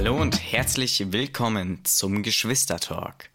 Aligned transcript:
Hallo 0.00 0.14
und 0.14 0.40
herzlich 0.52 1.10
willkommen 1.10 1.80
zum 1.82 2.22
Geschwistertalk. 2.22 3.30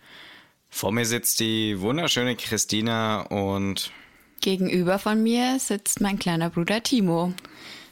Vor 0.70 0.94
mir 0.94 1.06
sitzt 1.06 1.42
die 1.42 1.82
wunderschöne 1.82 2.38
Christina 2.38 3.24
und 3.24 3.92
Gegenüber 4.40 4.98
von 4.98 5.22
mir 5.22 5.60
sitzt 5.60 6.00
mein 6.00 6.20
kleiner 6.20 6.50
Bruder 6.50 6.82
Timo. 6.82 7.34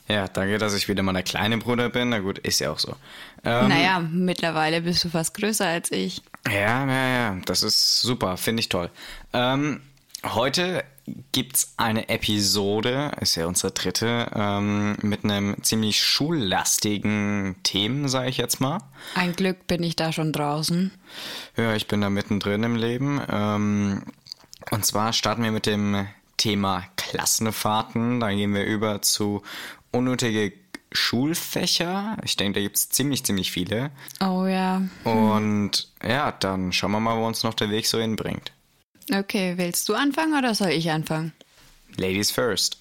ja, 0.08 0.30
danke, 0.30 0.58
dass 0.58 0.74
ich 0.74 0.88
wieder 0.88 1.04
mal 1.04 1.12
der 1.12 1.24
kleine 1.24 1.58
Bruder 1.58 1.90
bin. 1.90 2.08
Na 2.08 2.20
gut, 2.20 2.38
ist 2.38 2.62
ja 2.62 2.72
auch 2.72 2.80
so. 2.80 2.96
Ähm, 3.44 3.68
Naja, 3.68 4.00
mittlerweile 4.00 4.80
bist 4.80 5.04
du 5.04 5.10
fast 5.10 5.34
größer 5.34 5.68
als 5.68 5.92
ich. 5.92 6.22
Ja, 6.48 6.88
ja, 6.88 7.08
ja, 7.10 7.38
das 7.44 7.64
ist 7.64 8.00
super, 8.00 8.38
finde 8.38 8.62
ich 8.62 8.70
toll. 8.70 8.90
Ähm, 9.34 9.82
heute 10.24 10.84
gibt's 11.32 11.74
eine 11.78 12.10
Episode, 12.10 13.12
ist 13.20 13.36
ja 13.36 13.48
unsere 13.48 13.72
dritte, 13.72 14.32
ähm, 14.34 14.96
mit 15.02 15.24
einem 15.24 15.62
ziemlich 15.64 16.02
schullastigen 16.04 17.56
Themen, 17.64 18.08
sage 18.08 18.30
ich 18.30 18.38
jetzt 18.38 18.60
mal. 18.60 18.80
Ein 19.16 19.34
Glück 19.34 19.68
bin 19.68 19.84
ich 19.84 19.96
da 19.96 20.12
schon 20.12 20.32
draußen. 20.32 20.92
Ja, 21.58 21.76
ich 21.76 21.88
bin 21.88 22.02
da 22.02 22.10
mittendrin 22.10 22.64
im 22.64 22.76
Leben. 22.76 23.22
Ähm, 23.30 24.04
und 24.70 24.86
zwar 24.86 25.14
starten 25.14 25.44
wir 25.44 25.52
mit 25.52 25.66
dem 25.66 26.08
Thema 26.38 26.84
Klassenfahrten. 26.98 28.20
Dann 28.20 28.38
gehen 28.38 28.54
wir 28.54 28.66
über 28.66 29.02
zu 29.02 29.42
unnötige 29.92 30.54
Schulfächer. 30.92 32.18
Ich 32.24 32.38
denke, 32.38 32.60
da 32.60 32.64
gibt's 32.64 32.90
ziemlich, 32.90 33.24
ziemlich 33.24 33.52
viele. 33.52 33.92
Oh 34.20 34.46
ja. 34.46 34.82
Und 35.04 35.90
ja, 36.04 36.32
dann 36.32 36.74
schauen 36.74 36.92
wir 36.92 37.00
mal, 37.00 37.18
wo 37.18 37.26
uns 37.26 37.44
noch 37.44 37.54
der 37.54 37.70
Weg 37.70 37.88
so 37.88 38.00
hinbringt. 38.00 38.52
Okay, 39.14 39.54
willst 39.58 39.88
du 39.90 39.94
anfangen 39.94 40.38
oder 40.38 40.54
soll 40.54 40.70
ich 40.70 40.92
anfangen? 40.92 41.34
Ladies 41.98 42.32
first. 42.32 42.80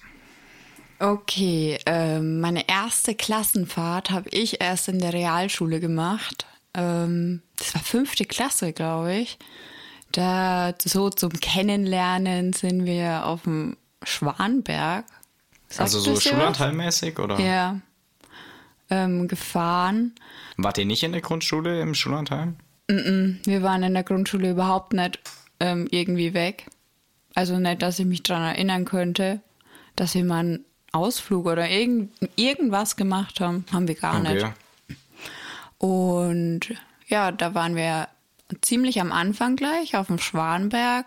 Okay, 0.99 1.79
ähm, 1.87 2.41
meine 2.41 2.69
erste 2.69 3.15
Klassenfahrt 3.15 4.11
habe 4.11 4.29
ich 4.29 4.61
erst 4.61 4.87
in 4.87 4.99
der 4.99 5.13
Realschule 5.13 5.79
gemacht. 5.79 6.45
Ähm, 6.75 7.41
das 7.57 7.73
war 7.73 7.81
fünfte 7.81 8.25
Klasse, 8.25 8.71
glaube 8.71 9.15
ich. 9.15 9.39
Da 10.11 10.75
so 10.83 11.09
zum 11.09 11.31
Kennenlernen 11.31 12.53
sind 12.53 12.85
wir 12.85 13.25
auf 13.25 13.43
dem 13.43 13.77
Schwanberg. 14.03 15.05
Sagt 15.69 15.81
also 15.81 15.99
so? 15.99 16.19
Schulanteilmäßig 16.19 17.17
oder? 17.17 17.39
Ja. 17.39 17.79
Ähm, 18.89 19.27
gefahren. 19.27 20.13
Wart 20.57 20.77
ihr 20.77 20.85
nicht 20.85 21.03
in 21.03 21.13
der 21.13 21.21
Grundschule 21.21 21.81
im 21.81 21.95
Schulanteil? 21.95 22.53
Wir 22.87 23.63
waren 23.63 23.83
in 23.83 23.93
der 23.93 24.03
Grundschule 24.03 24.51
überhaupt 24.51 24.93
nicht 24.93 25.19
ähm, 25.61 25.87
irgendwie 25.91 26.33
weg. 26.33 26.65
Also 27.35 27.57
nicht, 27.59 27.81
dass 27.81 27.99
ich 27.99 28.05
mich 28.05 28.23
daran 28.23 28.43
erinnern 28.43 28.83
könnte, 28.83 29.39
dass 29.95 30.15
wir 30.15 30.25
mal 30.25 30.39
einen 30.39 30.65
Ausflug 30.91 31.45
oder 31.45 31.69
irgend, 31.69 32.11
irgendwas 32.35 32.97
gemacht 32.97 33.39
haben. 33.39 33.65
Haben 33.71 33.87
wir 33.87 33.95
gar 33.95 34.19
nicht. 34.19 34.43
Okay. 34.43 34.53
Und 35.77 36.61
ja, 37.07 37.31
da 37.31 37.53
waren 37.53 37.75
wir 37.75 38.09
ziemlich 38.61 38.99
am 38.99 39.11
Anfang 39.11 39.55
gleich 39.55 39.95
auf 39.95 40.07
dem 40.07 40.19
Schwanberg. 40.19 41.05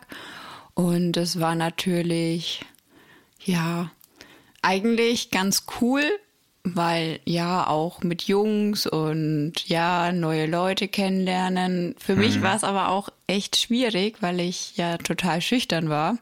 Und 0.75 1.16
es 1.16 1.41
war 1.41 1.55
natürlich, 1.55 2.64
ja, 3.44 3.91
eigentlich 4.62 5.30
ganz 5.30 5.66
cool, 5.80 6.05
weil 6.65 7.20
ja 7.27 7.67
auch 7.67 8.03
mit 8.03 8.23
Jungs 8.23 8.87
und 8.87 9.53
ja, 9.69 10.12
neue 10.12 10.47
Leute 10.47 10.89
kennenlernen. 10.89 11.95
Für 11.98 12.17
mich 12.17 12.41
war 12.43 12.56
es 12.56 12.65
aber 12.65 12.89
auch 12.89 13.11
echt 13.27 13.56
schwierig, 13.56 14.23
weil 14.23 14.41
ich 14.41 14.77
ja 14.77 14.97
total 14.97 15.43
schüchtern 15.43 15.91
war. 15.91 16.19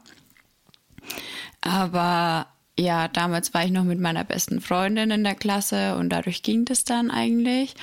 Aber 1.61 2.47
ja, 2.77 3.07
damals 3.07 3.53
war 3.53 3.63
ich 3.63 3.71
noch 3.71 3.85
mit 3.85 3.99
meiner 3.99 4.25
besten 4.25 4.59
Freundin 4.59 5.11
in 5.11 5.23
der 5.23 5.35
Klasse 5.35 5.95
und 5.95 6.09
dadurch 6.09 6.43
ging 6.43 6.65
das 6.65 6.83
dann 6.83 7.09
eigentlich. 7.09 7.75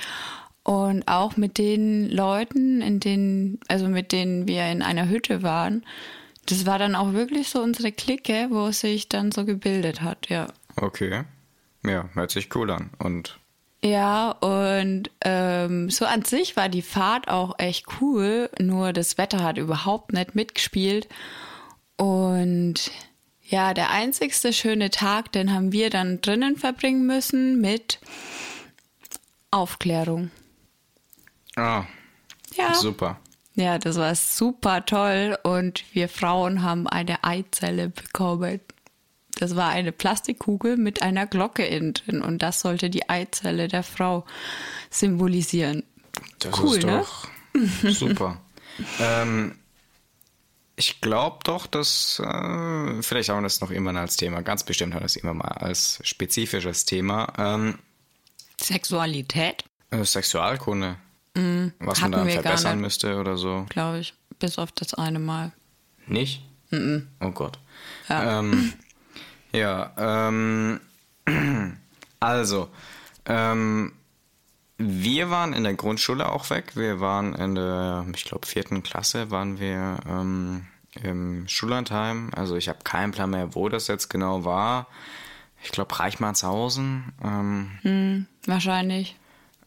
Und 0.63 1.07
auch 1.07 1.37
mit 1.37 1.57
den 1.57 2.11
Leuten, 2.11 2.81
in 2.81 2.99
denen, 2.99 3.59
also 3.67 3.87
mit 3.87 4.11
denen 4.11 4.47
wir 4.47 4.67
in 4.67 4.83
einer 4.83 5.09
Hütte 5.09 5.41
waren, 5.41 5.83
das 6.45 6.67
war 6.67 6.77
dann 6.77 6.93
auch 6.93 7.13
wirklich 7.13 7.49
so 7.49 7.61
unsere 7.61 7.91
Clique, 7.91 8.47
wo 8.51 8.67
es 8.67 8.81
sich 8.81 9.09
dann 9.09 9.31
so 9.31 9.45
gebildet 9.45 10.01
hat, 10.01 10.29
ja. 10.29 10.47
Okay. 10.75 11.23
Ja, 11.85 12.09
hört 12.13 12.31
sich 12.31 12.55
cool 12.55 12.69
an. 12.71 12.91
Und 12.99 13.39
Ja, 13.83 14.31
und 14.31 15.09
ähm, 15.21 15.89
so 15.89 16.05
an 16.05 16.23
sich 16.23 16.55
war 16.55 16.69
die 16.69 16.81
Fahrt 16.81 17.27
auch 17.27 17.57
echt 17.57 17.85
cool, 17.99 18.49
nur 18.59 18.93
das 18.93 19.17
Wetter 19.17 19.43
hat 19.43 19.57
überhaupt 19.57 20.13
nicht 20.13 20.35
mitgespielt. 20.35 21.07
Und 21.97 22.91
ja, 23.43 23.73
der 23.73 23.89
einzigste 23.91 24.53
schöne 24.53 24.89
Tag, 24.91 25.31
den 25.31 25.53
haben 25.53 25.71
wir 25.71 25.89
dann 25.89 26.21
drinnen 26.21 26.55
verbringen 26.57 27.05
müssen 27.05 27.59
mit 27.59 27.99
Aufklärung. 29.51 30.31
ah, 31.55 31.83
Ja. 32.55 32.73
super. 32.73 33.19
Ja, 33.55 33.77
das 33.77 33.97
war 33.97 34.15
super 34.15 34.85
toll 34.85 35.37
und 35.43 35.83
wir 35.93 36.07
Frauen 36.07 36.63
haben 36.63 36.87
eine 36.87 37.23
Eizelle 37.23 37.89
bekommen. 37.89 38.61
Das 39.37 39.55
war 39.55 39.69
eine 39.69 39.91
Plastikkugel 39.91 40.77
mit 40.77 41.01
einer 41.01 41.25
Glocke 41.25 41.65
innen 41.65 41.93
drin 41.93 42.21
und 42.21 42.39
das 42.43 42.59
sollte 42.61 42.89
die 42.89 43.09
Eizelle 43.09 43.67
der 43.67 43.83
Frau 43.83 44.25
symbolisieren. 44.89 45.83
Das 46.39 46.59
Cool, 46.59 46.77
ist 46.77 46.85
ne? 46.85 46.97
doch 47.03 47.27
super. 47.91 48.39
ähm, 48.99 49.55
ich 50.75 51.01
glaube 51.01 51.39
doch, 51.43 51.67
dass 51.67 52.19
äh, 52.19 53.01
vielleicht 53.03 53.29
haben 53.29 53.37
wir 53.39 53.43
das 53.43 53.61
noch 53.61 53.71
irgendwann 53.71 53.97
als 53.97 54.15
Thema. 54.17 54.41
Ganz 54.41 54.63
bestimmt 54.63 54.93
haben 54.93 55.01
wir 55.01 55.05
das 55.05 55.15
immer 55.15 55.33
mal 55.33 55.47
als 55.49 55.99
spezifisches 56.03 56.85
Thema. 56.85 57.31
Ähm, 57.37 57.77
Sexualität, 58.61 59.63
äh, 59.91 60.03
Sexualkunde. 60.03 60.97
was 61.79 62.01
man 62.01 62.11
da 62.11 62.25
verbessern 62.25 62.77
nicht. 62.77 62.81
müsste 62.83 63.17
oder 63.17 63.37
so. 63.37 63.65
glaube 63.69 63.99
ich, 63.99 64.13
bis 64.39 64.57
auf 64.59 64.71
das 64.71 64.93
eine 64.93 65.19
Mal. 65.19 65.51
Nicht? 66.07 66.41
Oh 67.19 67.31
Gott. 67.31 67.59
Ja. 68.09 68.39
Ähm, 68.39 68.73
ja, 69.51 69.91
ähm, 69.97 70.79
also, 72.19 72.69
ähm, 73.25 73.93
wir 74.77 75.29
waren 75.29 75.53
in 75.53 75.63
der 75.63 75.75
Grundschule 75.75 76.31
auch 76.31 76.49
weg. 76.49 76.75
Wir 76.75 76.99
waren 76.99 77.35
in 77.35 77.55
der, 77.55 78.05
ich 78.15 78.25
glaube, 78.25 78.47
vierten 78.47 78.81
Klasse 78.81 79.29
waren 79.29 79.59
wir 79.59 79.97
ähm, 80.07 80.65
im 81.03 81.47
Schullandheim. 81.47 82.31
Also 82.35 82.55
ich 82.55 82.67
habe 82.67 82.79
keinen 82.83 83.11
Plan 83.11 83.29
mehr, 83.29 83.53
wo 83.53 83.69
das 83.69 83.87
jetzt 83.87 84.09
genau 84.09 84.43
war. 84.43 84.87
Ich 85.63 85.71
glaube, 85.71 85.99
Reichmannshausen. 85.99 87.13
Ähm, 87.23 88.25
Wahrscheinlich. 88.45 89.15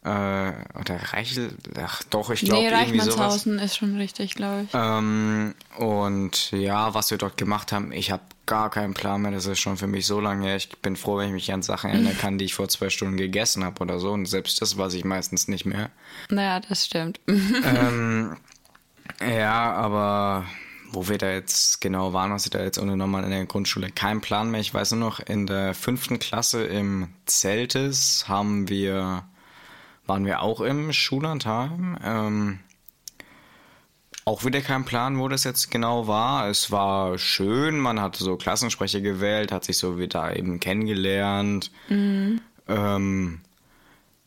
Äh, 0.05 0.53
oder 0.79 1.01
Reichel, 1.13 1.57
ach 1.83 2.03
doch, 2.05 2.31
ich 2.31 2.41
glaube 2.41 2.63
Nee, 2.63 2.69
irgendwie 2.69 3.01
sowas. 3.01 3.17
Reichmannshausen 3.19 3.59
ist 3.59 3.77
schon 3.77 3.97
richtig, 3.97 4.35
glaube 4.35 4.65
ich. 4.65 4.71
Ähm, 4.75 5.55
und 5.79 6.51
ja, 6.53 6.95
was 6.95 7.11
wir 7.11 7.19
dort 7.19 7.37
gemacht 7.37 7.73
haben, 7.73 7.91
ich 7.91 8.11
habe 8.11 8.23
gar 8.47 8.71
keinen 8.71 8.95
Plan 8.95 9.23
mehr. 9.23 9.31
Das 9.31 9.47
ist 9.47 9.61
schon 9.61 9.77
für 9.79 9.87
mich 9.87 10.07
so 10.07 10.21
lange 10.21 10.47
her. 10.47 10.57
Ich 10.57 10.69
bin 10.83 10.97
froh, 10.97 11.17
wenn 11.17 11.29
ich 11.29 11.33
mich 11.33 11.53
an 11.53 11.63
Sachen 11.63 11.91
erinnern 11.91 12.19
kann, 12.19 12.37
die 12.37 12.45
ich 12.45 12.55
vor 12.55 12.69
zwei 12.69 12.91
Stunden 12.91 13.17
gegessen 13.17 13.65
habe 13.65 13.81
oder 13.81 13.99
so. 13.99 14.13
Und 14.13 14.27
selbst 14.27 14.61
das 14.61 14.77
weiß 14.77 14.93
ich 14.95 15.05
meistens 15.05 15.49
nicht 15.49 15.65
mehr. 15.65 15.91
Naja, 16.29 16.61
das 16.61 16.87
stimmt. 16.87 17.21
Ja, 19.21 19.73
aber 19.73 20.47
wo 20.91 21.09
wir 21.09 21.19
da 21.19 21.31
jetzt 21.31 21.81
genau 21.81 22.13
waren, 22.13 22.33
was 22.33 22.47
wir 22.47 22.51
da 22.59 22.65
jetzt 22.65 22.79
unternommen 22.79 23.17
haben 23.17 23.25
in 23.25 23.31
der 23.31 23.45
Grundschule, 23.47 23.91
kein 23.91 24.21
Plan 24.21 24.51
mehr. 24.51 24.61
Ich 24.61 24.73
weiß 24.73 24.93
nur 24.93 25.01
noch, 25.01 25.21
in 25.21 25.47
der 25.47 25.75
fünften 25.75 26.19
Klasse 26.19 26.65
im 26.65 27.09
Zeltes 27.27 28.25
haben 28.29 28.69
wir, 28.69 29.25
waren 30.07 30.27
wir 30.27 30.43
auch 30.43 30.61
im 30.61 30.93
Schullandheim. 30.93 31.99
Ähm, 32.05 32.61
auch 34.27 34.45
wieder 34.45 34.61
kein 34.63 34.85
Plan, 34.85 35.19
wo 35.19 35.29
das 35.29 35.45
jetzt 35.45 35.71
genau 35.71 36.06
war. 36.06 36.49
Es 36.49 36.71
war 36.71 37.19
schön, 37.19 37.79
man 37.79 38.01
hat 38.01 38.17
so 38.17 38.37
Klassensprecher 38.37 39.01
gewählt, 39.01 39.53
hat 39.53 39.65
sich 39.65 39.77
so 39.77 39.99
wieder 39.99 40.35
eben 40.37 40.61
kennengelernt. 40.61 41.71
Ähm, 42.69 43.41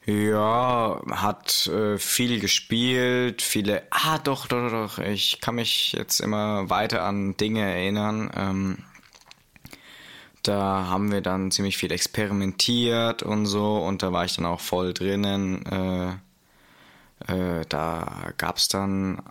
ja, 0.05 1.01
hat 1.09 1.67
äh, 1.67 1.97
viel 1.97 2.39
gespielt, 2.39 3.41
viele. 3.41 3.83
Ah, 3.89 4.19
doch, 4.19 4.47
doch, 4.47 4.69
doch, 4.69 4.71
doch. 4.71 4.99
Ich 4.99 5.41
kann 5.41 5.55
mich 5.55 5.93
jetzt 5.93 6.21
immer 6.21 6.69
weiter 6.69 7.03
an 7.03 7.35
Dinge 7.35 7.61
erinnern. 7.61 8.31
Ähm, 8.35 8.77
da 10.47 10.87
haben 10.87 11.11
wir 11.11 11.21
dann 11.21 11.51
ziemlich 11.51 11.77
viel 11.77 11.91
experimentiert 11.91 13.23
und 13.23 13.45
so 13.45 13.77
und 13.77 14.03
da 14.03 14.11
war 14.11 14.25
ich 14.25 14.35
dann 14.35 14.45
auch 14.45 14.59
voll 14.61 14.93
drinnen. 14.93 15.65
Äh, 15.65 16.09
äh, 17.31 17.65
da 17.67 18.31
gab's 18.37 18.67
dann 18.67 19.21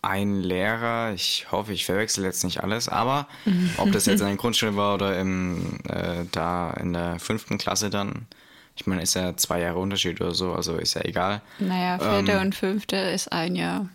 einen 0.00 0.40
Lehrer, 0.42 1.12
ich 1.12 1.46
hoffe, 1.50 1.72
ich 1.72 1.84
verwechsel 1.84 2.24
jetzt 2.24 2.44
nicht 2.44 2.62
alles, 2.62 2.88
aber 2.88 3.26
ob 3.78 3.92
das 3.92 4.06
jetzt 4.06 4.20
in 4.20 4.26
der 4.26 4.36
Grundschule 4.36 4.76
war 4.76 4.94
oder 4.94 5.18
im, 5.18 5.78
äh, 5.88 6.24
da 6.32 6.70
in 6.72 6.92
der 6.92 7.18
fünften 7.18 7.58
Klasse 7.58 7.90
dann, 7.90 8.26
ich 8.76 8.86
meine, 8.86 9.02
ist 9.02 9.14
ja 9.14 9.36
zwei 9.36 9.60
Jahre 9.60 9.78
Unterschied 9.78 10.20
oder 10.20 10.34
so, 10.34 10.52
also 10.54 10.76
ist 10.76 10.94
ja 10.94 11.04
egal. 11.04 11.42
naja, 11.58 11.98
vierte 11.98 12.32
Ähm. 12.32 12.40
und 12.42 12.54
fünfte 12.54 12.96
ist 12.96 13.32
ein 13.32 13.56
Jahr. 13.56 13.88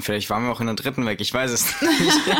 Vielleicht 0.00 0.30
waren 0.30 0.44
wir 0.44 0.52
auch 0.52 0.60
in 0.60 0.66
der 0.66 0.76
dritten 0.76 1.04
weg, 1.04 1.20
ich 1.20 1.32
weiß 1.34 1.50
es 1.50 1.80
nicht. 1.82 2.20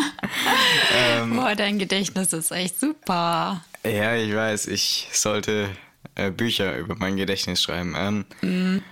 Ähm. 0.94 1.37
Boah, 1.37 1.54
dein 1.54 1.78
Gedächtnis 1.78 2.32
ist 2.32 2.50
echt 2.50 2.78
super. 2.78 3.62
ja, 3.84 4.14
ich 4.14 4.34
weiß, 4.34 4.66
ich 4.69 5.08
sollte 5.12 5.70
äh, 6.14 6.31
Bücher 6.31 6.76
über 6.78 6.94
mein 6.96 7.16
Gedächtnis 7.16 7.62
schreiben. 7.62 7.94
Ähm, 7.96 8.25
mhm. 8.43 8.82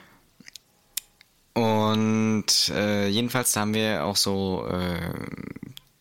Und 1.53 2.69
äh, 2.75 3.09
jedenfalls 3.09 3.53
da 3.53 3.61
haben 3.61 3.75
wir 3.75 4.05
auch 4.05 4.17
so, 4.17 4.67
äh, 4.71 5.13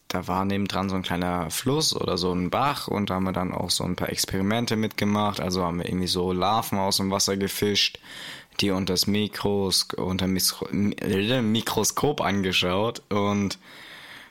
da 0.08 0.28
war 0.28 0.46
nebendran 0.46 0.90
so 0.90 0.96
ein 0.96 1.02
kleiner 1.02 1.50
Fluss 1.52 1.96
oder 1.96 2.18
so 2.18 2.32
ein 2.34 2.50
Bach 2.50 2.88
und 2.88 3.10
da 3.10 3.16
haben 3.16 3.26
wir 3.26 3.32
dann 3.34 3.54
auch 3.54 3.70
so 3.70 3.84
ein 3.84 3.96
paar 3.96 4.10
Experimente 4.10 4.76
mitgemacht. 4.76 5.40
Also 5.40 5.64
haben 5.64 5.80
wir 5.80 5.88
irgendwie 5.88 6.08
so 6.08 6.32
Larven 6.32 6.78
aus 6.78 6.98
dem 6.98 7.12
Wasser 7.12 7.36
gefischt, 7.36 8.00
die 8.62 8.72
unter 8.72 8.94
das 8.94 9.08
Mikros 9.08 9.88
unter 9.96 10.28
Mikroskop 10.28 12.22
angeschaut 12.22 13.02
und 13.10 13.60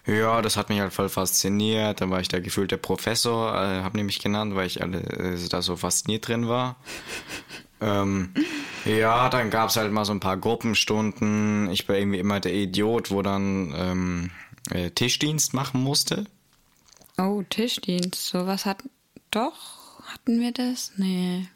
ja, 0.08 0.40
das 0.40 0.56
hat 0.56 0.70
mich 0.70 0.80
halt 0.80 0.94
voll 0.94 1.10
fasziniert. 1.10 2.00
Da 2.00 2.08
war 2.08 2.20
ich 2.20 2.28
der 2.28 2.40
gefühlte 2.40 2.78
Professor, 2.78 3.54
äh, 3.54 3.82
habe 3.82 3.98
nämlich 3.98 4.20
genannt, 4.20 4.54
weil 4.54 4.66
ich 4.66 4.80
alle, 4.80 5.00
äh, 5.00 5.48
da 5.50 5.60
so 5.60 5.76
fasziniert 5.76 6.26
drin 6.26 6.48
war. 6.48 6.76
ähm, 7.82 8.32
ja, 8.86 9.28
dann 9.28 9.50
gab's 9.50 9.76
halt 9.76 9.92
mal 9.92 10.06
so 10.06 10.12
ein 10.12 10.20
paar 10.20 10.38
Gruppenstunden. 10.38 11.70
Ich 11.70 11.86
war 11.90 11.96
irgendwie 11.96 12.18
immer 12.18 12.40
der 12.40 12.54
Idiot, 12.54 13.10
wo 13.10 13.20
dann 13.20 13.74
ähm, 13.76 14.30
äh, 14.70 14.90
Tischdienst 14.90 15.52
machen 15.52 15.82
musste. 15.82 16.24
Oh, 17.18 17.42
Tischdienst. 17.42 18.28
Sowas 18.28 18.64
hat. 18.64 18.82
Doch, 19.30 20.00
hatten 20.04 20.40
wir 20.40 20.52
das? 20.52 20.92
Nee. 20.96 21.48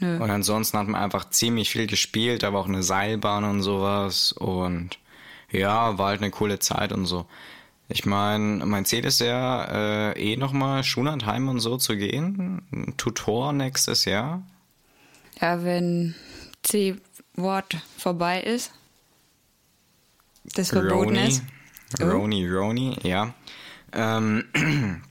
Nö. 0.00 0.18
Und 0.18 0.30
ansonsten 0.30 0.78
hat 0.78 0.86
man 0.86 1.00
einfach 1.00 1.30
ziemlich 1.30 1.70
viel 1.70 1.86
gespielt, 1.86 2.44
aber 2.44 2.60
auch 2.60 2.68
eine 2.68 2.82
Seilbahn 2.82 3.44
und 3.44 3.62
sowas. 3.62 4.32
Und 4.32 4.98
ja, 5.50 5.98
war 5.98 6.08
halt 6.08 6.20
eine 6.20 6.30
coole 6.30 6.58
Zeit 6.58 6.92
und 6.92 7.06
so. 7.06 7.26
Ich 7.88 8.04
meine, 8.04 8.66
mein 8.66 8.84
Ziel 8.84 9.04
ist 9.06 9.20
ja 9.20 10.12
äh, 10.12 10.32
eh 10.32 10.36
nochmal 10.36 10.84
Schullandheim 10.84 11.48
und 11.48 11.60
so 11.60 11.78
zu 11.78 11.96
gehen. 11.96 12.94
Tutor 12.98 13.52
nächstes 13.52 14.04
Jahr. 14.04 14.42
Ja, 15.40 15.64
wenn 15.64 16.14
C-Wort 16.62 17.78
vorbei 17.96 18.42
ist. 18.42 18.72
Das 20.44 20.68
verboten 20.70 21.16
Roni, 21.16 21.28
ist. 21.28 21.42
Roni, 22.00 22.46
Roni, 22.46 22.96
ja. 23.02 23.32
Ähm, 23.92 24.44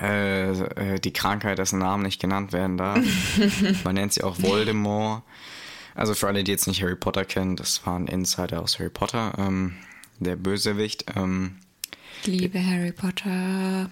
äh, 0.00 0.50
äh, 0.50 1.00
die 1.00 1.12
Krankheit, 1.12 1.58
dessen 1.58 1.78
Namen 1.78 2.02
nicht 2.02 2.20
genannt 2.20 2.52
werden 2.52 2.76
darf. 2.76 3.04
Man 3.84 3.94
nennt 3.94 4.12
sie 4.12 4.22
auch 4.22 4.40
Voldemort. 4.40 5.22
Also 5.94 6.14
für 6.14 6.26
alle, 6.26 6.42
die 6.42 6.50
jetzt 6.50 6.66
nicht 6.66 6.82
Harry 6.82 6.96
Potter 6.96 7.24
kennen, 7.24 7.56
das 7.56 7.86
war 7.86 7.96
ein 7.96 8.08
Insider 8.08 8.60
aus 8.60 8.78
Harry 8.78 8.90
Potter, 8.90 9.32
ähm, 9.38 9.76
der 10.18 10.36
Bösewicht. 10.36 11.06
Ähm, 11.16 11.56
liebe 12.24 12.64
Harry 12.64 12.92
Potter. 12.92 13.90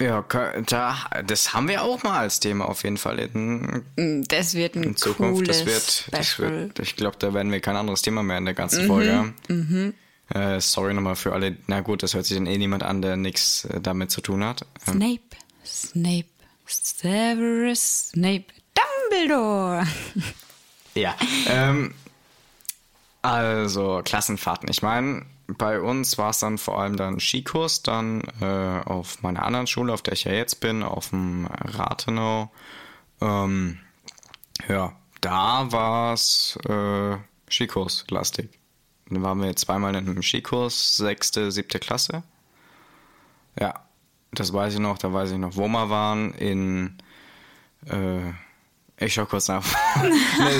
Ja, 0.00 0.24
da, 0.66 0.96
das 1.26 1.54
haben 1.54 1.68
wir 1.68 1.82
auch 1.82 2.02
mal 2.02 2.18
als 2.18 2.40
Thema 2.40 2.68
auf 2.68 2.82
jeden 2.82 2.96
Fall 2.96 3.18
in, 3.20 3.84
mm, 3.96 4.24
das 4.26 4.54
wird 4.54 4.74
ein 4.74 4.82
in 4.82 4.96
Zukunft. 4.96 5.48
das 5.48 5.64
wird, 5.64 6.08
das 6.10 6.38
wird, 6.38 6.78
ich 6.80 6.96
glaube, 6.96 7.16
da 7.18 7.32
werden 7.34 7.52
wir 7.52 7.60
kein 7.60 7.76
anderes 7.76 8.02
Thema 8.02 8.22
mehr 8.22 8.38
in 8.38 8.44
der 8.44 8.54
ganzen 8.54 8.84
mhm, 8.84 8.88
Folge 8.88 9.14
haben. 9.14 9.34
Mhm. 9.48 9.94
Äh, 10.34 10.60
sorry 10.60 10.94
nochmal 10.94 11.16
für 11.16 11.32
alle. 11.32 11.56
Na 11.66 11.80
gut, 11.80 12.02
das 12.02 12.14
hört 12.14 12.24
sich 12.24 12.36
dann 12.36 12.46
eh 12.46 12.56
niemand 12.56 12.82
an, 12.82 13.02
der 13.02 13.16
nichts 13.16 13.64
äh, 13.66 13.80
damit 13.80 14.10
zu 14.10 14.20
tun 14.20 14.42
hat. 14.44 14.64
Ähm, 14.86 14.94
Snape, 14.94 15.36
Snape, 15.64 16.28
Severus 16.66 18.08
Snape, 18.10 18.46
Dumbledore. 19.10 19.86
ja, 20.94 21.14
ähm, 21.48 21.94
also 23.20 24.00
Klassenfahrten. 24.04 24.70
Ich 24.70 24.80
meine, 24.80 25.26
bei 25.48 25.80
uns 25.80 26.16
war 26.16 26.30
es 26.30 26.38
dann 26.38 26.56
vor 26.56 26.80
allem 26.80 26.96
dann 26.96 27.20
Skikurs, 27.20 27.82
dann 27.82 28.22
äh, 28.40 28.80
auf 28.86 29.22
meiner 29.22 29.44
anderen 29.44 29.66
Schule, 29.66 29.92
auf 29.92 30.02
der 30.02 30.14
ich 30.14 30.24
ja 30.24 30.32
jetzt 30.32 30.60
bin, 30.60 30.82
auf 30.82 31.10
dem 31.10 31.46
Rathenau. 31.46 32.50
Ähm, 33.20 33.80
ja, 34.66 34.96
da 35.20 35.70
war 35.70 36.14
es 36.14 36.58
äh, 36.66 37.16
Skikurs 37.50 38.06
lastig. 38.08 38.61
Dann 39.12 39.22
waren 39.22 39.42
wir 39.42 39.54
zweimal 39.56 39.94
in 39.94 40.08
einem 40.08 40.22
Skikurs, 40.22 40.96
sechste, 40.96 41.52
siebte 41.52 41.78
Klasse. 41.78 42.22
Ja, 43.58 43.74
das 44.32 44.52
weiß 44.52 44.74
ich 44.74 44.80
noch, 44.80 44.98
da 44.98 45.12
weiß 45.12 45.32
ich 45.32 45.38
noch, 45.38 45.56
wo 45.56 45.68
wir 45.68 45.90
waren, 45.90 46.32
in 46.34 46.96
äh, 47.86 48.32
ich 49.04 49.14
schau 49.14 49.26
kurz 49.26 49.48
nach. 49.48 49.64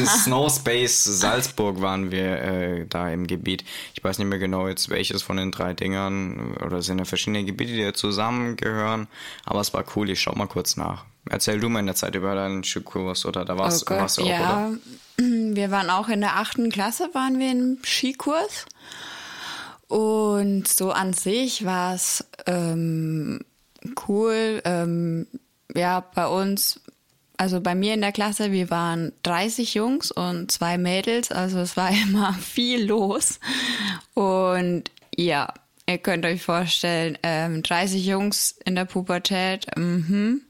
Snow 0.06 0.52
Space 0.52 1.04
Salzburg 1.04 1.80
waren 1.80 2.10
wir 2.10 2.42
äh, 2.42 2.86
da 2.86 3.10
im 3.10 3.26
Gebiet. 3.26 3.64
Ich 3.94 4.02
weiß 4.02 4.18
nicht 4.18 4.28
mehr 4.28 4.38
genau 4.38 4.68
jetzt 4.68 4.88
welches 4.90 5.22
von 5.22 5.36
den 5.36 5.50
drei 5.50 5.74
Dingern 5.74 6.56
oder 6.64 6.78
es 6.78 6.86
sind 6.86 6.98
ja 6.98 7.04
verschiedene 7.04 7.44
Gebiete, 7.44 7.72
die 7.72 7.92
zusammengehören. 7.92 9.08
Aber 9.44 9.60
es 9.60 9.72
war 9.72 9.84
cool. 9.96 10.10
Ich 10.10 10.20
schau 10.20 10.34
mal 10.34 10.46
kurz 10.46 10.76
nach. 10.76 11.04
Erzähl 11.30 11.60
du 11.60 11.68
mal 11.68 11.80
in 11.80 11.86
der 11.86 11.94
Zeit 11.94 12.14
über 12.14 12.34
deinen 12.34 12.64
Skikurs 12.64 13.26
oder 13.26 13.44
da 13.44 13.56
warst, 13.56 13.88
oh 13.88 13.94
warst 13.94 14.18
du 14.18 14.22
auch, 14.22 14.26
ja. 14.26 14.68
oder? 14.68 14.78
Wir 15.54 15.70
waren 15.70 15.88
auch 15.90 16.08
in 16.08 16.20
der 16.20 16.36
achten 16.36 16.70
Klasse, 16.70 17.10
waren 17.12 17.38
wir 17.38 17.52
im 17.52 17.78
Skikurs. 17.84 18.66
Und 19.86 20.66
so 20.66 20.90
an 20.90 21.12
sich 21.12 21.66
war 21.66 21.94
es 21.94 22.24
ähm, 22.46 23.44
cool. 24.08 24.62
Ähm, 24.64 25.26
ja, 25.74 26.00
bei 26.00 26.26
uns 26.26 26.80
also 27.42 27.60
bei 27.60 27.74
mir 27.74 27.94
in 27.94 28.02
der 28.02 28.12
Klasse, 28.12 28.52
wir 28.52 28.70
waren 28.70 29.10
30 29.24 29.74
Jungs 29.74 30.12
und 30.12 30.52
zwei 30.52 30.78
Mädels, 30.78 31.32
also 31.32 31.58
es 31.58 31.76
war 31.76 31.90
immer 32.04 32.34
viel 32.34 32.86
los. 32.86 33.40
Und 34.14 34.84
ja, 35.16 35.52
ihr 35.86 35.98
könnt 35.98 36.24
euch 36.24 36.40
vorstellen, 36.40 37.18
ähm, 37.24 37.64
30 37.64 38.06
Jungs 38.06 38.54
in 38.64 38.76
der 38.76 38.84
Pubertät, 38.84 39.66
mhm. 39.76 40.42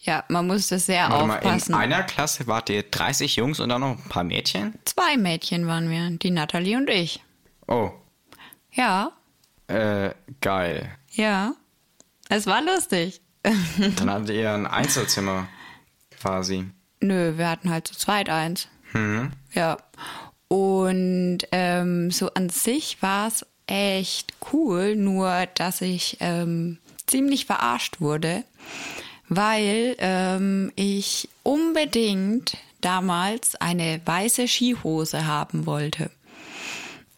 Ja, 0.00 0.22
man 0.28 0.46
musste 0.46 0.78
sehr 0.78 1.08
Warte 1.08 1.34
aufpassen. 1.34 1.72
Mal, 1.72 1.84
in 1.84 1.92
einer 1.92 2.02
Klasse 2.02 2.46
wart 2.46 2.68
ihr 2.68 2.82
30 2.82 3.36
Jungs 3.36 3.58
und 3.58 3.70
dann 3.70 3.80
noch 3.80 3.96
ein 3.96 4.08
paar 4.10 4.24
Mädchen? 4.24 4.74
Zwei 4.84 5.16
Mädchen 5.16 5.66
waren 5.66 5.88
wir, 5.88 6.10
die 6.10 6.30
Natalie 6.30 6.76
und 6.76 6.90
ich. 6.90 7.22
Oh. 7.68 7.90
Ja. 8.72 9.12
Äh, 9.66 10.10
geil. 10.42 10.90
Ja. 11.10 11.54
Es 12.28 12.46
war 12.46 12.60
lustig. 12.62 13.22
Dann 13.96 14.10
hattet 14.10 14.30
ihr 14.30 14.52
ein 14.52 14.66
Einzelzimmer 14.66 15.48
quasi. 16.24 16.64
Nö, 17.00 17.36
wir 17.36 17.50
hatten 17.50 17.70
halt 17.70 17.86
zu 17.86 17.94
zweit 17.94 18.30
eins. 18.30 18.68
Mhm. 18.94 19.32
Ja. 19.52 19.76
Und 20.48 21.40
ähm, 21.52 22.10
so 22.10 22.30
an 22.32 22.48
sich 22.48 23.02
war 23.02 23.28
es 23.28 23.44
echt 23.66 24.32
cool, 24.52 24.96
nur 24.96 25.46
dass 25.54 25.80
ich 25.80 26.16
ähm, 26.20 26.78
ziemlich 27.06 27.46
verarscht 27.46 28.00
wurde, 28.00 28.44
weil 29.28 29.96
ähm, 29.98 30.72
ich 30.76 31.28
unbedingt 31.42 32.56
damals 32.80 33.56
eine 33.56 34.00
weiße 34.04 34.48
Skihose 34.48 35.26
haben 35.26 35.66
wollte. 35.66 36.10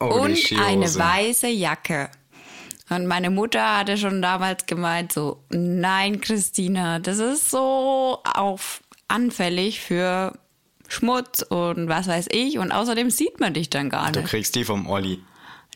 Oh, 0.00 0.06
und 0.06 0.38
eine 0.58 0.94
weiße 0.94 1.48
Jacke. 1.48 2.10
Und 2.88 3.06
meine 3.06 3.30
Mutter 3.30 3.78
hatte 3.78 3.96
schon 3.98 4.22
damals 4.22 4.66
gemeint, 4.66 5.12
so, 5.12 5.42
nein, 5.50 6.20
Christina, 6.20 7.00
das 7.00 7.18
ist 7.18 7.50
so 7.50 8.20
auf 8.22 8.80
anfällig 9.08 9.80
für 9.80 10.38
Schmutz 10.88 11.42
und 11.42 11.88
was 11.88 12.06
weiß 12.06 12.26
ich. 12.30 12.58
Und 12.58 12.72
außerdem 12.72 13.10
sieht 13.10 13.40
man 13.40 13.54
dich 13.54 13.70
dann 13.70 13.90
gar 13.90 14.06
nicht. 14.06 14.16
Du 14.16 14.22
kriegst 14.22 14.54
die 14.54 14.64
vom 14.64 14.88
Olli. 14.88 15.20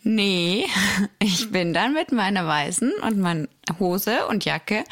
Nee, 0.02 0.66
ich 1.18 1.50
bin 1.50 1.75
dann 1.75 1.92
mit 1.92 2.12
meiner 2.12 2.46
weißen 2.46 2.92
und 3.02 3.18
meiner 3.18 3.49
Hose 3.78 4.26
und 4.28 4.44
Jacke 4.44 4.84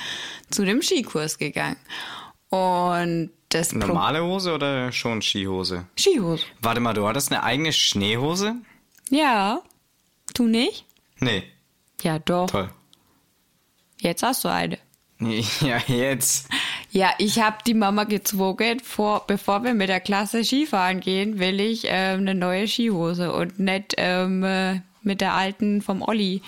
zu 0.50 0.64
dem 0.64 0.82
Skikurs 0.82 1.38
gegangen. 1.38 1.76
Und 2.50 3.30
das 3.50 3.72
Normale 3.72 4.22
Hose 4.22 4.52
oder 4.54 4.92
schon 4.92 5.22
Skihose? 5.22 5.86
Skihose. 5.96 6.44
Warte 6.60 6.80
mal, 6.80 6.92
du 6.92 7.06
hattest 7.06 7.32
eine 7.32 7.42
eigene 7.42 7.72
Schneehose? 7.72 8.56
Ja. 9.10 9.62
Du 10.34 10.46
nicht? 10.46 10.84
Nee. 11.18 11.44
Ja, 12.02 12.18
doch. 12.18 12.50
Toll. 12.50 12.70
Jetzt 14.00 14.22
hast 14.22 14.44
du 14.44 14.48
eine. 14.48 14.78
Ja, 15.60 15.78
jetzt. 15.88 16.48
Ja, 16.90 17.10
ich 17.18 17.40
habe 17.40 17.58
die 17.66 17.74
Mama 17.74 18.04
gezwungen, 18.04 18.80
vor, 18.80 19.24
bevor 19.26 19.62
wir 19.62 19.74
mit 19.74 19.88
der 19.88 20.00
Klasse 20.00 20.44
Skifahren 20.44 21.00
gehen, 21.00 21.38
will 21.38 21.60
ich 21.60 21.84
ähm, 21.86 22.20
eine 22.20 22.34
neue 22.34 22.66
Skihose 22.66 23.32
und 23.32 23.58
nicht 23.58 23.94
ähm, 23.98 24.42
äh, 24.42 24.80
mit 25.02 25.20
der 25.20 25.34
alten 25.34 25.82
vom 25.82 26.02
Olli 26.02 26.42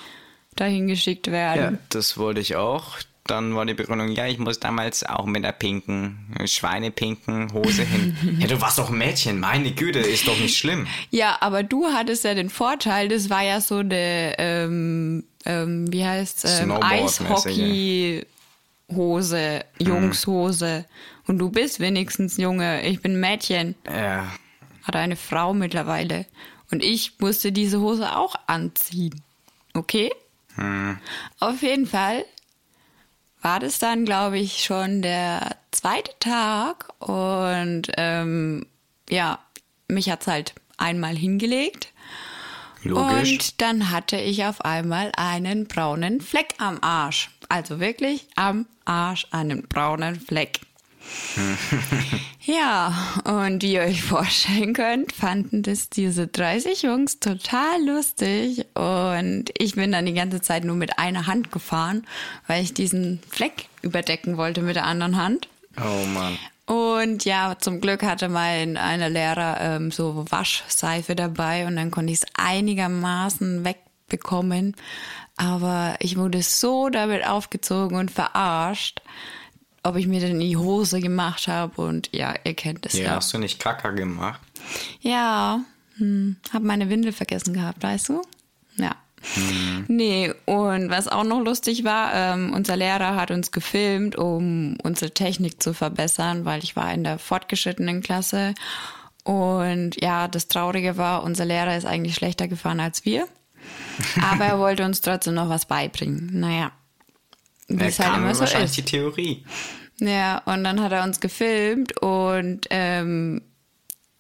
dahin 0.57 0.89
geschickt 0.89 1.31
werden. 1.31 1.75
Ja, 1.75 1.79
das 1.91 2.17
wollte 2.17 2.41
ich 2.41 2.57
auch. 2.57 2.99
Dann 3.27 3.55
war 3.55 3.65
die 3.65 3.75
Begründung, 3.75 4.09
ja, 4.09 4.27
ich 4.27 4.39
muss 4.39 4.59
damals 4.59 5.05
auch 5.05 5.27
mit 5.27 5.45
der 5.45 5.53
pinken, 5.53 6.35
schweinepinken 6.47 7.53
Hose 7.53 7.83
hin. 7.83 8.17
ja, 8.41 8.49
du 8.49 8.61
warst 8.61 8.79
doch 8.79 8.91
ein 8.91 8.99
Mädchen, 8.99 9.39
meine 9.39 9.71
Güte, 9.73 10.01
ist 10.01 10.27
doch 10.27 10.39
nicht 10.39 10.57
schlimm. 10.57 10.87
Ja, 11.11 11.37
aber 11.41 11.63
du 11.63 11.87
hattest 11.87 12.25
ja 12.25 12.35
den 12.35 12.51
Vorteil, 12.51 13.09
das 13.09 13.31
war 13.31 13.43
ja 13.43 13.61
so 13.61 13.77
eine, 13.77 14.35
ähm, 14.39 15.25
ähm, 15.45 15.93
wie 15.93 16.05
heißt 16.05 16.47
ähm, 16.61 16.73
Eishockey 16.73 18.27
Hose, 18.95 19.65
Jungshose. 19.79 20.85
Und 21.27 21.39
du 21.39 21.51
bist 21.51 21.81
wenigstens 21.81 22.37
Junge. 22.37 22.83
Ich 22.83 23.01
bin 23.01 23.21
Mädchen. 23.21 23.75
Ja. 23.87 24.33
Hat 24.83 24.97
eine 24.97 25.17
Frau 25.17 25.55
mittlerweile. 25.55 26.27
Und 26.71 26.83
ich 26.83 27.19
musste 27.19 27.53
diese 27.53 27.81
Hose 27.81 28.17
auch 28.17 28.35
anziehen. 28.47 29.23
Okay? 29.75 30.11
Hm. 30.55 30.99
Auf 31.39 31.63
jeden 31.63 31.87
Fall 31.87 32.25
war 33.43 33.61
das 33.61 33.79
dann, 33.79 34.05
glaube 34.05 34.39
ich, 34.39 34.65
schon 34.65 35.03
der 35.03 35.57
zweite 35.71 36.13
Tag 36.21 36.89
und 36.99 37.85
ähm, 37.97 38.67
ja, 39.09 39.39
mich 39.89 40.11
hat's 40.11 40.27
halt 40.27 40.55
einmal 40.77 41.17
hingelegt. 41.17 41.93
Logisch. 42.83 43.33
Und 43.33 43.61
dann 43.61 43.91
hatte 43.91 44.17
ich 44.17 44.45
auf 44.45 44.63
einmal 44.65 45.13
einen 45.17 45.67
braunen 45.67 46.21
Fleck 46.21 46.55
am 46.59 46.79
Arsch. 46.81 47.31
Also 47.51 47.81
wirklich 47.81 48.29
am 48.37 48.67
Arsch 48.85 49.27
einen 49.33 49.63
braunen 49.65 50.21
Fleck. 50.21 50.61
ja, 52.43 52.95
und 53.25 53.63
wie 53.63 53.73
ihr 53.73 53.81
euch 53.81 54.03
vorstellen 54.03 54.73
könnt, 54.73 55.13
fanden 55.13 55.63
das 55.63 55.91
diese 55.91 56.29
30 56.29 56.83
Jungs 56.83 57.19
total 57.19 57.85
lustig. 57.85 58.67
Und 58.75 59.47
ich 59.59 59.75
bin 59.75 59.91
dann 59.91 60.07
die 60.07 60.15
ganze 60.15 60.41
Zeit 60.41 60.65
nur 60.65 60.77
mit 60.77 60.99
einer 61.01 61.27
Hand 61.27 61.51
gefahren, 61.51 62.07
weil 62.47 62.63
ich 62.63 62.73
diesen 62.73 63.21
Fleck 63.29 63.67
überdecken 63.83 64.37
wollte 64.37 64.63
mit 64.63 64.77
der 64.77 64.87
anderen 64.87 65.17
Hand. 65.17 65.49
Oh 65.77 66.07
Mann. 66.07 66.39
Und 66.67 67.25
ja, 67.25 67.57
zum 67.59 67.81
Glück 67.81 68.05
hatte 68.05 68.29
mein 68.29 68.77
einer 68.77 69.09
Lehrer 69.09 69.61
ähm, 69.61 69.91
so 69.91 70.25
Waschseife 70.31 71.17
dabei 71.17 71.67
und 71.67 71.75
dann 71.75 71.91
konnte 71.91 72.13
ich 72.13 72.21
es 72.23 72.29
einigermaßen 72.35 73.65
wegbekommen. 73.65 74.77
Aber 75.41 75.97
ich 76.01 76.19
wurde 76.19 76.43
so 76.43 76.91
damit 76.91 77.27
aufgezogen 77.27 77.97
und 77.97 78.11
verarscht, 78.11 79.01
ob 79.83 79.97
ich 79.97 80.07
mir 80.07 80.21
denn 80.21 80.39
die 80.39 80.59
Hose 80.59 81.01
gemacht 81.01 81.49
habe. 81.49 81.81
Und 81.81 82.11
ja, 82.13 82.35
ihr 82.45 82.53
kennt 82.53 82.85
es 82.85 82.93
Ja, 82.93 83.05
ja. 83.05 83.11
hast 83.17 83.33
du 83.33 83.39
nicht 83.39 83.59
Kacker 83.59 83.93
gemacht? 83.93 84.39
Ja, 85.01 85.61
hm, 85.97 86.37
habe 86.53 86.67
meine 86.67 86.91
Windel 86.91 87.13
vergessen 87.13 87.55
gehabt, 87.55 87.83
weißt 87.83 88.11
du? 88.11 88.23
Ja. 88.77 88.95
Nee, 89.89 90.35
und 90.45 90.91
was 90.91 91.09
auch 91.09 91.25
noch 91.25 91.41
lustig 91.41 91.85
war, 91.85 92.13
ähm, 92.15 92.53
unser 92.53 92.77
Lehrer 92.77 93.17
hat 93.17 93.31
uns 93.31 93.51
gefilmt, 93.51 94.17
um 94.17 94.77
unsere 94.83 95.11
Technik 95.13 95.63
zu 95.63 95.73
verbessern, 95.73 96.45
weil 96.45 96.63
ich 96.63 96.77
war 96.77 96.93
in 96.93 97.03
der 97.03 97.19
fortgeschrittenen 97.19 98.03
Klasse. 98.03 98.55
Und 99.25 100.01
ja, 100.03 100.29
das 100.29 100.49
Traurige 100.49 100.99
war, 100.99 101.23
unser 101.23 101.47
Lehrer 101.47 101.77
ist 101.79 101.87
eigentlich 101.87 102.15
schlechter 102.15 102.47
gefahren 102.47 102.81
als 102.81 103.07
wir. 103.07 103.27
Aber 104.23 104.45
er 104.45 104.59
wollte 104.59 104.85
uns 104.85 105.01
trotzdem 105.01 105.35
noch 105.35 105.49
was 105.49 105.67
beibringen. 105.67 106.31
Naja. 106.33 106.73
Wie 107.69 107.85
es 107.85 107.99
halt 108.01 108.17
immer 108.17 108.35
so 108.35 108.41
wahrscheinlich 108.41 108.71
ist. 108.71 108.79
die 108.79 108.85
Theorie. 108.85 109.45
Ja, 110.01 110.39
und 110.47 110.65
dann 110.65 110.81
hat 110.81 110.93
er 110.93 111.05
uns 111.05 111.21
gefilmt 111.21 112.01
und 112.01 112.67
ähm, 112.71 113.43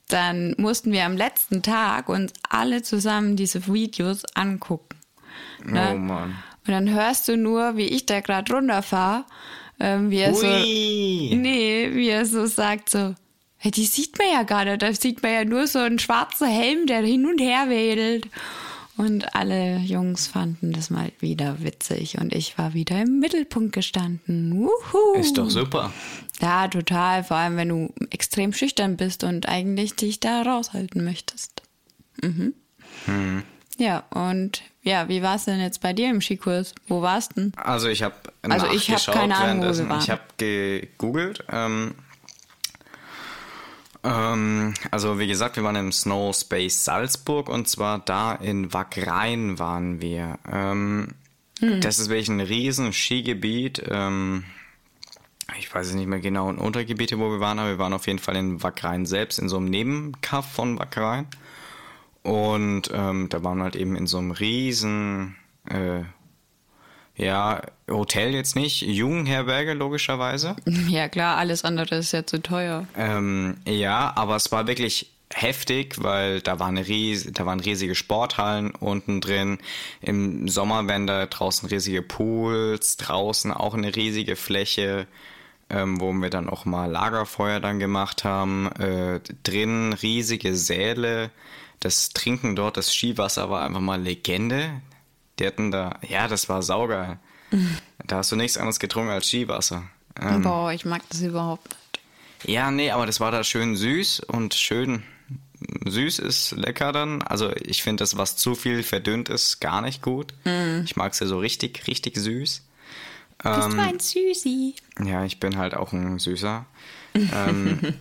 dann 0.08 0.54
mussten 0.58 0.92
wir 0.92 1.04
am 1.04 1.16
letzten 1.16 1.62
Tag 1.62 2.08
uns 2.08 2.32
alle 2.48 2.82
zusammen 2.82 3.36
diese 3.36 3.66
Videos 3.66 4.24
angucken. 4.34 4.96
Ne? 5.64 5.92
Oh 5.94 5.96
Mann. 5.98 6.36
Und 6.66 6.72
dann 6.72 6.90
hörst 6.90 7.28
du 7.28 7.36
nur, 7.36 7.76
wie 7.76 7.86
ich 7.86 8.06
da 8.06 8.20
gerade 8.20 8.52
runterfahre, 8.52 9.24
ähm, 9.78 10.10
wie 10.10 10.18
er 10.18 10.34
so, 10.34 10.46
Ui. 10.46 11.34
nee, 11.34 11.90
wie 11.92 12.08
er 12.08 12.26
so 12.26 12.46
sagt 12.46 12.90
so, 12.90 13.14
hey, 13.56 13.70
die 13.70 13.86
sieht 13.86 14.18
man 14.18 14.28
ja 14.32 14.42
gar 14.42 14.64
nicht, 14.64 14.82
da 14.82 14.92
sieht 14.92 15.22
man 15.22 15.32
ja 15.32 15.44
nur 15.44 15.66
so 15.66 15.78
einen 15.78 15.98
schwarzen 15.98 16.48
Helm, 16.48 16.86
der 16.86 17.00
hin 17.00 17.26
und 17.26 17.40
her 17.40 17.68
wedelt. 17.68 18.26
Und 19.00 19.34
alle 19.34 19.78
Jungs 19.78 20.26
fanden 20.26 20.72
das 20.72 20.90
mal 20.90 21.10
wieder 21.20 21.62
witzig 21.62 22.18
und 22.18 22.34
ich 22.34 22.58
war 22.58 22.74
wieder 22.74 23.00
im 23.00 23.18
Mittelpunkt 23.18 23.72
gestanden. 23.72 24.52
Wuhu. 24.52 25.18
Ist 25.18 25.38
doch 25.38 25.48
super. 25.48 25.90
Ja, 26.42 26.68
total. 26.68 27.24
Vor 27.24 27.38
allem, 27.38 27.56
wenn 27.56 27.70
du 27.70 27.94
extrem 28.10 28.52
schüchtern 28.52 28.98
bist 28.98 29.24
und 29.24 29.48
eigentlich 29.48 29.96
dich 29.96 30.20
da 30.20 30.42
raushalten 30.42 31.02
möchtest. 31.02 31.62
Mhm. 32.20 32.52
Ja, 33.78 34.04
und 34.10 34.60
ja, 34.82 35.08
wie 35.08 35.22
war 35.22 35.36
es 35.36 35.46
denn 35.46 35.60
jetzt 35.60 35.80
bei 35.80 35.94
dir 35.94 36.10
im 36.10 36.20
Skikurs? 36.20 36.74
Wo 36.86 37.00
warst 37.00 37.38
du 37.38 37.40
denn? 37.40 37.52
Also 37.56 37.88
ich 37.88 38.02
habe 38.02 38.16
Also 38.42 38.66
ich 38.66 38.90
hab 38.90 39.14
keine 39.14 39.34
Ahnung, 39.34 39.66
wo 39.66 39.78
wir 39.78 39.88
waren. 39.88 40.00
Ich 40.00 40.10
habe 40.10 40.20
gegoogelt. 40.36 41.42
Ähm, 41.50 41.94
ähm, 44.04 44.74
also 44.90 45.18
wie 45.18 45.26
gesagt, 45.26 45.56
wir 45.56 45.64
waren 45.64 45.76
im 45.76 45.92
Snow 45.92 46.34
Space 46.34 46.84
Salzburg 46.84 47.48
und 47.48 47.68
zwar 47.68 47.98
da 48.00 48.32
in 48.34 48.72
Wagrain 48.72 49.58
waren 49.58 50.00
wir. 50.00 50.38
Ähm, 50.50 51.14
Hm. 51.60 51.80
Das 51.80 51.98
ist 51.98 52.08
wirklich 52.08 52.28
ein 52.28 52.40
riesen 52.40 52.92
Skigebiet. 52.92 53.82
Ähm, 53.88 54.44
ich 55.58 55.72
weiß 55.72 55.88
es 55.88 55.94
nicht 55.94 56.06
mehr 56.06 56.20
genau 56.20 56.48
in 56.50 56.58
Untergebiete, 56.58 57.18
wo 57.18 57.30
wir 57.30 57.40
waren, 57.40 57.58
aber 57.58 57.70
wir 57.70 57.78
waren 57.78 57.92
auf 57.92 58.06
jeden 58.06 58.18
Fall 58.18 58.36
in 58.36 58.62
Wagrain 58.62 59.06
selbst, 59.06 59.38
in 59.38 59.48
so 59.48 59.58
einem 59.58 59.66
Nebenkaff 59.66 60.50
von 60.50 60.78
Wagrain. 60.78 61.26
Und 62.22 62.90
ähm, 62.92 63.28
da 63.28 63.42
waren 63.44 63.58
wir 63.58 63.64
halt 63.64 63.76
eben 63.76 63.96
in 63.96 64.06
so 64.06 64.18
einem 64.18 64.30
riesen, 64.30 65.36
äh, 65.66 66.02
ja, 67.20 67.60
Hotel 67.88 68.32
jetzt 68.32 68.56
nicht, 68.56 68.80
Jugendherberge 68.80 69.74
logischerweise. 69.74 70.56
Ja, 70.88 71.08
klar, 71.08 71.36
alles 71.36 71.64
andere 71.64 71.96
ist 71.96 72.12
ja 72.12 72.26
zu 72.26 72.42
teuer. 72.42 72.86
Ähm, 72.96 73.58
ja, 73.66 74.12
aber 74.16 74.36
es 74.36 74.50
war 74.50 74.66
wirklich 74.66 75.10
heftig, 75.32 76.02
weil 76.02 76.40
da, 76.40 76.58
war 76.58 76.68
eine 76.68 76.88
ries 76.88 77.30
da 77.32 77.46
waren 77.46 77.60
riesige 77.60 77.94
Sporthallen 77.94 78.70
unten 78.72 79.20
drin. 79.20 79.58
Im 80.00 80.48
Sommer 80.48 80.88
werden 80.88 81.06
da 81.06 81.26
draußen 81.26 81.68
riesige 81.68 82.02
Pools, 82.02 82.96
draußen 82.96 83.52
auch 83.52 83.74
eine 83.74 83.94
riesige 83.94 84.34
Fläche, 84.34 85.06
ähm, 85.68 86.00
wo 86.00 86.12
wir 86.12 86.30
dann 86.30 86.48
auch 86.48 86.64
mal 86.64 86.90
Lagerfeuer 86.90 87.60
dann 87.60 87.78
gemacht 87.78 88.24
haben. 88.24 88.72
Äh, 88.72 89.20
drin 89.44 89.92
riesige 89.92 90.56
Säle. 90.56 91.30
Das 91.78 92.10
Trinken 92.10 92.56
dort, 92.56 92.76
das 92.76 92.92
Skiwasser 92.92 93.50
war 93.50 93.62
einfach 93.62 93.80
mal 93.80 94.00
Legende. 94.00 94.80
Die 95.40 95.46
hatten 95.46 95.70
da, 95.72 95.98
ja, 96.06 96.28
das 96.28 96.48
war 96.48 96.62
saugeil. 96.62 97.18
Da 98.06 98.16
hast 98.18 98.32
du 98.32 98.36
nichts 98.36 98.56
anderes 98.56 98.78
getrunken 98.80 99.10
als 99.10 99.26
Skiwasser. 99.28 99.82
Ähm, 100.20 100.42
Boah, 100.42 100.72
ich 100.72 100.84
mag 100.84 101.02
das 101.10 101.20
überhaupt 101.20 101.68
nicht. 101.68 102.00
ja, 102.50 102.70
nee, 102.70 102.90
aber 102.90 103.06
das 103.06 103.20
war 103.20 103.30
da 103.30 103.44
schön 103.44 103.76
süß 103.76 104.20
und 104.20 104.54
schön 104.54 105.02
süß 105.86 106.18
ist 106.20 106.52
lecker 106.52 106.92
dann. 106.92 107.22
Also 107.22 107.54
ich 107.56 107.82
finde 107.82 108.02
das, 108.02 108.16
was 108.16 108.36
zu 108.36 108.54
viel 108.54 108.82
verdünnt 108.82 109.28
ist, 109.28 109.60
gar 109.60 109.82
nicht 109.82 110.00
gut. 110.02 110.32
Ich 110.84 110.96
mag 110.96 111.12
es 111.12 111.20
ja 111.20 111.26
so 111.26 111.38
richtig, 111.38 111.86
richtig 111.86 112.16
süß. 112.16 112.50
Bist 112.50 112.64
Ähm, 113.44 113.70
du 113.76 113.82
ein 113.82 114.00
Süßi? 114.00 114.74
Ja, 115.04 115.24
ich 115.24 115.38
bin 115.38 115.56
halt 115.58 115.74
auch 115.74 115.92
ein 115.92 116.18
Süßer. 116.18 116.64
ähm, 117.14 117.94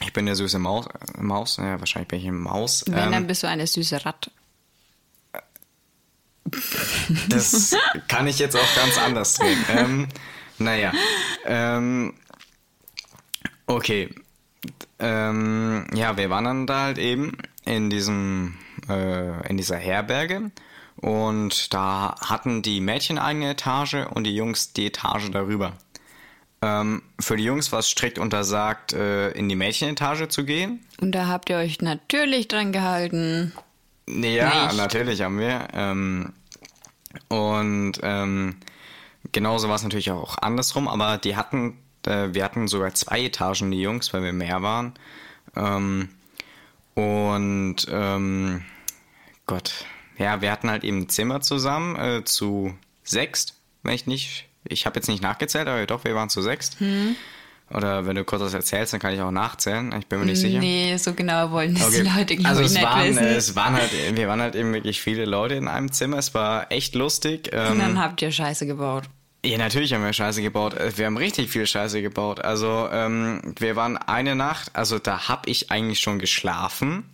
ich 0.00 0.12
bin 0.14 0.26
der 0.26 0.36
süße 0.36 0.58
Maus. 0.58 0.86
Maus. 1.18 1.58
Ja, 1.58 1.78
wahrscheinlich 1.80 2.08
bin 2.08 2.18
ich 2.20 2.26
eine 2.26 2.36
Maus. 2.38 2.84
Wenn, 2.88 2.98
Ähm, 3.04 3.12
dann 3.12 3.26
bist 3.26 3.42
du 3.42 3.48
eine 3.48 3.66
süße 3.66 4.04
Ratte. 4.04 4.30
Das 7.28 7.74
kann 8.08 8.26
ich 8.26 8.38
jetzt 8.38 8.56
auch 8.56 8.74
ganz 8.76 8.98
anders 8.98 9.34
drehen. 9.34 9.64
Ähm, 9.68 10.08
naja. 10.58 10.92
Ähm, 11.44 12.14
okay. 13.66 14.14
Ähm, 14.98 15.86
ja, 15.94 16.16
wir 16.16 16.30
waren 16.30 16.44
dann 16.44 16.66
da 16.66 16.82
halt 16.82 16.98
eben 16.98 17.36
in 17.64 17.90
diesem, 17.90 18.56
äh, 18.88 19.48
in 19.48 19.56
dieser 19.56 19.76
Herberge. 19.76 20.50
Und 20.96 21.74
da 21.74 22.14
hatten 22.20 22.62
die 22.62 22.80
Mädchen 22.80 23.18
eine 23.18 23.50
Etage 23.50 24.06
und 24.10 24.24
die 24.24 24.34
Jungs 24.34 24.72
die 24.72 24.86
Etage 24.86 25.30
darüber. 25.30 25.74
Ähm, 26.62 27.02
für 27.20 27.36
die 27.36 27.44
Jungs 27.44 27.72
war 27.72 27.80
es 27.80 27.88
strikt 27.88 28.18
untersagt, 28.18 28.94
äh, 28.94 29.30
in 29.32 29.48
die 29.48 29.56
Mädchenetage 29.56 30.28
zu 30.28 30.44
gehen. 30.44 30.84
Und 31.00 31.12
da 31.12 31.26
habt 31.26 31.50
ihr 31.50 31.56
euch 31.56 31.82
natürlich 31.82 32.48
dran 32.48 32.72
gehalten. 32.72 33.52
Ja, 34.08 34.66
Nicht? 34.66 34.76
natürlich 34.76 35.22
haben 35.22 35.38
wir. 35.38 35.68
Ähm, 35.72 36.32
und 37.28 37.92
ähm, 38.02 38.56
genauso 39.32 39.68
war 39.68 39.76
es 39.76 39.82
natürlich 39.82 40.10
auch 40.10 40.36
andersrum, 40.38 40.88
aber 40.88 41.18
die 41.18 41.36
hatten, 41.36 41.78
äh, 42.06 42.28
wir 42.32 42.44
hatten 42.44 42.68
sogar 42.68 42.92
zwei 42.94 43.24
Etagen, 43.24 43.70
die 43.70 43.80
Jungs, 43.80 44.12
weil 44.12 44.22
wir 44.22 44.32
mehr 44.32 44.62
waren. 44.62 44.94
Ähm, 45.56 46.08
und 46.94 47.76
ähm, 47.90 48.64
Gott, 49.46 49.84
ja, 50.18 50.40
wir 50.40 50.50
hatten 50.50 50.70
halt 50.70 50.84
eben 50.84 51.02
ein 51.02 51.08
Zimmer 51.08 51.40
zusammen 51.40 51.96
äh, 51.96 52.24
zu 52.24 52.74
sechst, 53.02 53.54
wenn 53.82 53.94
ich 53.94 54.06
nicht, 54.06 54.48
ich 54.64 54.86
habe 54.86 54.96
jetzt 54.96 55.08
nicht 55.08 55.22
nachgezählt, 55.22 55.68
aber 55.68 55.84
doch, 55.86 56.04
wir 56.04 56.14
waren 56.14 56.30
zu 56.30 56.40
sechst. 56.42 56.76
Oder 57.70 58.06
wenn 58.06 58.14
du 58.14 58.24
kurz 58.24 58.42
was 58.42 58.54
erzählst, 58.54 58.92
dann 58.92 59.00
kann 59.00 59.14
ich 59.14 59.20
auch 59.20 59.30
nachzählen. 59.30 59.92
Ich 59.98 60.06
bin 60.06 60.20
mir 60.20 60.26
nicht 60.26 60.38
sicher. 60.40 60.58
Nee, 60.60 60.96
so 60.98 61.12
genau 61.14 61.50
wollen 61.50 61.74
das 61.74 61.86
Okay. 61.88 62.02
die 62.04 62.08
Leute, 62.10 62.36
glaube 62.36 62.48
also 62.50 62.60
ich, 62.60 62.66
es 62.68 62.74
nicht 62.74 62.82
waren, 62.84 63.08
wissen. 63.08 63.24
es 63.24 63.56
waren 63.56 63.74
halt, 63.74 63.90
wir 64.16 64.28
waren 64.28 64.40
halt 64.40 64.54
eben 64.54 64.72
wirklich 64.74 65.00
viele 65.00 65.24
Leute 65.24 65.54
in 65.54 65.66
einem 65.66 65.90
Zimmer. 65.90 66.18
Es 66.18 66.34
war 66.34 66.70
echt 66.70 66.94
lustig. 66.94 67.50
Und 67.52 67.58
Ähm, 67.58 67.78
dann 67.78 67.98
habt 68.00 68.20
ihr 68.22 68.30
Scheiße 68.30 68.66
gebaut. 68.66 69.04
ja, 69.44 69.56
natürlich 69.58 69.92
haben 69.94 70.04
wir 70.04 70.12
Scheiße 70.12 70.42
gebaut. 70.42 70.74
Äh, 70.74 70.96
Wir 70.96 71.06
haben 71.06 71.16
richtig 71.16 71.48
viel 71.50 71.66
Scheiße 71.66 72.00
gebaut. 72.02 72.44
Also 72.44 72.88
ähm, 72.92 73.54
wir 73.58 73.76
waren 73.76 73.96
eine 73.96 74.34
Nacht, 74.36 74.70
also 74.74 74.98
da 74.98 75.28
hab 75.28 75.48
ich 75.48 75.70
eigentlich 75.70 76.00
schon 76.00 76.18
geschlafen. 76.18 77.04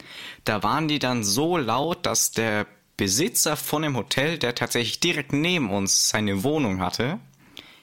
Da 0.45 0.63
waren 0.65 0.89
die 0.89 0.99
dann 0.99 1.23
so 1.25 1.57
laut, 1.59 2.05
dass 2.07 2.33
der 2.33 2.67
Besitzer 2.97 3.57
von 3.57 3.83
dem 3.83 3.97
Hotel, 3.97 4.37
der 4.37 4.55
tatsächlich 4.57 5.01
direkt 5.01 5.33
neben 5.33 5.71
uns 5.71 6.09
seine 6.11 6.43
Wohnung 6.43 6.81
hatte, 6.81 7.19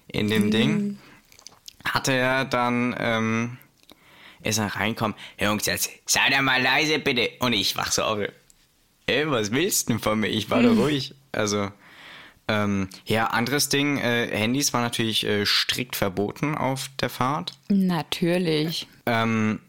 in 0.07 0.29
dem 0.29 0.51
Ding, 0.51 1.00
hatte 1.94 2.13
er 2.13 2.46
dann, 2.46 2.96
ähm, 3.00 3.58
ist 4.44 4.58
er 4.60 4.67
reinkommen, 4.75 5.15
Jungs, 5.39 5.65
jetzt 5.65 5.89
seid 6.06 6.32
ihr 6.32 6.41
mal 6.41 6.62
leise 6.62 7.00
bitte. 7.00 7.29
Und 7.39 7.53
ich 7.53 7.75
wach 7.77 7.91
so 7.91 8.03
auf, 8.03 8.20
ey, 9.08 9.29
was 9.32 9.51
willst 9.51 9.89
du 9.89 9.94
denn 9.94 10.00
von 10.01 10.20
mir? 10.20 10.27
Ich 10.27 10.50
war 10.50 10.62
doch 10.62 10.75
ruhig. 10.77 11.13
Also, 11.32 11.72
Ähm, 12.50 12.88
ja, 13.06 13.25
anderes 13.25 13.67
Ding, 13.67 13.98
äh, 13.98 14.27
Handys 14.32 14.72
waren 14.72 14.82
natürlich 14.84 15.25
äh, 15.25 15.46
strikt 15.46 15.98
verboten 15.98 16.56
auf 16.56 16.89
der 17.01 17.10
Fahrt. 17.10 17.51
Natürlich. 17.67 18.88
Ähm, 19.06 19.60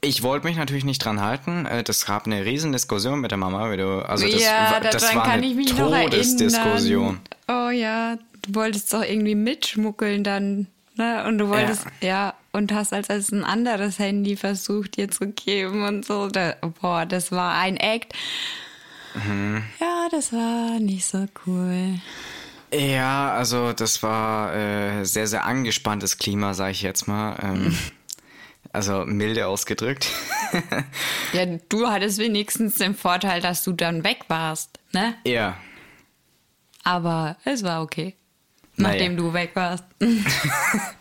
ich 0.00 0.24
wollte 0.24 0.46
mich 0.48 0.56
natürlich 0.56 0.84
nicht 0.84 1.04
dran 1.04 1.20
halten. 1.20 1.66
Äh, 1.66 1.84
Das 1.84 2.06
gab 2.06 2.26
eine 2.26 2.44
riesen 2.44 2.72
Diskussion 2.72 3.20
mit 3.20 3.30
der 3.30 3.38
Mama. 3.38 3.70
Wie 3.70 3.76
du, 3.76 4.00
also 4.08 4.26
das, 4.26 4.42
ja, 4.42 4.72
war- 4.72 4.80
das 4.80 5.02
daran 5.02 5.16
war 5.18 5.22
kann 5.24 5.32
eine 5.34 5.46
ich 5.46 5.54
mich 5.54 5.68
noch 5.72 5.92
erinnern. 5.92 6.10
Todesdiskussion. 6.10 7.20
Oh 7.46 7.68
ja, 7.70 8.18
du 8.42 8.54
wolltest 8.56 8.92
doch 8.92 9.02
irgendwie 9.04 9.36
mitschmuggeln 9.36 10.24
dann, 10.24 10.66
ne? 11.00 11.24
Und 11.26 11.38
du 11.38 11.48
wolltest, 11.48 11.86
ja, 12.00 12.34
und 12.52 12.72
hast 12.72 12.92
als, 12.92 13.10
als 13.10 13.32
ein 13.32 13.42
anderes 13.42 13.98
Handy 13.98 14.36
versucht, 14.36 14.96
dir 14.96 15.10
zu 15.10 15.28
geben 15.28 15.84
und 15.84 16.04
so. 16.04 16.28
Da, 16.28 16.54
boah, 16.80 17.06
das 17.06 17.32
war 17.32 17.54
ein 17.54 17.76
Act. 17.76 18.12
Mhm. 19.14 19.64
Ja, 19.80 20.08
das 20.10 20.32
war 20.32 20.78
nicht 20.78 21.06
so 21.06 21.26
cool. 21.46 22.00
Ja, 22.72 23.32
also 23.32 23.72
das 23.72 24.02
war 24.02 24.54
äh, 24.54 25.04
sehr, 25.04 25.26
sehr 25.26 25.44
angespanntes 25.44 26.18
Klima, 26.18 26.54
sage 26.54 26.72
ich 26.72 26.82
jetzt 26.82 27.08
mal. 27.08 27.36
Ähm, 27.42 27.76
also 28.72 29.04
milde 29.06 29.46
ausgedrückt. 29.46 30.08
Ja, 31.32 31.46
du 31.46 31.86
hattest 31.86 32.18
wenigstens 32.18 32.74
den 32.74 32.96
Vorteil, 32.96 33.40
dass 33.40 33.62
du 33.62 33.70
dann 33.72 34.02
weg 34.02 34.24
warst, 34.26 34.80
ne? 34.90 35.14
ja. 35.24 35.56
Aber 36.82 37.36
es 37.44 37.62
war 37.62 37.82
okay. 37.82 38.16
Naja. 38.80 38.94
Nachdem 38.94 39.16
du 39.16 39.32
weg 39.32 39.50
warst. 39.54 39.84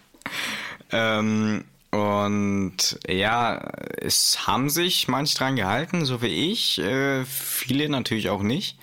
Ähm, 0.91 1.65
und 1.91 2.99
ja, 3.07 3.71
es 3.97 4.47
haben 4.47 4.69
sich 4.69 5.07
manche 5.07 5.37
dran 5.37 5.55
gehalten, 5.55 6.05
so 6.05 6.21
wie 6.21 6.51
ich. 6.51 6.79
Äh, 6.79 7.25
viele 7.25 7.89
natürlich 7.89 8.29
auch 8.29 8.43
nicht. 8.43 8.77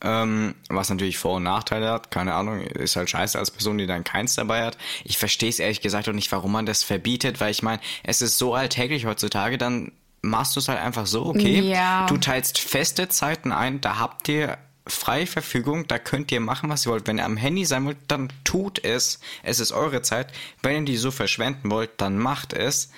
Ähm, 0.00 0.54
was 0.68 0.90
natürlich 0.90 1.18
Vor- 1.18 1.36
und 1.36 1.42
Nachteile 1.42 1.90
hat. 1.90 2.12
Keine 2.12 2.34
Ahnung, 2.34 2.60
ist 2.60 2.94
halt 2.94 3.10
scheiße 3.10 3.36
als 3.36 3.50
Person, 3.50 3.78
die 3.78 3.86
dann 3.86 4.04
keins 4.04 4.36
dabei 4.36 4.64
hat. 4.64 4.78
Ich 5.04 5.18
verstehe 5.18 5.48
es 5.48 5.58
ehrlich 5.58 5.80
gesagt 5.80 6.08
auch 6.08 6.12
nicht, 6.12 6.30
warum 6.30 6.52
man 6.52 6.66
das 6.66 6.84
verbietet, 6.84 7.40
weil 7.40 7.50
ich 7.50 7.64
meine, 7.64 7.80
es 8.04 8.22
ist 8.22 8.38
so 8.38 8.54
alltäglich 8.54 9.06
heutzutage, 9.06 9.58
dann 9.58 9.90
machst 10.22 10.54
du 10.54 10.60
es 10.60 10.68
halt 10.68 10.80
einfach 10.80 11.06
so, 11.06 11.26
okay? 11.26 11.60
Ja. 11.60 12.06
Du 12.06 12.16
teilst 12.16 12.58
feste 12.58 13.08
Zeiten 13.08 13.50
ein, 13.50 13.80
da 13.80 13.98
habt 13.98 14.28
ihr 14.28 14.58
freie 14.88 15.26
Verfügung, 15.26 15.86
da 15.86 15.98
könnt 15.98 16.32
ihr 16.32 16.40
machen, 16.40 16.68
was 16.70 16.86
ihr 16.86 16.92
wollt. 16.92 17.06
Wenn 17.06 17.18
ihr 17.18 17.24
am 17.24 17.36
Handy 17.36 17.64
sein 17.64 17.84
wollt, 17.84 17.98
dann 18.08 18.28
tut 18.44 18.84
es. 18.84 19.20
Es 19.42 19.60
ist 19.60 19.72
eure 19.72 20.02
Zeit. 20.02 20.32
Wenn 20.62 20.82
ihr 20.82 20.84
die 20.84 20.96
so 20.96 21.10
verschwenden 21.10 21.70
wollt, 21.70 21.90
dann 21.98 22.18
macht 22.18 22.52
es. 22.52 22.90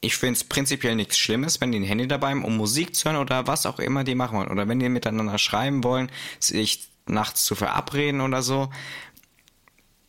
Ich 0.00 0.16
finde 0.16 0.34
es 0.34 0.44
prinzipiell 0.44 0.94
nichts 0.94 1.18
Schlimmes, 1.18 1.60
wenn 1.60 1.72
die 1.72 1.80
ein 1.80 1.84
Handy 1.84 2.06
dabei 2.06 2.30
haben, 2.30 2.44
um 2.44 2.56
Musik 2.56 2.94
zu 2.94 3.08
hören 3.08 3.20
oder 3.20 3.46
was 3.46 3.66
auch 3.66 3.80
immer 3.80 4.04
die 4.04 4.14
machen 4.14 4.38
wollen. 4.38 4.50
Oder 4.50 4.68
wenn 4.68 4.78
die 4.78 4.88
miteinander 4.88 5.38
schreiben 5.38 5.82
wollen, 5.82 6.10
sich 6.38 6.88
nachts 7.06 7.44
zu 7.44 7.54
verabreden 7.54 8.20
oder 8.20 8.42
so. 8.42 8.70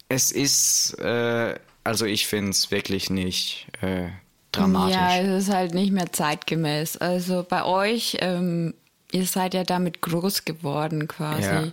Es 0.09 0.31
ist, 0.31 0.99
äh, 0.99 1.55
also 1.83 2.05
ich 2.05 2.27
finde 2.27 2.51
es 2.51 2.71
wirklich 2.71 3.09
nicht 3.09 3.67
äh, 3.81 4.09
dramatisch. 4.51 4.95
Ja, 4.95 5.17
es 5.17 5.47
ist 5.47 5.53
halt 5.53 5.73
nicht 5.73 5.91
mehr 5.91 6.11
zeitgemäß. 6.11 6.97
Also 6.97 7.45
bei 7.47 7.63
euch, 7.63 8.17
ähm, 8.19 8.73
ihr 9.11 9.25
seid 9.25 9.53
ja 9.53 9.63
damit 9.63 10.01
groß 10.01 10.45
geworden 10.45 11.07
quasi. 11.07 11.41
Ja. 11.43 11.63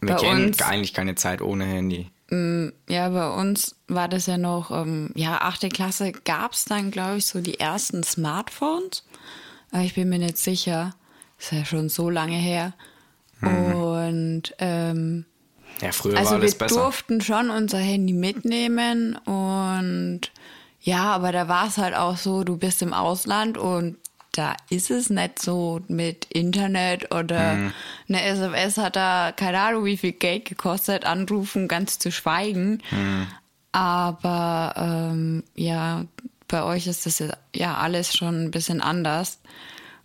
Wir 0.00 0.14
Bei 0.14 0.20
kennen 0.20 0.46
uns, 0.46 0.60
eigentlich 0.62 0.94
keine 0.94 1.14
Zeit 1.14 1.40
ohne 1.42 1.64
Handy. 1.64 2.10
ja, 2.88 3.08
bei 3.10 3.28
uns 3.28 3.76
war 3.88 4.08
das 4.08 4.26
ja 4.26 4.38
noch, 4.38 4.70
ähm, 4.70 5.10
ja, 5.14 5.38
achte 5.42 5.68
Klasse 5.68 6.12
gab 6.12 6.52
es 6.54 6.64
dann, 6.64 6.90
glaube 6.90 7.18
ich, 7.18 7.26
so 7.26 7.40
die 7.40 7.60
ersten 7.60 8.02
Smartphones. 8.02 9.04
Aber 9.70 9.82
ich 9.82 9.94
bin 9.94 10.08
mir 10.08 10.18
nicht 10.18 10.38
sicher. 10.38 10.94
Ist 11.38 11.52
ja 11.52 11.64
schon 11.64 11.88
so 11.88 12.08
lange 12.08 12.36
her. 12.36 12.72
Mhm. 13.40 13.74
Und 13.74 14.42
ähm, 14.58 15.24
Ja, 15.80 15.92
früher 15.92 16.16
also 16.16 16.32
war 16.32 16.42
wir 16.42 16.50
besser. 16.52 16.74
durften 16.76 17.20
schon 17.20 17.50
unser 17.50 17.78
Handy 17.78 18.12
mitnehmen 18.12 19.16
und 19.26 20.20
ja, 20.80 21.04
aber 21.14 21.30
da 21.32 21.46
war 21.48 21.68
es 21.68 21.78
halt 21.78 21.94
auch 21.94 22.16
so, 22.16 22.42
du 22.44 22.56
bist 22.56 22.82
im 22.82 22.92
Ausland 22.92 23.56
und 23.58 23.96
da 24.32 24.56
ist 24.70 24.90
es 24.90 25.10
nicht 25.10 25.40
so 25.40 25.80
mit 25.88 26.24
Internet 26.26 27.14
oder 27.14 27.54
Mhm. 27.54 27.72
eine 28.08 28.22
SMS 28.24 28.78
hat 28.78 28.96
da 28.96 29.32
keine 29.34 29.60
Ahnung, 29.60 29.84
wie 29.84 29.96
viel 29.98 30.12
Geld 30.12 30.46
gekostet, 30.46 31.04
anrufen 31.04 31.68
ganz 31.68 31.98
zu 31.98 32.10
schweigen. 32.10 32.82
Mhm. 32.90 33.26
Aber 33.72 34.74
ähm, 34.76 35.44
ja, 35.54 36.04
bei 36.48 36.62
euch 36.62 36.86
ist 36.86 37.06
das 37.06 37.22
ja, 37.54 37.74
alles 37.76 38.14
schon 38.14 38.44
ein 38.44 38.50
bisschen 38.50 38.80
anders. 38.80 39.40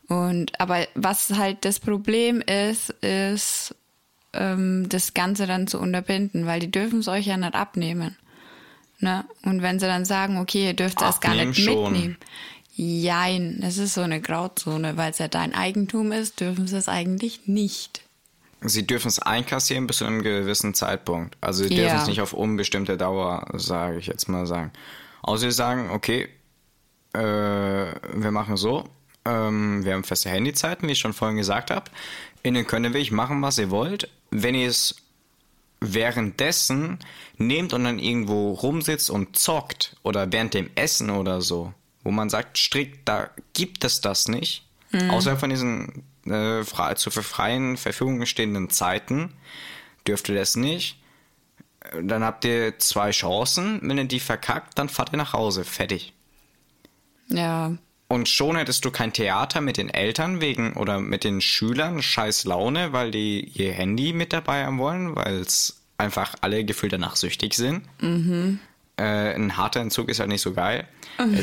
Und 0.07 0.59
aber 0.59 0.87
was 0.95 1.29
halt 1.31 1.65
das 1.65 1.79
Problem 1.79 2.41
ist, 2.41 2.89
ist 3.01 3.75
ähm, 4.33 4.87
das 4.87 5.13
Ganze 5.13 5.47
dann 5.47 5.67
zu 5.67 5.79
unterbinden, 5.79 6.45
weil 6.45 6.61
die 6.61 6.71
dürfen 6.71 6.99
es 6.99 7.07
euch 7.09 7.25
ja 7.25 7.35
nicht 7.35 7.55
abnehmen. 7.55 8.15
Ne? 8.99 9.25
Und 9.43 9.61
wenn 9.61 9.79
sie 9.79 9.85
dann 9.85 10.05
sagen, 10.05 10.37
okay, 10.37 10.65
ihr 10.67 10.73
dürft 10.73 11.01
es 11.01 11.19
gar 11.19 11.35
nicht 11.35 11.59
schon. 11.59 11.91
mitnehmen. 11.91 12.17
Jein, 12.79 13.57
das 13.59 13.79
ist 13.79 13.95
so 13.95 14.01
eine 14.01 14.21
Grauzone, 14.21 14.97
weil 14.97 15.09
es 15.09 15.17
ja 15.17 15.27
dein 15.27 15.55
Eigentum 15.55 16.11
ist, 16.11 16.39
dürfen 16.39 16.67
sie 16.67 16.77
es 16.77 16.87
eigentlich 16.87 17.47
nicht. 17.47 18.01
Sie 18.61 18.85
dürfen 18.85 19.07
es 19.07 19.17
einkassieren 19.19 19.87
bis 19.87 19.97
zu 19.97 20.05
einem 20.05 20.21
gewissen 20.21 20.75
Zeitpunkt. 20.75 21.35
Also 21.41 21.63
sie 21.63 21.73
Ja. 21.73 21.81
dürfen 21.81 21.97
es 21.97 22.07
nicht 22.07 22.21
auf 22.21 22.33
unbestimmte 22.33 22.95
Dauer, 22.95 23.47
sage 23.53 23.97
ich 23.97 24.05
jetzt 24.05 24.29
mal 24.29 24.45
sagen. 24.45 24.71
Außer 25.23 25.49
sie 25.49 25.55
sagen, 25.55 25.89
okay, 25.89 26.29
äh, 27.13 27.19
wir 27.19 28.31
machen 28.31 28.57
so, 28.57 28.83
ähm, 29.25 29.83
wir 29.83 29.93
haben 29.93 30.03
feste 30.03 30.29
Handyzeiten, 30.29 30.87
wie 30.87 30.91
ich 30.91 30.99
schon 30.99 31.13
vorhin 31.13 31.37
gesagt 31.37 31.71
habe. 31.71 31.89
Innen 32.43 32.63
ihr 32.65 32.83
wirklich 32.83 33.11
machen, 33.11 33.41
was 33.41 33.57
ihr 33.57 33.71
wollt. 33.71 34.07
Wenn 34.29 34.53
ihr 34.53 34.69
es 34.69 34.95
währenddessen 35.79 36.99
nehmt 37.37 37.73
und 37.73 37.83
dann 37.85 37.97
irgendwo 37.97 38.51
rumsitzt 38.53 39.09
und 39.09 39.35
zockt 39.35 39.95
oder 40.03 40.31
während 40.31 40.53
dem 40.53 40.69
Essen 40.75 41.09
oder 41.09 41.41
so, 41.41 41.73
wo 42.07 42.11
man 42.11 42.29
sagt, 42.29 42.57
strikt, 42.57 43.05
da 43.05 43.29
gibt 43.51 43.83
es 43.83 43.99
das 43.99 44.29
nicht, 44.29 44.65
außerhalb 45.11 45.37
von 45.37 45.49
diesen 45.49 46.03
äh, 46.25 46.63
zur 46.95 47.11
freien 47.11 47.75
Verfügung 47.75 48.25
stehenden 48.25 48.69
Zeiten, 48.69 49.33
dürft 50.07 50.29
ihr 50.29 50.35
das 50.35 50.55
nicht. 50.55 50.97
Dann 52.01 52.23
habt 52.23 52.45
ihr 52.45 52.79
zwei 52.79 53.11
Chancen. 53.11 53.81
Wenn 53.83 53.97
ihr 53.97 54.05
die 54.05 54.21
verkackt, 54.21 54.79
dann 54.79 54.87
fahrt 54.87 55.11
ihr 55.13 55.17
nach 55.17 55.33
Hause. 55.33 55.65
Fertig. 55.65 56.13
Ja, 57.27 57.73
Und 58.07 58.29
schon 58.29 58.55
hättest 58.55 58.85
du 58.85 58.91
kein 58.91 59.11
Theater 59.11 59.59
mit 59.59 59.75
den 59.75 59.89
Eltern 59.89 60.39
wegen 60.39 60.73
oder 60.73 60.99
mit 61.01 61.25
den 61.25 61.41
Schülern 61.41 62.01
scheiß 62.01 62.45
Laune, 62.45 62.93
weil 62.93 63.11
die 63.11 63.41
ihr 63.41 63.73
Handy 63.73 64.13
mit 64.13 64.31
dabei 64.31 64.65
haben 64.65 64.79
wollen, 64.79 65.13
weil 65.17 65.41
es 65.41 65.81
einfach 65.97 66.35
alle 66.39 66.63
gefühlt 66.63 66.93
danach 66.93 67.17
süchtig 67.17 67.53
sind. 67.53 67.83
Äh, 68.97 69.35
ein 69.35 69.57
harter 69.57 69.79
Entzug 69.79 70.09
ist 70.09 70.19
halt 70.19 70.29
nicht 70.29 70.41
so 70.41 70.53
geil. 70.53 70.87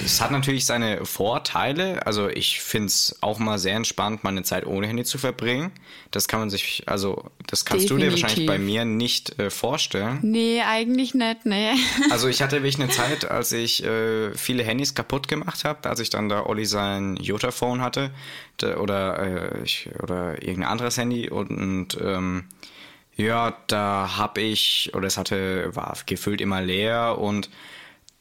Es 0.05 0.21
hat 0.21 0.31
natürlich 0.31 0.67
seine 0.67 1.05
Vorteile. 1.05 2.07
Also 2.07 2.29
ich 2.29 2.61
finde 2.61 2.87
es 2.87 3.17
auch 3.21 3.39
mal 3.39 3.59
sehr 3.59 3.75
entspannt, 3.75 4.23
mal 4.23 4.31
eine 4.31 4.45
Zeit 4.45 4.67
ohne 4.67 4.87
Handy 4.87 5.05
zu 5.05 5.19
verbringen. 5.19 5.73
Das 6.11 6.29
kann 6.29 6.41
man 6.41 6.51
sich, 6.51 6.85
also 6.87 7.25
das 7.49 7.65
kannst 7.65 7.91
du 7.91 7.97
dir 7.97 8.11
wahrscheinlich 8.11 8.47
Definitiv. 8.47 8.47
bei 8.47 8.59
mir 8.59 8.85
nicht 8.85 9.39
äh, 9.39 9.51
vorstellen. 9.51 10.21
nee, 10.23 10.63
eigentlich 10.63 11.15
nicht, 11.15 11.45
nee. 11.45 11.73
Also 12.11 12.29
ich 12.29 12.43
hatte 12.43 12.57
wirklich 12.57 12.81
eine 12.81 12.89
Zeit, 12.89 13.29
als 13.31 13.51
ich 13.53 13.85
äh, 13.85 14.33
viele 14.35 14.63
Handys 14.63 14.95
kaputt 14.95 15.27
gemacht 15.27 15.65
habe, 15.65 15.89
als 15.89 15.99
ich 16.01 16.11
dann 16.11 16.29
da 16.29 16.47
Olli 16.47 16.67
sein 16.67 17.17
Jotaphone 17.17 17.81
hatte 17.81 18.11
da, 18.59 18.77
oder, 18.77 19.19
äh, 19.19 19.65
ich, 19.65 19.89
oder 20.03 20.43
irgendein 20.43 20.71
anderes 20.71 20.97
Handy 20.97 21.29
und, 21.31 21.51
und 21.51 21.99
ähm, 22.01 22.45
ja, 23.17 23.57
da 23.67 24.17
habe 24.17 24.41
ich, 24.41 24.91
oder 24.95 25.07
es 25.07 25.17
hatte, 25.17 25.75
war 25.75 25.97
gefüllt 26.07 26.41
immer 26.41 26.61
leer 26.61 27.19
und 27.19 27.51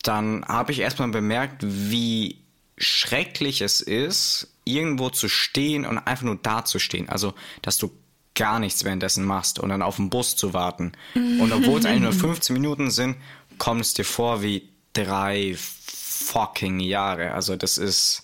dann 0.03 0.45
habe 0.45 0.71
ich 0.71 0.79
erstmal 0.79 1.07
bemerkt, 1.07 1.61
wie 1.63 2.37
schrecklich 2.77 3.61
es 3.61 3.81
ist, 3.81 4.49
irgendwo 4.65 5.09
zu 5.09 5.29
stehen 5.29 5.85
und 5.85 5.97
einfach 5.97 6.23
nur 6.23 6.37
da 6.41 6.65
zu 6.65 6.79
stehen. 6.79 7.09
Also, 7.09 7.33
dass 7.61 7.77
du 7.77 7.91
gar 8.35 8.59
nichts 8.59 8.83
währenddessen 8.83 9.25
machst 9.25 9.59
und 9.59 9.69
dann 9.69 9.81
auf 9.81 9.97
den 9.97 10.09
Bus 10.09 10.35
zu 10.35 10.53
warten. 10.53 10.93
Und 11.15 11.51
obwohl 11.51 11.79
es 11.79 11.85
eigentlich 11.85 12.01
nur 12.01 12.13
15 12.31 12.53
Minuten 12.53 12.91
sind, 12.91 13.17
kommt 13.57 13.81
es 13.81 13.93
dir 13.93 14.05
vor 14.05 14.41
wie 14.41 14.69
drei 14.93 15.55
fucking 15.57 16.79
Jahre. 16.79 17.33
Also, 17.33 17.55
das 17.55 17.77
ist. 17.77 18.22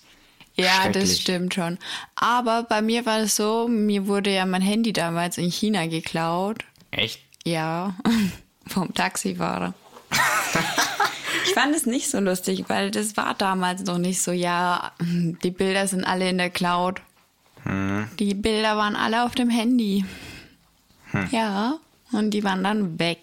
Ja, 0.60 0.90
das 0.90 1.20
stimmt 1.20 1.54
schon. 1.54 1.78
Aber 2.16 2.64
bei 2.64 2.82
mir 2.82 3.06
war 3.06 3.20
es 3.20 3.36
so, 3.36 3.68
mir 3.68 4.08
wurde 4.08 4.34
ja 4.34 4.46
mein 4.46 4.62
Handy 4.62 4.94
damals 4.94 5.38
in 5.38 5.50
China 5.52 5.88
geklaut. 5.88 6.66
Echt? 6.92 7.22
Ja, 7.46 7.96
vom 8.68 8.94
Taxifahrer. 8.94 9.74
ich 11.46 11.54
fand 11.54 11.76
es 11.76 11.86
nicht 11.86 12.10
so 12.10 12.20
lustig, 12.20 12.66
weil 12.68 12.92
das 12.92 13.16
war 13.16 13.34
damals 13.36 13.84
noch 13.84 13.98
nicht 13.98 14.22
so, 14.22 14.32
ja, 14.32 14.92
die 15.00 15.52
Bilder 15.52 15.88
sind 15.88 16.04
alle 16.04 16.30
in 16.30 16.38
der 16.38 16.50
Cloud. 16.50 17.02
Die 18.20 18.34
Bilder 18.34 18.78
waren 18.78 18.96
alle 18.96 19.26
auf 19.26 19.36
dem 19.36 19.50
Handy. 19.50 20.06
Ja, 21.30 21.78
und 22.12 22.32
die 22.32 22.44
waren 22.44 22.64
dann 22.64 22.98
weg. 22.98 23.20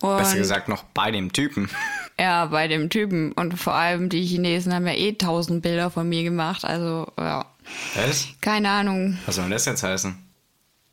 Und 0.00 0.18
Besser 0.18 0.36
gesagt, 0.36 0.68
noch 0.68 0.82
bei 0.82 1.10
dem 1.10 1.32
Typen. 1.32 1.70
Ja, 2.18 2.46
bei 2.46 2.68
dem 2.68 2.90
Typen. 2.90 3.32
Und 3.32 3.58
vor 3.58 3.74
allem 3.74 4.08
die 4.08 4.24
Chinesen 4.24 4.74
haben 4.74 4.86
ja 4.86 4.94
eh 4.94 5.12
tausend 5.12 5.62
Bilder 5.62 5.90
von 5.90 6.08
mir 6.08 6.22
gemacht. 6.22 6.64
Also, 6.64 7.06
ja, 7.18 7.46
Was? 7.94 8.28
keine 8.40 8.70
Ahnung. 8.70 9.18
Was 9.26 9.36
soll 9.36 9.44
denn 9.44 9.52
das 9.52 9.66
jetzt 9.66 9.82
heißen? 9.82 10.24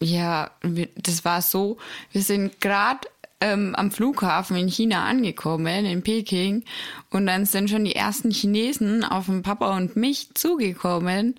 ja, 0.01 0.51
das 0.95 1.23
war 1.23 1.41
so, 1.41 1.77
wir 2.11 2.21
sind 2.21 2.59
gerade 2.59 3.07
ähm, 3.39 3.73
am 3.75 3.91
Flughafen 3.91 4.57
in 4.57 4.67
China 4.67 5.05
angekommen, 5.05 5.85
in 5.85 6.01
Peking. 6.01 6.63
Und 7.11 7.27
dann 7.27 7.45
sind 7.45 7.69
schon 7.69 7.85
die 7.85 7.95
ersten 7.95 8.31
Chinesen 8.31 9.03
auf 9.03 9.27
den 9.27 9.43
Papa 9.43 9.75
und 9.75 9.95
mich 9.95 10.33
zugekommen 10.33 11.35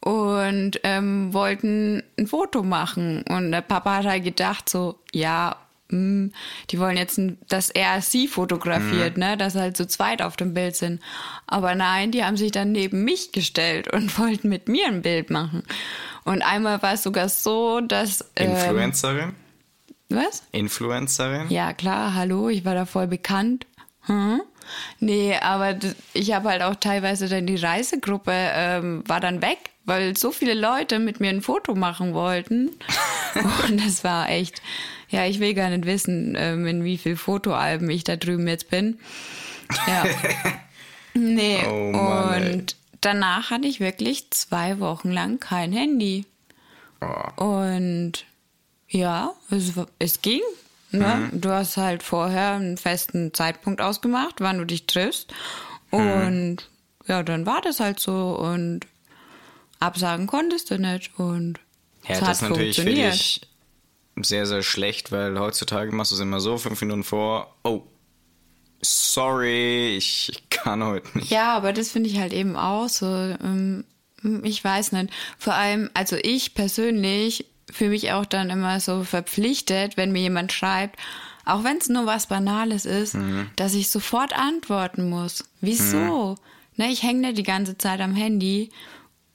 und 0.00 0.80
ähm, 0.82 1.32
wollten 1.32 2.02
ein 2.18 2.26
Foto 2.26 2.62
machen. 2.62 3.22
Und 3.28 3.52
der 3.52 3.62
Papa 3.62 3.96
hat 3.96 4.06
halt 4.06 4.24
gedacht 4.24 4.68
so, 4.68 4.98
ja, 5.12 5.56
mh, 5.90 5.98
hm, 5.98 6.32
die 6.70 6.78
wollen 6.78 6.96
jetzt, 6.96 7.20
dass 7.48 7.70
er 7.70 8.00
sie 8.00 8.28
fotografiert, 8.28 9.16
mhm. 9.16 9.22
ne, 9.22 9.36
dass 9.36 9.54
sie 9.54 9.60
halt 9.60 9.76
zu 9.76 9.86
zweit 9.86 10.22
auf 10.22 10.36
dem 10.36 10.54
Bild 10.54 10.76
sind. 10.76 11.00
Aber 11.46 11.74
nein, 11.74 12.10
die 12.10 12.24
haben 12.24 12.36
sich 12.36 12.52
dann 12.52 12.72
neben 12.72 13.04
mich 13.04 13.32
gestellt 13.32 13.92
und 13.92 14.18
wollten 14.18 14.48
mit 14.48 14.68
mir 14.68 14.86
ein 14.86 15.02
Bild 15.02 15.30
machen. 15.30 15.62
Und 16.24 16.42
einmal 16.42 16.82
war 16.82 16.94
es 16.94 17.02
sogar 17.02 17.28
so, 17.28 17.80
dass... 17.80 18.24
Ähm, 18.36 18.50
Influencerin? 18.50 19.34
Was? 20.08 20.42
Influencerin? 20.52 21.50
Ja, 21.50 21.72
klar, 21.72 22.14
hallo, 22.14 22.48
ich 22.48 22.64
war 22.64 22.74
da 22.74 22.86
voll 22.86 23.06
bekannt. 23.06 23.66
Hm? 24.02 24.40
Nee, 25.00 25.36
aber 25.36 25.76
ich 26.12 26.32
habe 26.32 26.48
halt 26.48 26.62
auch 26.62 26.76
teilweise 26.76 27.28
dann 27.28 27.46
die 27.46 27.56
Reisegruppe 27.56 28.32
ähm, 28.32 29.04
war 29.06 29.20
dann 29.20 29.42
weg, 29.42 29.58
weil 29.84 30.16
so 30.16 30.32
viele 30.32 30.54
Leute 30.54 30.98
mit 30.98 31.20
mir 31.20 31.30
ein 31.30 31.42
Foto 31.42 31.74
machen 31.74 32.14
wollten. 32.14 32.70
Und 33.68 33.84
das 33.84 34.04
war 34.04 34.28
echt, 34.28 34.62
ja, 35.08 35.26
ich 35.26 35.40
will 35.40 35.54
gar 35.54 35.70
nicht 35.70 35.86
wissen, 35.86 36.34
ähm, 36.36 36.66
in 36.66 36.84
wie 36.84 36.98
viel 36.98 37.16
Fotoalben 37.16 37.88
ich 37.90 38.04
da 38.04 38.16
drüben 38.16 38.48
jetzt 38.48 38.70
bin. 38.70 38.98
Ja. 39.86 40.04
nee, 41.14 41.64
oh 41.66 41.92
Mann, 41.92 42.42
und 42.42 42.72
ey. 42.72 42.98
danach 43.00 43.50
hatte 43.50 43.68
ich 43.68 43.80
wirklich 43.80 44.30
zwei 44.30 44.80
Wochen 44.80 45.10
lang 45.10 45.38
kein 45.38 45.72
Handy. 45.72 46.24
Oh. 47.00 47.44
Und 47.44 48.24
ja, 48.88 49.32
es, 49.50 49.72
es 49.98 50.22
ging. 50.22 50.40
Ne? 50.92 51.30
Mhm. 51.32 51.40
Du 51.40 51.50
hast 51.50 51.76
halt 51.76 52.02
vorher 52.02 52.52
einen 52.52 52.76
festen 52.76 53.34
Zeitpunkt 53.34 53.80
ausgemacht, 53.80 54.36
wann 54.38 54.58
du 54.58 54.64
dich 54.64 54.86
triffst. 54.86 55.32
Mhm. 55.90 55.98
Und 55.98 56.50
mhm. 56.50 57.06
ja, 57.06 57.22
dann 57.22 57.46
war 57.46 57.60
das 57.60 57.80
halt 57.80 58.00
so. 58.00 58.36
Und 58.36 58.86
absagen 59.78 60.26
konntest 60.26 60.70
du 60.70 60.78
nicht. 60.78 61.18
Und 61.18 61.60
ja, 62.08 62.20
das 62.20 62.42
ist 62.42 62.48
natürlich 62.48 62.76
für 62.76 62.84
dich 62.84 63.40
sehr, 64.22 64.46
sehr 64.46 64.62
schlecht, 64.62 65.12
weil 65.12 65.38
heutzutage 65.38 65.92
machst 65.92 66.12
du 66.12 66.16
es 66.16 66.20
immer 66.20 66.40
so, 66.40 66.58
fünf 66.58 66.80
Minuten 66.80 67.04
vor, 67.04 67.54
oh, 67.64 67.82
sorry, 68.80 69.96
ich 69.96 70.44
kann 70.50 70.84
heute 70.84 71.18
nicht. 71.18 71.30
Ja, 71.30 71.56
aber 71.56 71.72
das 71.72 71.90
finde 71.90 72.08
ich 72.10 72.18
halt 72.18 72.32
eben 72.32 72.56
auch 72.56 72.88
so. 72.88 73.06
Ähm, 73.06 73.84
ich 74.42 74.62
weiß 74.62 74.92
nicht. 74.92 75.10
Vor 75.38 75.54
allem, 75.54 75.90
also 75.94 76.16
ich 76.16 76.54
persönlich 76.54 77.46
für 77.70 77.88
mich 77.88 78.12
auch 78.12 78.26
dann 78.26 78.50
immer 78.50 78.80
so 78.80 79.04
verpflichtet, 79.04 79.96
wenn 79.96 80.12
mir 80.12 80.22
jemand 80.22 80.52
schreibt, 80.52 80.98
auch 81.44 81.64
wenn 81.64 81.78
es 81.78 81.88
nur 81.88 82.06
was 82.06 82.26
Banales 82.26 82.84
ist, 82.86 83.14
mhm. 83.14 83.50
dass 83.56 83.74
ich 83.74 83.90
sofort 83.90 84.36
antworten 84.36 85.08
muss. 85.08 85.44
Wieso? 85.60 86.36
Mhm. 86.76 86.84
Ne, 86.84 86.92
ich 86.92 87.02
hänge 87.02 87.20
nicht 87.20 87.38
die 87.38 87.42
ganze 87.42 87.78
Zeit 87.78 88.00
am 88.00 88.14
Handy 88.14 88.70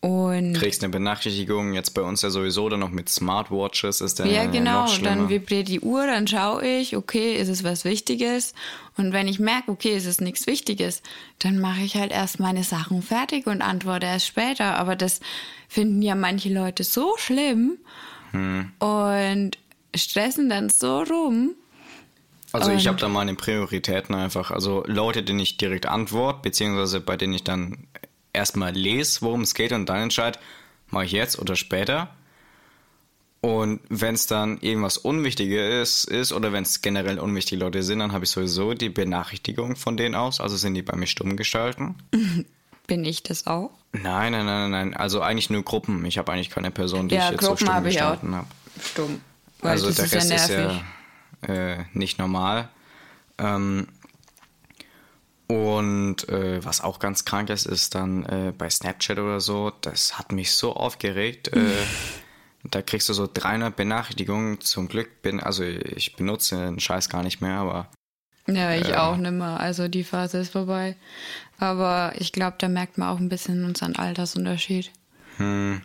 und 0.02 0.54
kriegst 0.54 0.84
eine 0.84 0.92
Benachrichtigung, 0.92 1.74
jetzt 1.74 1.92
bei 1.92 2.02
uns 2.02 2.24
ja 2.24 2.32
sowieso 2.32 2.68
dann 2.70 2.80
noch 2.80 2.90
mit 2.90 3.08
Smartwatches 3.08 4.02
ist 4.02 4.18
der 4.18 4.26
Ja, 4.26 4.46
genau, 4.46 4.88
dann 5.04 5.30
vibriert 5.30 5.68
die 5.68 5.80
Uhr, 5.80 6.08
dann 6.08 6.26
schaue 6.26 6.66
ich, 6.66 6.98
okay, 6.98 7.36
ist 7.36 7.50
es 7.50 7.64
was 7.64 7.86
Wichtiges? 7.86 8.56
Und 8.98 9.14
wenn 9.14 9.28
ich 9.28 9.40
merke, 9.40 9.70
okay, 9.70 9.96
ist 9.96 10.08
es 10.08 10.20
nichts 10.20 10.48
Wichtiges, 10.48 11.04
dann 11.38 11.60
mache 11.60 11.82
ich 11.82 11.98
halt 11.98 12.12
erst 12.12 12.40
meine 12.40 12.64
Sachen 12.64 13.04
fertig 13.04 13.46
und 13.46 13.62
antworte 13.62 14.08
erst 14.08 14.26
später. 14.26 14.76
Aber 14.78 14.96
das 14.96 15.20
finden 15.68 16.02
ja 16.02 16.16
manche 16.16 16.52
Leute 16.52 16.84
so 16.84 17.14
schlimm 17.18 17.78
hm. 18.32 18.72
und 18.80 19.52
stressen 19.96 20.50
dann 20.50 20.70
so 20.70 21.04
rum. 21.04 21.52
Also 22.54 22.72
ich 22.72 22.88
habe 22.88 22.98
da 22.98 23.08
meine 23.08 23.36
Prioritäten 23.36 24.16
einfach. 24.16 24.50
Also 24.50 24.84
Leute, 24.88 25.22
denen 25.22 25.40
ich 25.40 25.58
direkt 25.58 25.86
antworte, 25.86 26.40
beziehungsweise 26.42 27.00
bei 27.00 27.18
denen 27.18 27.34
ich 27.34 27.44
dann 27.44 27.88
erstmal 28.34 28.74
lese, 28.74 29.22
worum 29.22 29.41
es 29.41 29.54
geht 29.54 29.72
und 29.72 29.88
dann 29.88 30.04
entscheide, 30.04 30.39
mache 30.89 31.06
ich 31.06 31.12
jetzt 31.12 31.39
oder 31.39 31.56
später. 31.56 32.10
Und 33.41 33.80
wenn 33.89 34.13
es 34.13 34.28
dann 34.28 34.60
irgendwas 34.62 34.98
Unwichtiges 34.98 36.04
ist 36.04 36.32
oder 36.32 36.54
wenn 36.54 36.62
es 36.62 36.82
generell 36.82 37.17
unwichtige 37.17 37.60
Leute 37.63 37.82
sind, 37.82 38.00
dann 38.00 38.12
habe 38.12 38.26
ich 38.26 38.30
sowieso 38.30 38.76
die 38.76 38.89
Benachrichtigung 38.89 39.76
von 39.76 39.98
denen 39.98 40.13
aus. 40.13 40.39
Also 40.39 40.58
sind 40.58 40.76
die 40.76 40.84
bei 40.84 40.96
mir 40.96 41.08
stumm 41.08 41.36
gestalten. 41.38 41.96
Bin 42.88 43.04
ich 43.04 43.24
das 43.24 43.48
auch? 43.48 43.72
Nein, 43.94 44.32
nein, 44.32 44.46
nein, 44.46 44.72
nein. 44.72 44.94
Also 44.94 45.22
eigentlich 45.22 45.50
nur 45.50 45.63
Gruppen. 45.63 46.06
Ich 46.06 46.17
habe 46.20 46.32
eigentlich 46.32 46.52
keine 46.52 46.72
Person, 46.72 47.10
die 47.10 47.15
ja, 47.15 47.26
ich 47.26 47.32
jetzt 47.32 47.39
Gruppen 47.39 47.65
so 47.65 47.72
stumm 47.72 47.84
gestalten 47.84 48.36
habe. 48.36 48.48
Stumm. 48.84 49.22
Weil 49.62 49.72
also 49.72 49.91
der 49.91 50.12
Rest 50.12 50.13
ist 50.13 50.30
ja, 50.30 50.36
ist 50.36 50.50
ja 51.48 51.54
äh, 51.54 51.86
nicht 51.94 52.20
normal. 52.20 52.70
Ähm, 53.38 53.88
und 55.52 56.30
äh, 56.30 56.64
was 56.64 56.80
auch 56.80 57.00
ganz 57.00 57.26
krank 57.26 57.50
ist, 57.50 57.66
ist 57.66 57.94
dann 57.94 58.24
äh, 58.26 58.54
bei 58.58 58.70
Snapchat 58.70 59.20
oder 59.20 59.42
so, 59.42 59.74
das 59.82 60.18
hat 60.18 60.32
mich 60.32 60.52
so 60.52 60.74
aufgeregt. 60.74 61.50
Äh, 61.50 61.72
da 62.64 62.82
kriegst 62.82 63.10
du 63.10 63.14
so 63.14 63.28
300 63.32 63.76
Benachrichtigungen. 63.76 64.62
Zum 64.62 64.88
Glück 64.88 65.22
bin, 65.22 65.42
also 65.42 65.64
ich 65.64 66.16
benutze 66.16 66.56
den 66.56 66.80
Scheiß 66.80 67.10
gar 67.10 67.24
nicht 67.24 67.42
mehr, 67.42 67.58
aber. 67.58 67.90
Ja, 68.48 68.74
ich 68.74 68.90
äh, 68.90 68.96
auch 68.96 69.18
nicht 69.18 69.34
mehr. 69.34 69.60
Also 69.60 69.90
die 69.90 70.06
Phase 70.06 70.38
ist 70.38 70.54
vorbei. 70.54 70.96
Aber 71.58 72.14
ich 72.18 72.32
glaube, 72.32 72.56
da 72.58 72.70
merkt 72.70 72.98
man 72.98 73.10
auch 73.10 73.20
ein 73.20 73.30
bisschen 73.30 73.66
unseren 73.66 73.98
Altersunterschied. 73.98 74.90
Hm. 75.38 75.82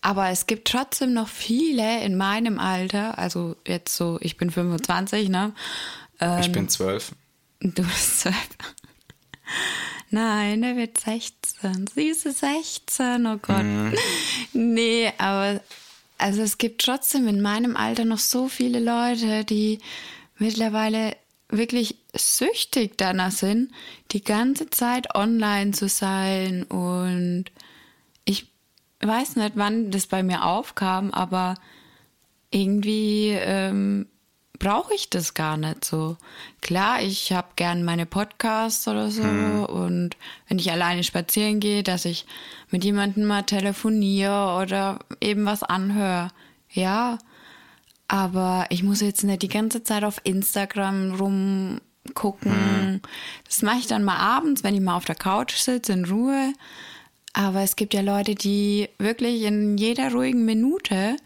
Aber 0.00 0.30
es 0.30 0.46
gibt 0.46 0.66
trotzdem 0.66 1.14
noch 1.14 1.28
viele 1.28 2.02
in 2.02 2.16
meinem 2.16 2.58
Alter, 2.58 3.16
also 3.18 3.54
jetzt 3.64 3.94
so, 3.94 4.18
ich 4.20 4.36
bin 4.36 4.50
25, 4.50 5.28
ne? 5.28 5.54
Ähm, 6.18 6.40
ich 6.40 6.50
bin 6.50 6.68
12. 6.68 7.12
Du 7.62 7.82
bist 7.82 8.20
zwölf. 8.20 8.48
Nein, 10.10 10.62
er 10.62 10.76
wird 10.76 10.98
16. 10.98 11.86
Süße 11.86 12.32
16, 12.32 13.26
oh 13.26 13.38
Gott. 13.38 13.62
Mhm. 13.62 13.94
Nee, 14.52 15.12
aber 15.16 15.60
also 16.18 16.42
es 16.42 16.58
gibt 16.58 16.82
trotzdem 16.82 17.28
in 17.28 17.40
meinem 17.40 17.76
Alter 17.76 18.04
noch 18.04 18.18
so 18.18 18.48
viele 18.48 18.80
Leute, 18.80 19.44
die 19.44 19.78
mittlerweile 20.38 21.16
wirklich 21.48 21.96
süchtig 22.14 22.98
danach 22.98 23.30
sind, 23.30 23.70
die 24.10 24.24
ganze 24.24 24.68
Zeit 24.70 25.14
online 25.14 25.70
zu 25.70 25.88
sein. 25.88 26.64
Und 26.64 27.46
ich 28.24 28.46
weiß 29.00 29.36
nicht, 29.36 29.52
wann 29.54 29.90
das 29.90 30.06
bei 30.06 30.22
mir 30.22 30.44
aufkam, 30.44 31.12
aber 31.12 31.54
irgendwie 32.50 33.30
ähm, 33.30 34.06
brauche 34.58 34.94
ich 34.94 35.10
das 35.10 35.34
gar 35.34 35.56
nicht 35.56 35.84
so. 35.84 36.16
Klar, 36.60 37.02
ich 37.02 37.32
habe 37.32 37.48
gern 37.56 37.84
meine 37.84 38.06
Podcasts 38.06 38.86
oder 38.86 39.10
so 39.10 39.22
hm. 39.22 39.64
und 39.64 40.16
wenn 40.48 40.58
ich 40.58 40.70
alleine 40.70 41.02
spazieren 41.02 41.60
gehe, 41.60 41.82
dass 41.82 42.04
ich 42.04 42.26
mit 42.70 42.84
jemandem 42.84 43.24
mal 43.24 43.42
telefoniere 43.42 44.58
oder 44.62 45.00
eben 45.20 45.44
was 45.44 45.62
anhöre. 45.62 46.30
Ja, 46.70 47.18
aber 48.08 48.66
ich 48.70 48.82
muss 48.82 49.00
jetzt 49.00 49.24
nicht 49.24 49.42
die 49.42 49.48
ganze 49.48 49.82
Zeit 49.82 50.04
auf 50.04 50.20
Instagram 50.24 51.14
rumgucken. 51.14 52.52
Hm. 52.52 53.00
Das 53.46 53.62
mache 53.62 53.78
ich 53.78 53.86
dann 53.86 54.04
mal 54.04 54.18
abends, 54.18 54.62
wenn 54.62 54.74
ich 54.74 54.80
mal 54.80 54.96
auf 54.96 55.04
der 55.04 55.14
Couch 55.14 55.54
sitze 55.56 55.92
in 55.92 56.04
Ruhe. 56.04 56.52
Aber 57.32 57.62
es 57.62 57.76
gibt 57.76 57.94
ja 57.94 58.02
Leute, 58.02 58.34
die 58.34 58.90
wirklich 58.98 59.42
in 59.42 59.78
jeder 59.78 60.12
ruhigen 60.12 60.44
Minute 60.44 61.16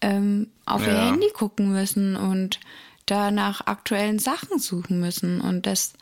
ähm, 0.00 0.48
auf 0.66 0.86
ja. 0.86 0.92
ihr 0.92 1.10
Handy 1.12 1.30
gucken 1.32 1.72
müssen 1.72 2.16
und 2.16 2.60
da 3.06 3.30
nach 3.30 3.66
aktuellen 3.66 4.18
Sachen 4.18 4.58
suchen 4.58 5.00
müssen. 5.00 5.40
Und 5.40 5.66
das, 5.66 5.94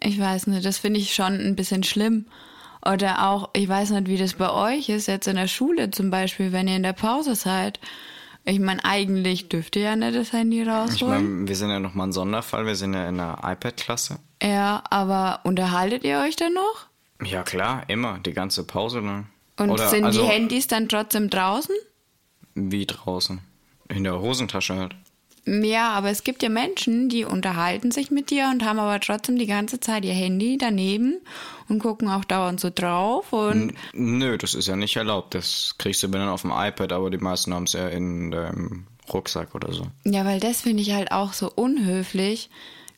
ich 0.00 0.18
weiß 0.18 0.46
nicht, 0.48 0.64
das 0.64 0.78
finde 0.78 1.00
ich 1.00 1.14
schon 1.14 1.34
ein 1.34 1.56
bisschen 1.56 1.82
schlimm. 1.82 2.26
Oder 2.84 3.28
auch, 3.28 3.50
ich 3.52 3.68
weiß 3.68 3.90
nicht, 3.90 4.08
wie 4.08 4.16
das 4.16 4.34
bei 4.34 4.50
euch 4.50 4.88
ist, 4.88 5.06
jetzt 5.06 5.28
in 5.28 5.36
der 5.36 5.46
Schule 5.46 5.90
zum 5.90 6.10
Beispiel, 6.10 6.52
wenn 6.52 6.66
ihr 6.66 6.76
in 6.76 6.82
der 6.82 6.94
Pause 6.94 7.36
seid. 7.36 7.78
Ich 8.44 8.58
meine, 8.58 8.84
eigentlich 8.84 9.48
dürft 9.48 9.76
ihr 9.76 9.82
ja 9.82 9.96
nicht 9.96 10.16
das 10.16 10.32
Handy 10.32 10.64
rausholen. 10.64 10.96
Ich 10.98 11.28
meine, 11.30 11.48
wir 11.48 11.56
sind 11.56 11.70
ja 11.70 11.78
nochmal 11.78 12.08
ein 12.08 12.12
Sonderfall, 12.12 12.66
wir 12.66 12.74
sind 12.74 12.94
ja 12.94 13.08
in 13.08 13.18
der 13.18 13.38
iPad-Klasse. 13.44 14.18
Ja, 14.42 14.82
aber 14.90 15.40
unterhaltet 15.44 16.02
ihr 16.02 16.18
euch 16.18 16.34
dann 16.34 16.54
noch? 16.54 16.86
Ja, 17.24 17.44
klar, 17.44 17.84
immer, 17.86 18.18
die 18.18 18.32
ganze 18.32 18.64
Pause 18.66 18.98
lang. 18.98 19.28
Und 19.56 19.70
Oder, 19.70 19.88
sind 19.88 20.04
also, 20.04 20.22
die 20.22 20.26
Handys 20.26 20.66
dann 20.66 20.88
trotzdem 20.88 21.30
draußen? 21.30 21.76
Wie 22.54 22.86
draußen? 22.86 23.40
In 23.88 24.04
der 24.04 24.20
Hosentasche 24.20 24.76
halt. 24.76 24.94
Ja, 25.44 25.90
aber 25.90 26.10
es 26.10 26.22
gibt 26.22 26.42
ja 26.42 26.48
Menschen, 26.48 27.08
die 27.08 27.24
unterhalten 27.24 27.90
sich 27.90 28.12
mit 28.12 28.30
dir 28.30 28.48
und 28.52 28.64
haben 28.64 28.78
aber 28.78 29.00
trotzdem 29.00 29.38
die 29.38 29.46
ganze 29.46 29.80
Zeit 29.80 30.04
ihr 30.04 30.12
Handy 30.12 30.56
daneben 30.56 31.20
und 31.68 31.80
gucken 31.80 32.08
auch 32.08 32.24
dauernd 32.24 32.60
so 32.60 32.70
drauf 32.72 33.32
und. 33.32 33.74
nö, 33.92 34.38
das 34.38 34.54
ist 34.54 34.68
ja 34.68 34.76
nicht 34.76 34.94
erlaubt. 34.96 35.34
Das 35.34 35.74
kriegst 35.78 36.02
du 36.02 36.08
dann 36.08 36.28
auf 36.28 36.42
dem 36.42 36.52
iPad, 36.52 36.92
aber 36.92 37.10
die 37.10 37.18
meisten 37.18 37.52
haben 37.52 37.64
es 37.64 37.72
ja 37.72 37.88
in 37.88 38.30
dem 38.30 38.86
Rucksack 39.12 39.54
oder 39.56 39.72
so. 39.72 39.86
Ja, 40.04 40.24
weil 40.24 40.38
das 40.38 40.60
finde 40.60 40.82
ich 40.82 40.92
halt 40.92 41.10
auch 41.10 41.32
so 41.32 41.50
unhöflich, 41.52 42.48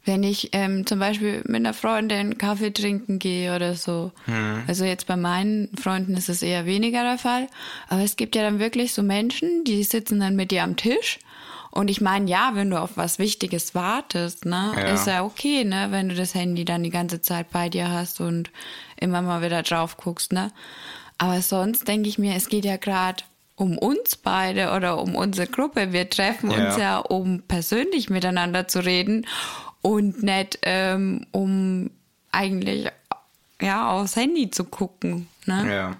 wenn 0.04 0.22
ich 0.22 0.50
ähm, 0.52 0.86
zum 0.86 0.98
Beispiel 0.98 1.42
mit 1.46 1.56
einer 1.56 1.74
Freundin 1.74 2.36
Kaffee 2.36 2.72
trinken 2.72 3.18
gehe 3.18 3.54
oder 3.54 3.74
so. 3.74 4.12
Mhm. 4.26 4.62
Also 4.66 4.84
jetzt 4.84 5.06
bei 5.06 5.16
meinen 5.16 5.70
Freunden 5.76 6.16
ist 6.16 6.28
es 6.28 6.42
eher 6.42 6.66
weniger 6.66 7.02
der 7.02 7.18
Fall. 7.18 7.48
Aber 7.88 8.02
es 8.02 8.16
gibt 8.16 8.36
ja 8.36 8.42
dann 8.42 8.58
wirklich 8.58 8.92
so 8.92 9.02
Menschen, 9.02 9.64
die 9.64 9.82
sitzen 9.82 10.20
dann 10.20 10.36
mit 10.36 10.50
dir 10.50 10.62
am 10.62 10.76
Tisch. 10.76 11.18
Und 11.70 11.90
ich 11.90 12.00
meine, 12.00 12.30
ja, 12.30 12.52
wenn 12.54 12.70
du 12.70 12.80
auf 12.80 12.96
was 12.96 13.18
Wichtiges 13.18 13.74
wartest, 13.74 14.44
ne, 14.44 14.72
ja. 14.76 14.94
ist 14.94 15.08
ja 15.08 15.24
okay, 15.24 15.64
ne, 15.64 15.88
wenn 15.90 16.08
du 16.08 16.14
das 16.14 16.34
Handy 16.34 16.64
dann 16.64 16.84
die 16.84 16.90
ganze 16.90 17.20
Zeit 17.20 17.50
bei 17.50 17.68
dir 17.68 17.90
hast 17.90 18.20
und 18.20 18.52
immer 18.96 19.22
mal 19.22 19.42
wieder 19.42 19.62
drauf 19.62 19.96
guckst, 19.96 20.32
ne. 20.32 20.52
Aber 21.18 21.42
sonst 21.42 21.88
denke 21.88 22.08
ich 22.08 22.18
mir, 22.18 22.36
es 22.36 22.48
geht 22.48 22.64
ja 22.64 22.76
gerade 22.76 23.24
um 23.56 23.78
uns 23.78 24.16
beide 24.16 24.72
oder 24.72 25.00
um 25.00 25.16
unsere 25.16 25.48
Gruppe. 25.48 25.92
Wir 25.92 26.08
treffen 26.08 26.50
ja. 26.50 26.66
uns 26.66 26.76
ja, 26.76 26.98
um 26.98 27.42
persönlich 27.42 28.10
miteinander 28.10 28.68
zu 28.68 28.84
reden 28.84 29.26
und 29.84 30.22
nicht 30.22 30.60
ähm, 30.62 31.26
um 31.30 31.90
eigentlich 32.32 32.88
ja 33.60 33.90
aufs 33.90 34.16
Handy 34.16 34.50
zu 34.50 34.64
gucken. 34.64 35.28
Ne? 35.44 35.74
Ja. 35.74 35.96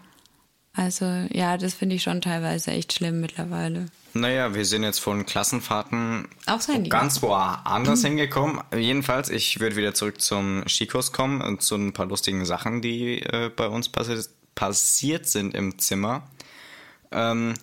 Also 0.73 1.05
ja, 1.31 1.59
das 1.59 1.75
finde 1.75 1.97
ich 1.97 2.03
schon 2.03 2.23
teilweise 2.23 2.71
echt 2.71 2.95
schlimm 2.95 3.21
mittlerweile. 3.21 3.87
Naja, 4.15 4.55
wir 4.55 4.65
sind 4.65 4.85
jetzt 4.85 5.01
von 5.01 5.27
Klassenfahrten 5.27 6.29
Aufs 6.47 6.69
Handy. 6.69 6.89
ganz 6.89 7.21
woanders 7.21 8.03
mhm. 8.03 8.07
hingekommen. 8.09 8.61
Jedenfalls, 8.75 9.29
ich 9.29 9.61
würde 9.61 9.77
wieder 9.77 9.93
zurück 9.93 10.21
zum 10.21 10.67
Skikurs 10.67 11.13
kommen 11.13 11.43
und 11.43 11.61
zu 11.63 11.75
ein 11.75 11.93
paar 11.93 12.07
lustigen 12.07 12.47
Sachen, 12.47 12.81
die 12.81 13.21
äh, 13.21 13.51
bei 13.55 13.67
uns 13.67 13.91
passi 13.91 14.19
passiert 14.55 15.27
sind 15.27 15.55
im 15.55 15.79
Zimmer. 15.79 16.23
Ähm, 17.11 17.55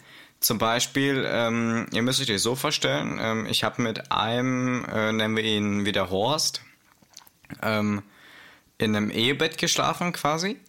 zum 0.42 0.58
Beispiel, 0.58 1.24
ähm, 1.26 1.86
ihr 1.94 2.02
müsst 2.02 2.20
euch 2.20 2.28
das 2.28 2.42
so 2.42 2.56
vorstellen, 2.56 3.20
ähm, 3.22 3.46
ich 3.46 3.64
habe 3.64 3.82
mit 3.82 4.12
einem, 4.12 4.84
äh, 4.86 5.14
nennen 5.14 5.38
wir 5.38 5.44
ihn 5.44 5.86
wieder 5.86 6.10
Horst, 6.10 6.62
ähm, 7.62 8.02
in 8.80 8.96
einem 8.96 9.12
Ehebett 9.12 9.60
geschlafen 9.60 10.12
quasi. 10.14 10.60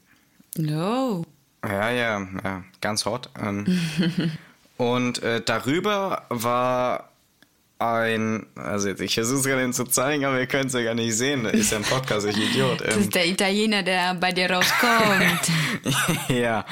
No. 0.57 1.25
Ja, 1.65 1.91
ja, 1.91 2.29
ja, 2.45 2.65
ganz 2.83 3.07
hot. 3.07 3.31
Ähm, 3.41 3.67
und 4.77 5.23
äh, 5.23 5.41
darüber 5.43 6.27
war 6.29 7.09
ein, 7.79 8.47
also 8.55 8.89
jetzt, 8.89 9.01
ich 9.01 9.15
versuche 9.15 9.39
es 9.39 9.45
gerade 9.47 9.71
zu 9.71 9.85
zeigen, 9.85 10.27
aber 10.27 10.39
ihr 10.39 10.47
könnt 10.47 10.67
es 10.67 10.75
ja 10.75 10.83
gar 10.83 10.95
nicht 10.95 11.17
sehen. 11.17 11.45
Das 11.45 11.55
ist 11.55 11.73
ja 11.73 11.79
ein 11.79 11.85
Podcast, 11.85 12.27
ich 12.27 12.37
Idiot. 12.37 12.81
das 12.85 12.97
ist 12.97 13.05
ähm. 13.05 13.11
der 13.11 13.27
Italiener, 13.27 13.83
der 13.83 14.15
bei 14.15 14.33
dir 14.33 14.51
rauskommt. 14.51 15.51
ja, 16.29 16.67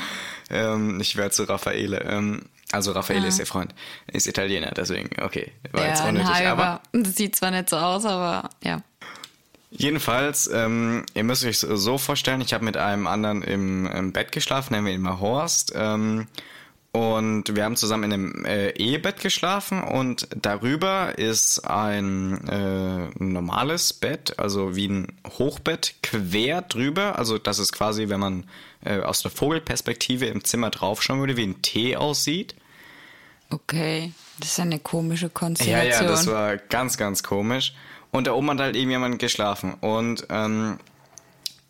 ähm, 0.51 1.01
ich 1.01 1.17
werde 1.17 1.31
zu 1.31 1.45
Raffaele. 1.45 2.05
Ähm, 2.05 2.43
also 2.73 2.93
Raffaele 2.93 3.25
ah. 3.25 3.29
ist 3.29 3.39
der 3.39 3.47
Freund, 3.47 3.75
ist 4.13 4.27
Italiener, 4.27 4.73
deswegen, 4.77 5.11
okay, 5.23 5.53
war 5.73 5.83
ja, 5.83 5.89
jetzt 5.89 6.05
unnötig. 6.05 6.47
Aber 6.47 6.81
das 6.93 7.17
sieht 7.17 7.37
zwar 7.37 7.51
nicht 7.51 7.69
so 7.69 7.77
aus, 7.77 8.05
aber 8.05 8.51
ja. 8.63 8.83
Jedenfalls, 9.71 10.51
ähm, 10.53 11.05
ihr 11.15 11.23
müsst 11.23 11.45
euch 11.45 11.59
so 11.59 11.97
vorstellen, 11.97 12.41
ich 12.41 12.53
habe 12.53 12.65
mit 12.65 12.77
einem 12.77 13.07
anderen 13.07 13.43
im, 13.43 13.87
im, 13.87 14.13
Bett 14.13 14.33
geschlafen, 14.33 14.75
nennen 14.75 14.87
wir 14.87 14.93
ihn 14.93 15.01
mal 15.01 15.21
Horst. 15.21 15.73
Ähm, 15.77 16.27
und 16.93 17.55
wir 17.55 17.63
haben 17.63 17.77
zusammen 17.77 18.05
in 18.05 18.13
einem 18.13 18.45
äh, 18.45 18.71
Ehebett 18.71 19.21
geschlafen 19.21 19.81
und 19.81 20.27
darüber 20.35 21.17
ist 21.19 21.61
ein 21.61 22.49
äh, 22.49 23.23
normales 23.23 23.93
Bett, 23.93 24.41
also 24.41 24.75
wie 24.75 24.89
ein 24.89 25.13
Hochbett, 25.39 25.95
quer 26.03 26.63
drüber. 26.63 27.17
Also 27.17 27.39
das 27.39 27.61
ist 27.61 27.73
quasi, 27.73 28.09
wenn 28.09 28.19
man 28.19 28.45
äh, 28.85 28.99
aus 28.99 29.23
der 29.23 29.31
Vogelperspektive 29.31 30.27
im 30.27 30.43
Zimmer 30.43 30.71
draufschauen 30.71 31.21
würde, 31.21 31.37
wie 31.37 31.47
ein 31.47 31.63
T 31.63 31.97
aussieht. 31.97 32.57
Okay, 33.51 34.13
das 34.39 34.51
ist 34.51 34.61
eine 34.61 34.79
komische 34.79 35.29
Konstellation. 35.29 35.91
Ja, 35.91 36.03
ja, 36.03 36.09
das 36.09 36.27
war 36.27 36.57
ganz, 36.57 36.97
ganz 36.97 37.23
komisch. 37.23 37.75
Und 38.13 38.27
da 38.27 38.33
oben 38.33 38.51
hat 38.51 38.61
halt 38.61 38.77
irgendjemand 38.77 39.19
geschlafen. 39.19 39.75
Und 39.75 40.27
ähm, 40.31 40.79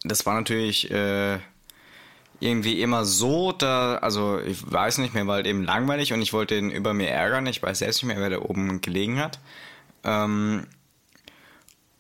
das 0.05 0.25
war 0.27 0.35
natürlich 0.35 0.91
äh, 0.91 1.39
irgendwie 2.39 2.81
immer 2.83 3.05
so, 3.05 3.53
da, 3.53 3.97
also 3.97 4.41
ich 4.41 4.71
weiß 4.71 4.99
nicht 4.99 5.15
mehr, 5.15 5.27
war 5.27 5.37
halt 5.37 5.47
eben 5.47 5.63
langweilig 5.63 6.13
und 6.13 6.23
ich 6.23 6.33
wollte 6.33 6.55
ihn 6.55 6.71
über 6.71 6.95
mir 6.95 7.11
ärgern. 7.11 7.47
Ich 7.47 7.63
weiß 7.63 7.81
selbst 7.81 8.03
nicht 8.03 8.15
mehr, 8.15 8.21
wer 8.21 8.31
da 8.31 8.43
oben 8.43 8.81
gelegen 8.81 9.19
hat. 9.19 9.39
Ähm, 10.05 10.67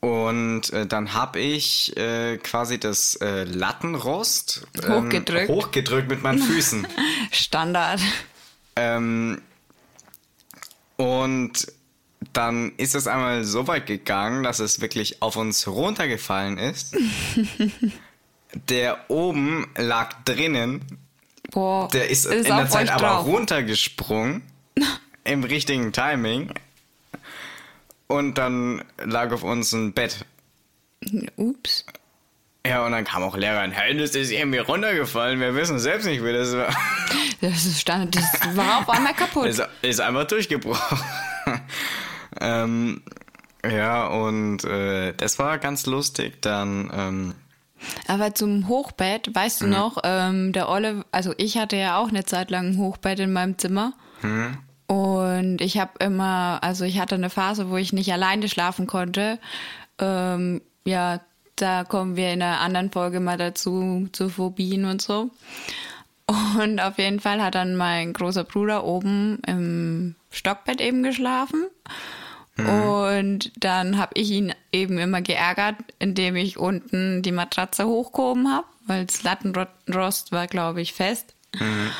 und 0.00 0.72
äh, 0.72 0.86
dann 0.86 1.12
habe 1.12 1.38
ich 1.40 1.94
äh, 1.98 2.38
quasi 2.38 2.80
das 2.80 3.16
äh, 3.16 3.44
Lattenrost 3.44 4.66
ähm, 4.82 5.04
hochgedrückt. 5.04 5.48
hochgedrückt 5.50 6.08
mit 6.08 6.22
meinen 6.22 6.38
Füßen. 6.42 6.86
Standard. 7.30 8.00
Ähm, 8.76 9.42
und 11.00 11.66
dann 12.34 12.72
ist 12.76 12.94
es 12.94 13.06
einmal 13.06 13.44
so 13.44 13.66
weit 13.66 13.86
gegangen, 13.86 14.42
dass 14.42 14.58
es 14.58 14.82
wirklich 14.82 15.22
auf 15.22 15.36
uns 15.36 15.66
runtergefallen 15.66 16.58
ist. 16.58 16.94
Der 18.68 19.08
oben 19.08 19.66
lag 19.76 20.24
drinnen. 20.24 20.84
Boah, 21.52 21.88
der 21.88 22.10
ist, 22.10 22.26
ist 22.26 22.48
in 22.48 22.56
der 22.56 22.68
Zeit 22.68 22.90
aber 22.90 23.06
drauf. 23.06 23.26
runtergesprungen. 23.26 24.42
Im 25.24 25.44
richtigen 25.44 25.92
Timing. 25.92 26.52
Und 28.08 28.38
dann 28.38 28.82
lag 28.98 29.32
auf 29.32 29.44
uns 29.44 29.72
ein 29.72 29.92
Bett. 29.92 30.26
Ups. 31.36 31.86
Ja, 32.66 32.84
und 32.84 32.92
dann 32.92 33.04
kam 33.04 33.22
auch 33.22 33.36
Lehrer 33.36 33.64
in 33.64 33.70
Hey, 33.70 33.96
das 33.96 34.14
ist 34.14 34.30
irgendwie 34.30 34.58
runtergefallen. 34.58 35.40
Wir 35.40 35.54
wissen 35.54 35.78
selbst 35.78 36.06
nicht, 36.06 36.24
wie 36.24 36.32
das 36.32 36.54
war. 36.54 36.68
Das, 37.40 37.80
stand, 37.80 38.16
das 38.16 38.54
war 38.54 38.80
auf 38.80 38.90
einmal 38.90 39.14
kaputt. 39.14 39.46
Ist, 39.46 39.66
ist 39.80 39.98
einfach 39.98 40.24
durchgebrochen. 40.24 41.00
ähm, 42.40 43.02
ja, 43.64 44.08
und 44.08 44.62
äh, 44.64 45.14
das 45.14 45.38
war 45.38 45.56
ganz 45.56 45.86
lustig. 45.86 46.42
Dann. 46.42 46.90
Ähm, 46.94 47.34
aber 48.06 48.34
zum 48.34 48.68
Hochbett, 48.68 49.34
weißt 49.34 49.62
du 49.62 49.66
mhm. 49.66 49.72
noch, 49.72 49.98
ähm, 50.04 50.52
der 50.52 50.68
Olle, 50.68 51.06
also 51.12 51.32
ich 51.38 51.56
hatte 51.56 51.76
ja 51.76 51.96
auch 51.96 52.08
eine 52.08 52.26
Zeit 52.26 52.50
lang 52.50 52.72
ein 52.72 52.78
Hochbett 52.78 53.20
in 53.20 53.32
meinem 53.32 53.56
Zimmer. 53.56 53.94
Mhm. 54.20 54.58
Und 54.86 55.60
ich 55.62 55.78
habe 55.78 55.92
immer, 56.00 56.58
also 56.62 56.84
ich 56.84 56.98
hatte 56.98 57.14
eine 57.14 57.30
Phase, 57.30 57.70
wo 57.70 57.78
ich 57.78 57.94
nicht 57.94 58.12
alleine 58.12 58.48
schlafen 58.48 58.86
konnte. 58.86 59.38
Ähm, 59.98 60.60
ja, 60.84 61.20
da 61.60 61.84
kommen 61.84 62.16
wir 62.16 62.32
in 62.32 62.42
einer 62.42 62.60
anderen 62.60 62.90
Folge 62.90 63.20
mal 63.20 63.36
dazu, 63.36 64.08
zu 64.12 64.28
Phobien 64.28 64.84
und 64.84 65.02
so. 65.02 65.30
Und 66.60 66.80
auf 66.80 66.98
jeden 66.98 67.20
Fall 67.20 67.42
hat 67.42 67.56
dann 67.56 67.74
mein 67.74 68.12
großer 68.12 68.44
Bruder 68.44 68.84
oben 68.84 69.40
im 69.46 70.14
Stockbett 70.30 70.80
eben 70.80 71.02
geschlafen. 71.02 71.66
Mhm. 72.56 72.68
Und 72.68 73.52
dann 73.56 73.98
habe 73.98 74.12
ich 74.14 74.30
ihn 74.30 74.54
eben 74.72 74.98
immer 74.98 75.22
geärgert, 75.22 75.76
indem 75.98 76.36
ich 76.36 76.58
unten 76.58 77.22
die 77.22 77.32
Matratze 77.32 77.86
hochgehoben 77.86 78.52
habe, 78.52 78.66
weil 78.86 79.06
das 79.06 79.22
Lattenrost 79.22 80.32
war, 80.32 80.46
glaube 80.46 80.80
ich, 80.80 80.92
fest. 80.92 81.34
Mhm. 81.58 81.90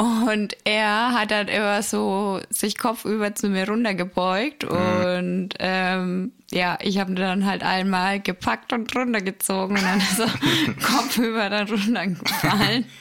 Und 0.00 0.56
er 0.64 1.12
hat 1.12 1.30
dann 1.30 1.48
immer 1.48 1.82
so 1.82 2.40
sich 2.48 2.78
kopfüber 2.78 3.34
zu 3.34 3.50
mir 3.50 3.68
runtergebeugt 3.68 4.62
mhm. 4.62 4.78
und 5.18 5.48
ähm, 5.58 6.32
ja, 6.50 6.78
ich 6.80 6.98
habe 6.98 7.12
dann 7.12 7.44
halt 7.44 7.62
einmal 7.62 8.18
gepackt 8.18 8.72
und 8.72 8.96
runtergezogen 8.96 9.76
und 9.76 9.82
dann 9.82 9.98
ist 9.98 10.18
er 10.18 10.28
kopfüber 10.82 11.50
dann 11.50 11.68
runtergefallen. 11.68 12.86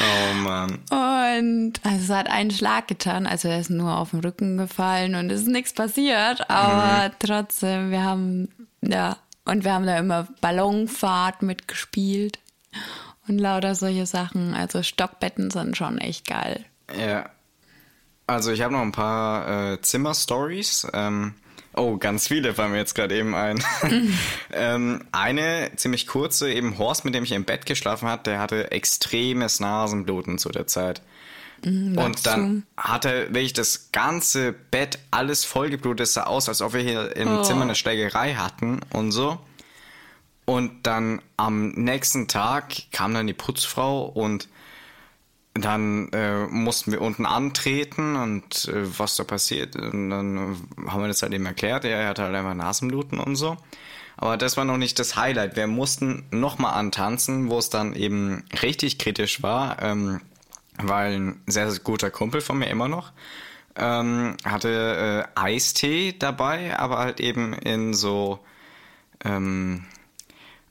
Oh 0.00 0.34
Mann. 0.44 0.78
Und 0.90 1.74
also 1.82 2.04
es 2.04 2.08
hat 2.08 2.30
einen 2.30 2.52
Schlag 2.52 2.88
getan, 2.88 3.26
also 3.26 3.48
er 3.48 3.60
ist 3.60 3.68
nur 3.68 3.98
auf 3.98 4.12
den 4.12 4.20
Rücken 4.20 4.56
gefallen 4.56 5.14
und 5.14 5.30
es 5.30 5.42
ist 5.42 5.48
nichts 5.48 5.74
passiert, 5.74 6.48
aber 6.48 7.08
mhm. 7.08 7.12
trotzdem, 7.18 7.90
wir 7.90 8.02
haben, 8.02 8.48
ja, 8.80 9.18
und 9.44 9.64
wir 9.64 9.74
haben 9.74 9.84
da 9.84 9.98
immer 9.98 10.26
Ballonfahrt 10.40 11.42
mitgespielt 11.42 12.38
und 13.28 13.38
lauter 13.38 13.74
solche 13.74 14.06
Sachen. 14.06 14.54
Also 14.54 14.82
Stockbetten 14.82 15.50
sind 15.50 15.76
schon 15.76 15.98
echt 15.98 16.26
geil. 16.26 16.64
Ja. 16.98 17.30
Also 18.26 18.52
ich 18.52 18.62
habe 18.62 18.72
noch 18.72 18.82
ein 18.82 18.92
paar 18.92 19.72
äh, 19.72 19.80
Zimmer-Stories. 19.80 20.88
Ähm, 20.92 21.34
oh, 21.74 21.96
ganz 21.98 22.28
viele 22.28 22.54
fallen 22.54 22.72
mir 22.72 22.78
jetzt 22.78 22.94
gerade 22.94 23.16
eben 23.16 23.34
ein. 23.34 23.62
ähm, 24.52 25.04
eine 25.12 25.70
ziemlich 25.76 26.06
kurze, 26.06 26.52
eben 26.52 26.78
Horst, 26.78 27.04
mit 27.04 27.14
dem 27.14 27.24
ich 27.24 27.32
im 27.32 27.44
Bett 27.44 27.66
geschlafen 27.66 28.08
habe, 28.08 28.22
der 28.22 28.38
hatte 28.38 28.70
extremes 28.70 29.60
Nasenbluten 29.60 30.38
zu 30.38 30.50
der 30.50 30.66
Zeit. 30.66 31.02
Mhm, 31.64 31.98
und 31.98 32.26
dann 32.26 32.64
hatte 32.76 33.28
wirklich 33.28 33.52
das 33.52 33.92
ganze 33.92 34.52
Bett 34.52 34.98
alles 35.10 35.44
vollgeblutet. 35.44 36.06
Es 36.06 36.14
sah 36.14 36.24
aus, 36.24 36.48
als 36.48 36.62
ob 36.62 36.74
wir 36.74 36.80
hier 36.80 37.16
im 37.16 37.38
oh. 37.38 37.42
Zimmer 37.42 37.62
eine 37.62 37.74
Schlägerei 37.74 38.34
hatten 38.34 38.80
und 38.90 39.12
so. 39.12 39.38
Und 40.44 40.86
dann 40.86 41.22
am 41.36 41.70
nächsten 41.70 42.28
Tag 42.28 42.74
kam 42.92 43.14
dann 43.14 43.26
die 43.26 43.32
Putzfrau 43.32 44.04
und 44.04 44.48
dann 45.54 46.08
äh, 46.12 46.46
mussten 46.46 46.92
wir 46.92 47.00
unten 47.00 47.26
antreten 47.26 48.16
und 48.16 48.68
äh, 48.68 48.98
was 48.98 49.16
da 49.16 49.24
passiert. 49.24 49.76
Und 49.76 50.10
dann 50.10 50.56
haben 50.88 51.00
wir 51.00 51.08
das 51.08 51.22
halt 51.22 51.32
eben 51.32 51.46
erklärt. 51.46 51.84
Er 51.84 52.08
hatte 52.08 52.22
halt 52.22 52.34
einfach 52.34 52.54
Nasenbluten 52.54 53.20
und 53.20 53.36
so. 53.36 53.56
Aber 54.16 54.36
das 54.36 54.56
war 54.56 54.64
noch 54.64 54.78
nicht 54.78 54.98
das 54.98 55.16
Highlight. 55.16 55.56
Wir 55.56 55.66
mussten 55.66 56.24
nochmal 56.30 56.74
antanzen, 56.74 57.50
wo 57.50 57.58
es 57.58 57.70
dann 57.70 57.94
eben 57.94 58.44
richtig 58.62 58.98
kritisch 58.98 59.42
war, 59.42 59.80
ähm, 59.82 60.20
weil 60.78 61.14
ein 61.14 61.42
sehr, 61.46 61.70
sehr 61.70 61.80
guter 61.80 62.10
Kumpel 62.10 62.40
von 62.40 62.58
mir 62.58 62.66
immer 62.66 62.88
noch 62.88 63.12
ähm, 63.76 64.36
hatte 64.44 65.26
äh, 65.36 65.40
Eistee 65.40 66.14
dabei, 66.18 66.78
aber 66.78 66.98
halt 66.98 67.20
eben 67.20 67.52
in 67.54 67.94
so 67.94 68.40
ähm, 69.24 69.84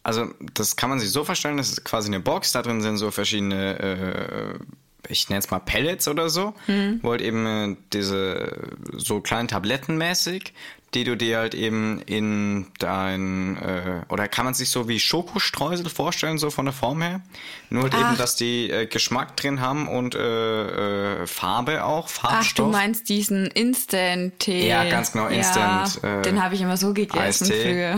also 0.03 0.29
das 0.53 0.75
kann 0.75 0.89
man 0.89 0.99
sich 0.99 1.11
so 1.11 1.23
vorstellen, 1.23 1.57
das 1.57 1.69
ist 1.69 1.83
quasi 1.83 2.07
eine 2.07 2.19
Box, 2.19 2.51
da 2.51 2.61
drin 2.61 2.81
sind 2.81 2.97
so 2.97 3.11
verschiedene, 3.11 3.79
äh, 3.79 4.59
ich 5.07 5.29
nenne 5.29 5.39
es 5.39 5.51
mal 5.51 5.59
Pellets 5.59 6.07
oder 6.07 6.29
so, 6.29 6.53
mhm. 6.67 6.99
wo 7.03 7.11
halt 7.11 7.21
eben 7.21 7.45
äh, 7.45 7.75
diese 7.93 8.69
so 8.93 9.21
kleinen 9.21 9.47
Tabletten 9.47 9.97
mäßig, 9.97 10.53
die 10.93 11.03
du 11.03 11.15
dir 11.15 11.37
halt 11.37 11.53
eben 11.53 12.01
in 12.01 12.67
dein, 12.79 13.57
äh, 13.57 14.01
oder 14.09 14.27
kann 14.27 14.45
man 14.45 14.53
sich 14.53 14.69
so 14.69 14.87
wie 14.87 14.99
Schokostreusel 14.99 15.87
vorstellen, 15.89 16.37
so 16.37 16.49
von 16.49 16.65
der 16.65 16.73
Form 16.73 17.01
her? 17.01 17.21
Nur 17.69 17.83
halt 17.83 17.93
eben, 17.93 18.17
dass 18.17 18.35
die 18.35 18.69
äh, 18.69 18.87
Geschmack 18.87 19.37
drin 19.37 19.61
haben 19.61 19.87
und 19.87 20.15
äh, 20.15 21.21
äh, 21.21 21.27
Farbe 21.27 21.85
auch, 21.85 22.09
Farbstoff. 22.09 22.65
Ach, 22.67 22.71
du 22.71 22.77
meinst 22.77 23.07
diesen 23.07 23.45
Instant-Tee. 23.45 24.67
Ja, 24.67 24.89
ganz 24.89 25.13
genau, 25.13 25.27
Instant. 25.27 25.99
Ja, 26.01 26.19
äh, 26.19 26.21
den 26.23 26.43
habe 26.43 26.55
ich 26.55 26.61
immer 26.61 26.77
so 26.77 26.93
gegessen 26.93 27.47
früher. 27.47 27.97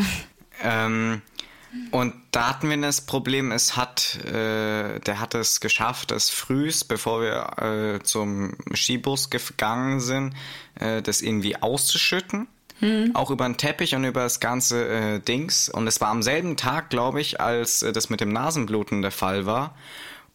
Ähm, 0.62 1.22
und 1.92 2.14
da 2.32 2.50
hatten 2.50 2.70
wir 2.70 2.78
das 2.78 3.02
Problem, 3.02 3.52
es 3.52 3.76
hat, 3.76 4.18
äh, 4.26 5.00
der 5.00 5.20
hat 5.20 5.36
es 5.36 5.60
geschafft, 5.60 6.12
das 6.12 6.30
frühst, 6.30 6.88
bevor 6.88 7.22
wir 7.22 7.96
äh, 7.98 8.04
zum 8.04 8.56
Skibus 8.74 9.30
gegangen 9.30 10.00
sind, 10.00 10.34
äh, 10.80 11.02
das 11.02 11.22
irgendwie 11.22 11.62
auszuschütten. 11.62 12.48
Hm. 12.80 13.16
Auch 13.16 13.32
über 13.32 13.46
den 13.46 13.58
Teppich 13.58 13.96
und 13.96 14.04
über 14.04 14.22
das 14.22 14.40
ganze 14.40 14.88
äh, 14.88 15.20
Dings. 15.20 15.70
Und 15.70 15.88
es 15.88 16.02
war 16.02 16.10
am 16.10 16.24
selben 16.24 16.58
Tag, 16.58 16.90
glaube 16.90 17.22
ich, 17.22 17.40
als 17.40 17.82
äh, 17.82 17.94
das 17.94 18.10
mit 18.10 18.22
dem 18.22 18.34
Nasenbluten 18.34 19.02
der 19.02 19.12
Fall 19.12 19.46
war. 19.46 19.76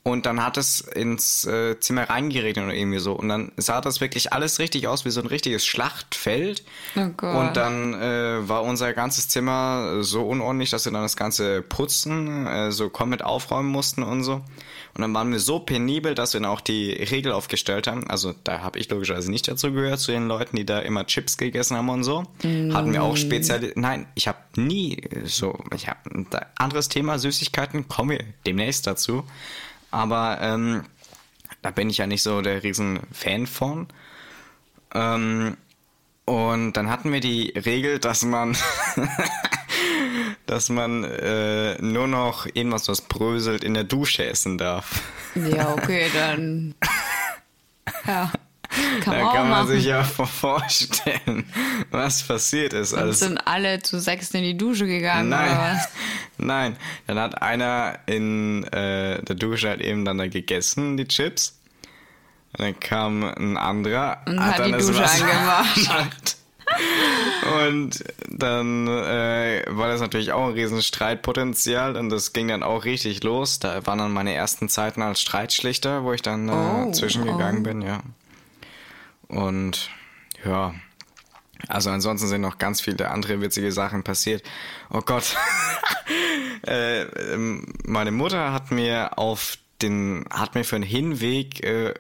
Und 0.09 0.25
dann 0.25 0.43
hat 0.43 0.57
es 0.57 0.81
ins 0.81 1.45
äh, 1.45 1.79
Zimmer 1.81 2.09
reingeregnet 2.09 2.65
oder 2.65 2.75
irgendwie 2.75 2.99
so. 2.99 3.13
Und 3.13 3.29
dann 3.29 3.53
sah 3.59 3.83
das 3.83 4.01
wirklich 4.01 4.33
alles 4.33 4.59
richtig 4.59 4.89
aus 4.89 5.05
wie 5.05 5.11
so 5.11 5.21
ein 5.21 5.27
richtiges 5.27 5.67
Schlachtfeld. 5.67 6.65
Oh. 6.97 7.27
Und 7.27 7.57
dann 7.59 7.93
äh, 7.93 8.49
war 8.49 8.63
unser 8.63 8.95
ganzes 8.95 9.29
Zimmer 9.29 10.03
so 10.03 10.27
unordentlich, 10.27 10.71
dass 10.71 10.87
wir 10.87 10.93
dann 10.93 11.03
das 11.03 11.17
ganze 11.17 11.61
Putzen 11.61 12.47
äh, 12.47 12.73
so 12.73 12.89
komplett 12.89 13.23
aufräumen 13.23 13.69
mussten 13.69 14.03
und 14.03 14.25
so. 14.25 14.41
Und 14.95 15.03
dann 15.03 15.13
waren 15.13 15.31
wir 15.31 15.41
so 15.41 15.59
penibel, 15.61 16.15
dass 16.15 16.33
wir 16.33 16.41
dann 16.41 16.51
auch 16.51 16.63
die 16.63 16.91
Regel 16.91 17.33
aufgestellt 17.33 17.87
haben. 17.87 18.09
Also 18.09 18.35
da 18.45 18.63
habe 18.63 18.79
ich 18.79 18.89
logischerweise 18.89 19.31
nicht 19.31 19.47
dazu 19.47 19.73
gehört, 19.73 20.01
zu 20.01 20.11
den 20.11 20.27
Leuten, 20.27 20.57
die 20.57 20.65
da 20.65 20.79
immer 20.79 21.07
Chips 21.07 21.37
gegessen 21.37 21.77
haben 21.77 21.89
und 21.91 22.03
so. 22.03 22.23
Mm. 22.43 22.73
Hatten 22.73 22.93
wir 22.95 23.03
auch 23.03 23.17
speziell. 23.17 23.73
Nein, 23.77 24.07
ich 24.15 24.27
habe 24.27 24.39
nie 24.57 25.03
so. 25.25 25.59
Ich 25.75 25.87
habe 25.87 26.01
ein 26.13 26.27
anderes 26.57 26.89
Thema, 26.89 27.19
Süßigkeiten, 27.19 27.89
kommen 27.89 28.11
wir 28.11 28.25
demnächst 28.47 28.87
dazu. 28.87 29.25
Aber 29.91 30.39
ähm, 30.41 30.85
da 31.63 31.71
bin 31.71 31.91
ich 31.91 31.99
ja 31.99 32.07
nicht 32.07 32.23
so 32.23 32.43
der 32.43 32.63
riesen 32.63 33.01
Fan 33.13 33.47
von. 33.47 33.89
Ähm, 34.95 35.57
und 36.25 36.75
dann 36.75 36.91
hatten 36.91 37.13
wir 37.13 37.21
die 37.21 37.51
Regel, 37.57 37.99
dass 37.99 38.23
man, 38.23 38.57
dass 40.47 40.69
man 40.69 41.05
äh, 41.05 41.81
nur 41.81 42.07
noch 42.07 42.47
irgendwas, 42.47 42.89
was 42.89 43.01
bröselt, 43.01 43.65
in 43.65 43.75
der 43.75 43.85
Dusche 43.85 44.27
essen 44.27 44.59
darf. 44.59 45.03
Ja, 45.35 45.73
okay, 45.73 46.11
dann. 46.13 46.75
Ja. 48.07 48.31
Kann 49.01 49.15
da 49.15 49.25
man 49.25 49.35
kann 49.35 49.49
man 49.49 49.67
sich 49.67 49.85
ja 49.85 50.05
vorstellen, 50.05 51.47
was 51.91 52.23
passiert 52.23 52.73
ist. 52.73 52.93
Und 52.93 52.99
also, 53.01 53.27
sind 53.27 53.39
alle 53.47 53.83
zu 53.83 53.99
sechs 53.99 54.31
in 54.33 54.43
die 54.43 54.57
Dusche 54.57 54.87
gegangen 54.87 55.31
nein, 55.31 55.51
oder 55.51 55.59
was? 55.59 55.89
Nein, 56.39 56.77
dann 57.07 57.19
hat 57.19 57.43
einer 57.43 57.99
in 58.07 58.65
äh, 58.65 59.23
der 59.23 59.35
Dusche 59.35 59.71
halt 59.71 59.81
eben 59.81 60.05
dann 60.05 60.19
da 60.19 60.29
gegessen, 60.29 60.97
die 60.97 61.09
Chips. 61.09 61.59
Und 62.53 62.61
dann 62.65 62.81
kam 62.81 63.25
ein 63.25 63.57
anderer, 63.57 64.19
und 64.27 64.41
hat, 64.41 64.53
hat 64.53 64.59
dann 64.61 64.73
die 64.73 64.79
Dusche 64.79 65.05
angemacht. 65.05 66.37
Und 67.65 68.05
dann 68.29 68.87
äh, 68.87 69.65
war 69.69 69.89
das 69.89 70.01
natürlich 70.01 70.33
auch 70.33 70.47
ein 70.47 70.53
riesen 70.53 70.83
Streitpotenzial 70.83 71.97
und 71.97 72.11
das 72.11 72.33
ging 72.33 72.49
dann 72.49 72.63
auch 72.63 72.85
richtig 72.85 73.25
los. 73.25 73.59
Da 73.59 73.85
waren 73.87 73.99
dann 73.99 74.13
meine 74.13 74.35
ersten 74.35 74.69
Zeiten 74.69 75.03
als 75.03 75.21
Streitschlichter, 75.21 76.05
wo 76.05 76.13
ich 76.13 76.23
dann 76.23 76.49
äh, 76.49 76.53
oh, 76.53 76.93
zwischengegangen 76.93 77.61
oh. 77.61 77.65
bin, 77.65 77.83
ja. 77.83 78.01
Und 79.29 79.91
ja, 80.45 80.75
also 81.67 81.91
ansonsten 81.91 82.29
sind 82.29 82.41
noch 82.41 82.59
ganz 82.59 82.81
viele 82.81 83.11
andere 83.11 83.41
witzige 83.41 83.73
Sachen 83.73 84.03
passiert. 84.05 84.43
Oh 84.91 85.01
Gott. 85.01 85.37
äh, 86.67 87.03
ähm, 87.03 87.67
meine 87.85 88.13
Mutter 88.13 88.53
hat 88.53 88.71
mir 88.71 89.19
auf 89.19 89.59
den, 89.83 90.25
hat 90.31 90.55
mir 90.55 90.65
für 90.65 90.77
den 90.77 90.85
Hinweg 90.85 91.63
äh, 91.65 91.95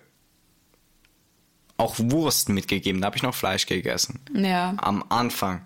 auch 1.76 1.96
Wurst 1.98 2.48
mitgegeben. 2.48 3.00
Da 3.00 3.06
habe 3.06 3.16
ich 3.16 3.22
noch 3.22 3.34
Fleisch 3.34 3.66
gegessen. 3.66 4.20
Ja. 4.34 4.74
Am 4.78 5.04
Anfang. 5.08 5.62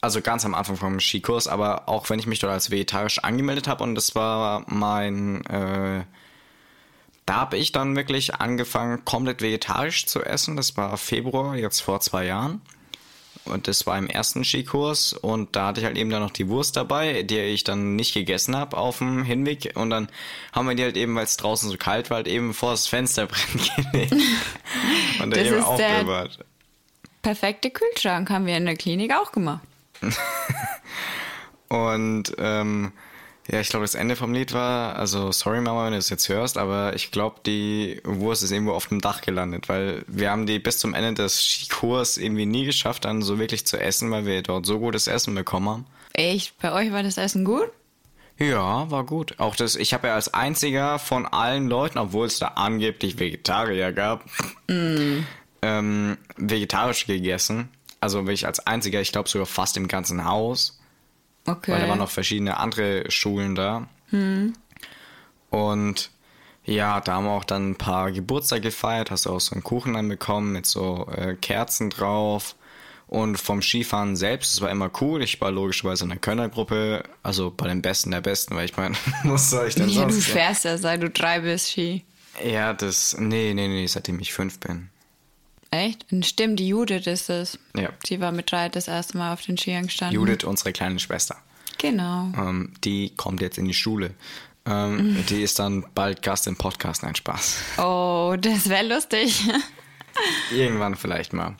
Also 0.00 0.20
ganz 0.20 0.44
am 0.44 0.54
Anfang 0.54 0.76
vom 0.76 1.00
Skikurs, 1.00 1.48
aber 1.48 1.88
auch 1.88 2.10
wenn 2.10 2.18
ich 2.18 2.26
mich 2.26 2.38
dort 2.38 2.52
als 2.52 2.70
vegetarisch 2.70 3.20
angemeldet 3.20 3.68
habe 3.68 3.82
und 3.82 3.94
das 3.94 4.14
war 4.14 4.64
mein 4.68 5.44
äh, 5.46 6.04
da 7.26 7.36
habe 7.36 7.56
ich 7.56 7.72
dann 7.72 7.96
wirklich 7.96 8.34
angefangen, 8.34 9.04
komplett 9.04 9.40
vegetarisch 9.40 10.06
zu 10.06 10.22
essen. 10.22 10.56
Das 10.56 10.76
war 10.76 10.96
Februar, 10.96 11.56
jetzt 11.56 11.80
vor 11.80 12.00
zwei 12.00 12.26
Jahren. 12.26 12.60
Und 13.44 13.68
das 13.68 13.86
war 13.86 13.98
im 13.98 14.08
ersten 14.08 14.42
Skikurs 14.42 15.12
und 15.12 15.54
da 15.54 15.66
hatte 15.66 15.80
ich 15.80 15.86
halt 15.86 15.98
eben 15.98 16.08
dann 16.08 16.22
noch 16.22 16.30
die 16.30 16.48
Wurst 16.48 16.76
dabei, 16.76 17.24
die 17.24 17.38
ich 17.38 17.62
dann 17.62 17.94
nicht 17.94 18.14
gegessen 18.14 18.56
habe 18.56 18.76
auf 18.78 18.98
dem 18.98 19.22
Hinweg. 19.22 19.72
Und 19.74 19.90
dann 19.90 20.08
haben 20.52 20.66
wir 20.66 20.74
die 20.74 20.82
halt 20.82 20.96
eben, 20.96 21.14
weil 21.14 21.24
es 21.24 21.36
draußen 21.36 21.68
so 21.68 21.76
kalt 21.76 22.08
war, 22.08 22.18
halt 22.18 22.28
eben 22.28 22.54
vor 22.54 22.70
das 22.70 22.86
Fenster 22.86 23.26
brennen 23.26 23.70
gelegt. 23.92 24.14
und 25.22 25.36
da 25.36 25.40
eben 25.40 25.62
aufbewahrt. 25.62 26.38
Perfekte 27.20 27.70
Kühlschrank 27.70 28.30
haben 28.30 28.46
wir 28.46 28.56
in 28.56 28.64
der 28.64 28.76
Klinik 28.76 29.12
auch 29.14 29.30
gemacht. 29.30 29.62
und 31.68 32.34
ähm, 32.38 32.92
ja, 33.50 33.60
ich 33.60 33.68
glaube, 33.68 33.84
das 33.84 33.94
Ende 33.94 34.16
vom 34.16 34.32
Lied 34.32 34.54
war, 34.54 34.96
also 34.96 35.30
sorry 35.30 35.60
Mama, 35.60 35.84
wenn 35.84 35.92
du 35.92 35.98
es 35.98 36.08
jetzt 36.08 36.28
hörst, 36.30 36.56
aber 36.56 36.94
ich 36.94 37.10
glaube, 37.10 37.40
die 37.44 38.00
Wurst 38.04 38.42
ist 38.42 38.50
irgendwo 38.50 38.72
auf 38.72 38.86
dem 38.86 39.00
Dach 39.00 39.20
gelandet, 39.20 39.68
weil 39.68 40.02
wir 40.06 40.30
haben 40.30 40.46
die 40.46 40.58
bis 40.58 40.78
zum 40.78 40.94
Ende 40.94 41.12
des 41.14 41.42
Skikurs 41.42 42.16
irgendwie 42.16 42.46
nie 42.46 42.64
geschafft, 42.64 43.04
dann 43.04 43.20
so 43.20 43.38
wirklich 43.38 43.66
zu 43.66 43.78
essen, 43.78 44.10
weil 44.10 44.24
wir 44.24 44.42
dort 44.42 44.64
so 44.64 44.78
gutes 44.78 45.08
Essen 45.08 45.34
bekommen 45.34 45.68
haben. 45.68 45.86
Echt? 46.14 46.58
Bei 46.58 46.72
euch 46.72 46.90
war 46.90 47.02
das 47.02 47.18
Essen 47.18 47.44
gut? 47.44 47.70
Ja, 48.38 48.90
war 48.90 49.04
gut. 49.04 49.38
Auch 49.38 49.54
das, 49.54 49.76
ich 49.76 49.92
habe 49.94 50.08
ja 50.08 50.14
als 50.14 50.32
einziger 50.32 50.98
von 50.98 51.26
allen 51.26 51.68
Leuten, 51.68 51.98
obwohl 51.98 52.26
es 52.26 52.38
da 52.38 52.48
angeblich 52.48 53.18
Vegetarier 53.18 53.92
gab, 53.92 54.24
mm. 54.68 55.18
ähm, 55.62 56.18
vegetarisch 56.36 57.06
gegessen. 57.06 57.68
Also 58.00 58.18
wirklich 58.20 58.46
als 58.46 58.66
einziger, 58.66 59.00
ich 59.00 59.12
glaube 59.12 59.28
sogar 59.28 59.46
fast 59.46 59.76
im 59.76 59.86
ganzen 59.86 60.24
Haus. 60.24 60.80
Okay. 61.46 61.72
Weil 61.72 61.80
da 61.80 61.88
waren 61.88 61.98
noch 61.98 62.10
verschiedene 62.10 62.56
andere 62.56 63.10
Schulen 63.10 63.54
da. 63.54 63.88
Hm. 64.10 64.54
Und 65.50 66.10
ja, 66.64 67.00
da 67.00 67.14
haben 67.14 67.24
wir 67.26 67.32
auch 67.32 67.44
dann 67.44 67.70
ein 67.70 67.76
paar 67.76 68.10
Geburtstage 68.10 68.62
gefeiert, 68.62 69.10
hast 69.10 69.26
du 69.26 69.30
auch 69.30 69.40
so 69.40 69.52
einen 69.52 69.62
Kuchen 69.62 69.94
dann 69.94 70.08
bekommen 70.08 70.52
mit 70.52 70.66
so 70.66 71.06
äh, 71.14 71.34
Kerzen 71.34 71.90
drauf. 71.90 72.56
Und 73.06 73.36
vom 73.36 73.60
Skifahren 73.60 74.16
selbst, 74.16 74.54
das 74.54 74.60
war 74.62 74.70
immer 74.70 74.90
cool. 75.00 75.22
Ich 75.22 75.40
war 75.40 75.50
logischerweise 75.50 76.04
in 76.04 76.10
der 76.10 76.18
Kölner-Gruppe, 76.18 77.04
also 77.22 77.52
bei 77.54 77.68
den 77.68 77.82
Besten 77.82 78.10
der 78.10 78.22
Besten, 78.22 78.56
weil 78.56 78.64
ich 78.64 78.76
meine, 78.76 78.96
was 79.24 79.50
soll 79.50 79.68
ich 79.68 79.74
denn 79.74 79.90
ja, 79.90 80.00
sonst? 80.00 80.16
Du 80.16 80.20
fährst 80.22 80.64
ja, 80.64 80.78
seit 80.78 81.02
du 81.02 81.10
drei 81.10 81.40
bist 81.40 81.70
Ski. 81.70 82.04
Ja, 82.42 82.72
das, 82.72 83.14
nee, 83.18 83.52
nee, 83.54 83.68
nee, 83.68 83.86
seitdem 83.86 84.18
ich 84.20 84.32
fünf 84.32 84.58
bin. 84.58 84.88
Echt? 85.74 86.06
Stimmt, 86.22 86.60
die 86.60 86.68
Judith 86.68 87.06
ist 87.06 87.30
es. 87.30 87.58
Ja. 87.76 87.90
Die 88.06 88.20
war 88.20 88.32
mit 88.32 88.50
drei 88.50 88.68
das 88.68 88.88
erste 88.88 89.18
Mal 89.18 89.32
auf 89.32 89.42
den 89.42 89.58
Skiern 89.58 89.86
gestanden. 89.86 90.14
Judith, 90.14 90.44
unsere 90.44 90.72
kleine 90.72 90.98
Schwester. 90.98 91.36
Genau. 91.78 92.32
Ähm, 92.36 92.72
die 92.84 93.10
kommt 93.16 93.40
jetzt 93.40 93.58
in 93.58 93.64
die 93.64 93.74
Schule. 93.74 94.14
Ähm, 94.66 94.96
mhm. 94.96 95.26
Die 95.26 95.42
ist 95.42 95.58
dann 95.58 95.84
bald 95.94 96.22
Gast 96.22 96.46
im 96.46 96.56
Podcast. 96.56 97.02
Nein, 97.02 97.14
Spaß. 97.14 97.78
Oh, 97.78 98.34
das 98.38 98.68
wäre 98.68 98.86
lustig. 98.86 99.42
Irgendwann 100.52 100.94
vielleicht 100.94 101.32
mal, 101.32 101.56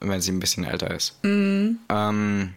wenn 0.00 0.20
sie 0.20 0.32
ein 0.32 0.40
bisschen 0.40 0.64
älter 0.64 0.90
ist. 0.90 1.22
Mhm. 1.22 1.78
Ähm, 1.88 2.54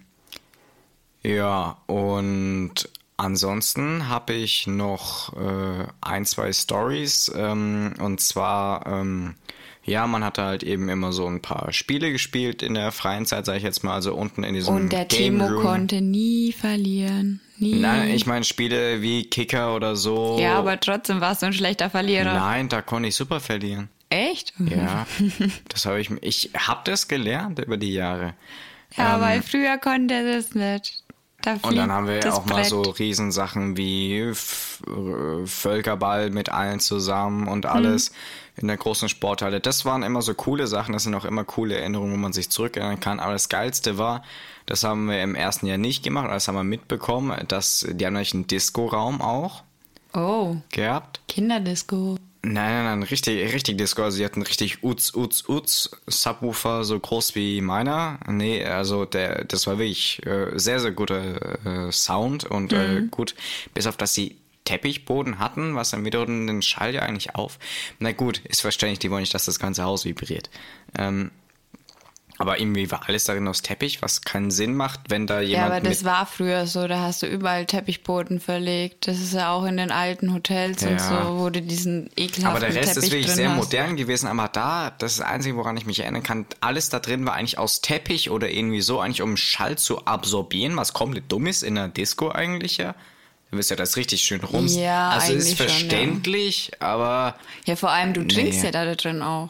ja, 1.22 1.78
und 1.88 2.90
ansonsten 3.18 4.08
habe 4.10 4.34
ich 4.34 4.68
noch 4.68 5.36
äh, 5.36 5.88
ein, 6.02 6.26
zwei 6.26 6.52
Stories. 6.54 7.32
Ähm, 7.36 7.94
und 8.00 8.22
zwar 8.22 8.88
ähm, 8.88 9.36
ja, 9.86 10.08
man 10.08 10.24
hatte 10.24 10.44
halt 10.44 10.64
eben 10.64 10.90
immer 10.90 11.14
so 11.14 11.28
ein 11.28 11.42
paar 11.42 11.72
Spiele 11.72 12.12
gespielt 12.12 12.64
in 12.64 12.74
der 12.74 12.92
freien 12.92 13.26
Zeit, 13.26 13.46
sage 13.46 13.60
ich 13.60 13.64
jetzt 13.64 13.84
mal, 13.84 13.94
also 13.94 14.16
unten 14.16 14.44
in 14.44 14.56
diesem 14.56 14.76
Und 14.76 14.92
der 14.92 15.06
Game 15.06 15.40
Timo 15.40 15.46
Room. 15.46 15.62
konnte 15.64 16.02
nie 16.02 16.52
verlieren. 16.52 17.40
Nie. 17.58 17.76
Nein, 17.76 18.10
ich 18.10 18.26
meine 18.26 18.44
Spiele 18.44 19.02
wie 19.02 19.30
Kicker 19.30 19.76
oder 19.76 19.96
so. 19.96 20.38
Ja, 20.40 20.58
aber 20.58 20.80
trotzdem 20.80 21.22
warst 21.22 21.42
du 21.44 21.46
ein 21.46 21.54
schlechter 21.54 21.90
Verlierer. 21.90 22.34
Nein, 22.34 22.68
da 22.68 22.82
konnte 22.82 23.10
ich 23.10 23.16
super 23.16 23.40
verlieren. 23.40 23.90
Echt? 24.10 24.54
Ja, 24.60 25.06
das 25.70 25.86
habe 25.86 26.02
ich, 26.02 26.10
ich 26.22 26.50
habe 26.58 26.82
das 26.84 27.08
gelernt 27.08 27.60
über 27.60 27.78
die 27.78 27.94
Jahre. 27.94 28.34
Ja, 28.98 29.16
ähm, 29.16 29.22
weil 29.22 29.42
früher 29.42 29.78
konnte 29.78 30.16
er 30.16 30.36
das 30.36 30.56
nicht. 30.56 31.05
Da 31.46 31.58
Und 31.62 31.76
dann 31.76 31.92
haben 31.92 32.08
wir 32.08 32.20
das 32.20 32.34
auch 32.36 32.46
mal 32.46 32.64
so 32.66 32.82
Brett. 32.82 33.00
Riesensachen 33.00 33.78
wie 33.78 34.18
äh, 34.20 34.34
Völkerball 35.46 36.32
mit 36.32 36.50
allen 36.50 36.80
zusammen 36.80 37.48
und 37.48 37.66
alles 37.66 38.12
in 38.58 38.68
der 38.68 38.78
großen 38.78 39.10
Sporthalle. 39.10 39.60
Das 39.60 39.86
waren 39.86 40.02
immer 40.02 40.22
so 40.22 40.34
coole 40.34 40.66
Sachen, 40.68 40.94
das 40.94 41.04
sind 41.04 41.14
auch 41.14 41.26
immer 41.26 41.44
coole 41.44 41.78
Erinnerungen, 41.78 42.14
wo 42.14 42.18
man 42.18 42.34
sich 42.34 42.50
zurückerinnern 42.50 43.00
kann. 43.00 43.20
Aber 43.20 43.34
das 43.34 43.50
Geilste 43.50 43.98
war, 43.98 44.24
das 44.66 44.84
haben 44.84 45.06
wir 45.08 45.22
im 45.22 45.36
ersten 45.36 45.68
Jahr 45.68 45.78
nicht 45.78 46.04
gemacht, 46.04 46.30
das 46.32 46.48
haben 46.48 46.56
wir 46.56 46.64
mitbekommen, 46.64 47.38
dass 47.48 47.86
die 47.90 48.06
haben 48.06 48.14
nämlich 48.14 48.34
einen 48.34 48.48
Disco-Raum 48.48 49.22
auch 49.22 49.64
Oh, 50.14 50.56
gehabt. 50.72 51.20
Kinderdisco. 51.28 52.16
Nein, 52.48 52.84
nein, 52.84 53.00
nein, 53.00 53.04
richtig, 53.04 53.54
richtig 53.54 53.78
Disco. 53.78 54.04
Also 54.04 54.18
sie 54.18 54.26
hatten 54.26 54.44
richtig 54.44 54.84
Uts, 54.84 55.16
Uts, 55.16 55.50
Uts 55.50 55.90
Subwoofer, 56.06 56.84
so 56.84 57.00
groß 57.00 57.34
wie 57.34 57.60
meiner. 57.60 58.20
Nee, 58.28 58.64
also 58.64 59.06
der, 59.06 59.46
das 59.46 59.66
war 59.66 59.80
wirklich 59.80 60.24
äh, 60.28 60.52
sehr, 60.54 60.80
sehr 60.80 60.92
guter 60.92 61.88
äh, 61.88 61.92
Sound 61.92 62.44
und 62.46 62.72
äh, 62.72 63.02
gut, 63.10 63.34
bis 63.74 63.88
auf 63.88 63.98
dass 63.98 64.14
sie 64.14 64.38
Teppichboden 64.64 65.40
hatten, 65.40 65.76
was 65.76 65.90
dann 65.90 66.06
wiederum 66.06 66.46
den 66.46 66.62
Schall 66.62 66.94
ja 66.94 67.02
eigentlich 67.02 67.34
auf. 67.36 67.58
Na 67.98 68.12
gut, 68.12 68.40
ist 68.46 68.62
verständlich, 68.62 69.00
die 69.00 69.10
wollen 69.10 69.22
nicht, 69.22 69.34
dass 69.34 69.46
das 69.46 69.60
ganze 69.60 69.84
Haus 69.84 70.06
vibriert. 70.06 70.52
Ähm, 70.98 71.32
aber 72.38 72.60
irgendwie 72.60 72.92
war 72.92 73.08
alles 73.08 73.24
darin 73.24 73.48
aus 73.48 73.62
Teppich, 73.62 74.02
was 74.02 74.22
keinen 74.22 74.52
Sinn 74.52 74.76
macht, 74.76 75.00
wenn 75.10 75.26
da 75.28 75.40
Ja, 75.40 75.48
jemand 75.48 75.72
aber 75.72 75.80
das 75.82 76.04
war 76.04 76.26
früher 76.26 76.68
so, 76.68 76.88
da 76.88 77.00
hast 77.00 77.22
du 77.22 77.28
überall 77.28 77.66
Teppichboden 77.66 78.40
verlegt. 78.40 79.08
Das 79.08 79.20
ist 79.20 79.34
ja 79.34 79.52
auch 79.54 79.66
in 79.66 79.78
den 79.78 79.92
alten 79.92 80.34
Hotels 80.34 80.84
und 80.84 80.90
Ja. 80.98 81.28
so, 81.28 81.40
wo 81.40 81.50
du 81.50 81.62
diesen 81.62 82.10
ekelhaften 82.18 82.46
Aber 82.48 82.60
der 82.60 82.76
Rest 82.76 82.96
Teppich 82.96 83.04
ist 83.04 83.12
wirklich 83.14 83.32
sehr 83.32 83.50
hast. 83.52 83.58
modern 83.58 83.96
gewesen, 83.96 84.28
aber 84.28 84.48
da, 84.50 84.92
das 84.98 85.14
ist 85.14 85.20
das 85.22 85.28
Einzige, 85.28 85.56
woran 85.56 85.78
ich 85.78 85.86
mich 85.86 86.00
erinnern 86.02 86.24
kann, 86.24 86.46
alles 86.62 86.90
da 86.90 87.00
drin 87.00 87.26
war 87.26 87.36
eigentlich 87.36 87.58
aus 87.58 87.82
Teppich 87.82 88.30
oder 88.30 88.50
irgendwie 88.50 88.82
so, 88.82 89.00
eigentlich 89.00 89.22
um 89.22 89.38
Schall 89.38 89.78
zu 89.78 90.06
absorbieren, 90.06 90.76
was 90.76 90.94
komplett 90.94 91.32
dumm 91.32 91.48
ist 91.48 91.64
in 91.64 91.76
der 91.76 91.88
Disco 91.88 92.30
eigentlich 92.32 92.78
ja. 92.78 92.96
Du 93.52 93.58
wirst 93.60 93.70
ja 93.70 93.76
das 93.78 93.96
richtig 93.96 94.24
schön 94.24 94.42
rums. 94.44 94.76
Ja, 94.76 95.10
also 95.10 95.32
ist 95.34 95.46
eigentlich 95.46 95.58
schon, 95.58 95.68
ja. 95.68 95.72
verständlich, 95.72 96.72
aber 96.80 97.36
Ja, 97.66 97.76
vor 97.76 97.92
allem, 97.92 98.14
du 98.14 98.28
trinkst 98.28 98.60
Nee. 98.60 98.66
ja 98.66 98.72
da 98.72 98.96
drin 98.96 99.22
auch. 99.22 99.50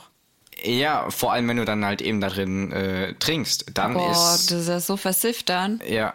Ja, 0.63 1.09
vor 1.09 1.33
allem 1.33 1.47
wenn 1.47 1.57
du 1.57 1.65
dann 1.65 1.85
halt 1.85 2.01
eben 2.01 2.21
da 2.21 2.29
drin 2.29 2.71
äh, 2.71 3.13
trinkst, 3.15 3.65
dann 3.73 3.93
Boah, 3.93 4.11
ist 4.11 4.51
das 4.51 4.61
ist 4.61 4.67
ja 4.67 4.79
so 4.79 4.97
versifft 4.97 5.49
dann. 5.49 5.81
Ja, 5.87 6.13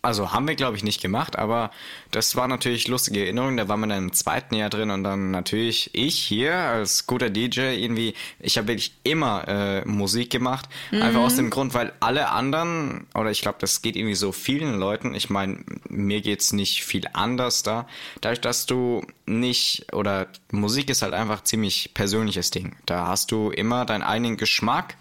also 0.00 0.32
haben 0.32 0.46
wir, 0.46 0.54
glaube 0.54 0.76
ich, 0.76 0.84
nicht 0.84 1.00
gemacht, 1.00 1.36
aber 1.36 1.70
das 2.10 2.36
war 2.36 2.46
natürlich 2.46 2.88
lustige 2.88 3.20
Erinnerung. 3.20 3.56
Da 3.56 3.68
waren 3.68 3.80
wir 3.80 3.88
dann 3.88 4.04
im 4.04 4.12
zweiten 4.12 4.54
Jahr 4.54 4.70
drin 4.70 4.90
und 4.90 5.02
dann 5.02 5.30
natürlich 5.30 5.90
ich 5.92 6.18
hier 6.18 6.54
als 6.54 7.06
guter 7.06 7.30
DJ 7.30 7.74
irgendwie, 7.74 8.14
ich 8.38 8.58
habe 8.58 8.68
wirklich 8.68 8.94
immer 9.02 9.46
äh, 9.48 9.84
Musik 9.84 10.30
gemacht. 10.30 10.68
Einfach 10.92 11.20
aus 11.20 11.36
dem 11.36 11.50
Grund, 11.50 11.74
weil 11.74 11.92
alle 12.00 12.30
anderen, 12.30 13.06
oder 13.14 13.30
ich 13.30 13.42
glaube, 13.42 13.58
das 13.60 13.82
geht 13.82 13.96
irgendwie 13.96 14.14
so 14.14 14.30
vielen 14.30 14.78
Leuten, 14.78 15.14
ich 15.14 15.30
meine, 15.30 15.64
mir 15.88 16.20
geht's 16.20 16.52
nicht 16.52 16.84
viel 16.84 17.04
anders 17.12 17.62
da, 17.62 17.88
dadurch, 18.20 18.40
dass 18.40 18.66
du 18.66 19.04
nicht, 19.26 19.92
oder 19.92 20.28
Musik 20.52 20.90
ist 20.90 21.02
halt 21.02 21.12
einfach 21.12 21.42
ziemlich 21.42 21.92
persönliches 21.94 22.50
Ding. 22.50 22.76
Da 22.86 23.08
hast 23.08 23.32
du 23.32 23.50
immer 23.50 23.84
deinen 23.84 24.02
eigenen 24.02 24.36
Geschmack 24.36 24.96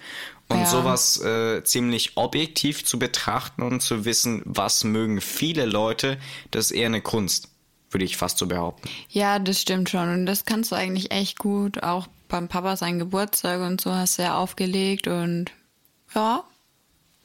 und 0.49 0.59
Ja. 0.59 0.65
sowas 0.65 1.19
äh, 1.21 1.63
ziemlich 1.63 2.15
objektiv 2.17 2.85
zu 2.85 2.97
betrachten 2.99 3.61
und 3.63 3.81
zu 3.81 4.05
wissen, 4.05 4.41
was 4.45 4.83
mögen 4.83 5.19
viele 5.21 5.65
Leute, 5.65 6.17
das 6.51 6.65
ist 6.65 6.71
eher 6.71 6.85
eine 6.87 7.01
Kunst, 7.01 7.49
würde 7.91 8.05
ich 8.05 8.17
fast 8.17 8.37
so 8.37 8.47
behaupten. 8.47 8.89
Ja, 9.09 9.39
das 9.39 9.61
stimmt 9.61 9.89
schon. 9.89 10.09
Und 10.13 10.25
das 10.25 10.45
kannst 10.45 10.71
du 10.71 10.75
eigentlich 10.75 11.11
echt 11.11 11.37
gut. 11.39 11.83
Auch 11.83 12.07
beim 12.29 12.47
Papa 12.47 12.75
sein 12.77 12.99
Geburtstag 12.99 13.61
und 13.61 13.79
so 13.81 13.93
hast 13.93 14.17
du 14.19 14.23
ja 14.23 14.37
aufgelegt 14.37 15.07
und 15.07 15.51
ja, 16.15 16.43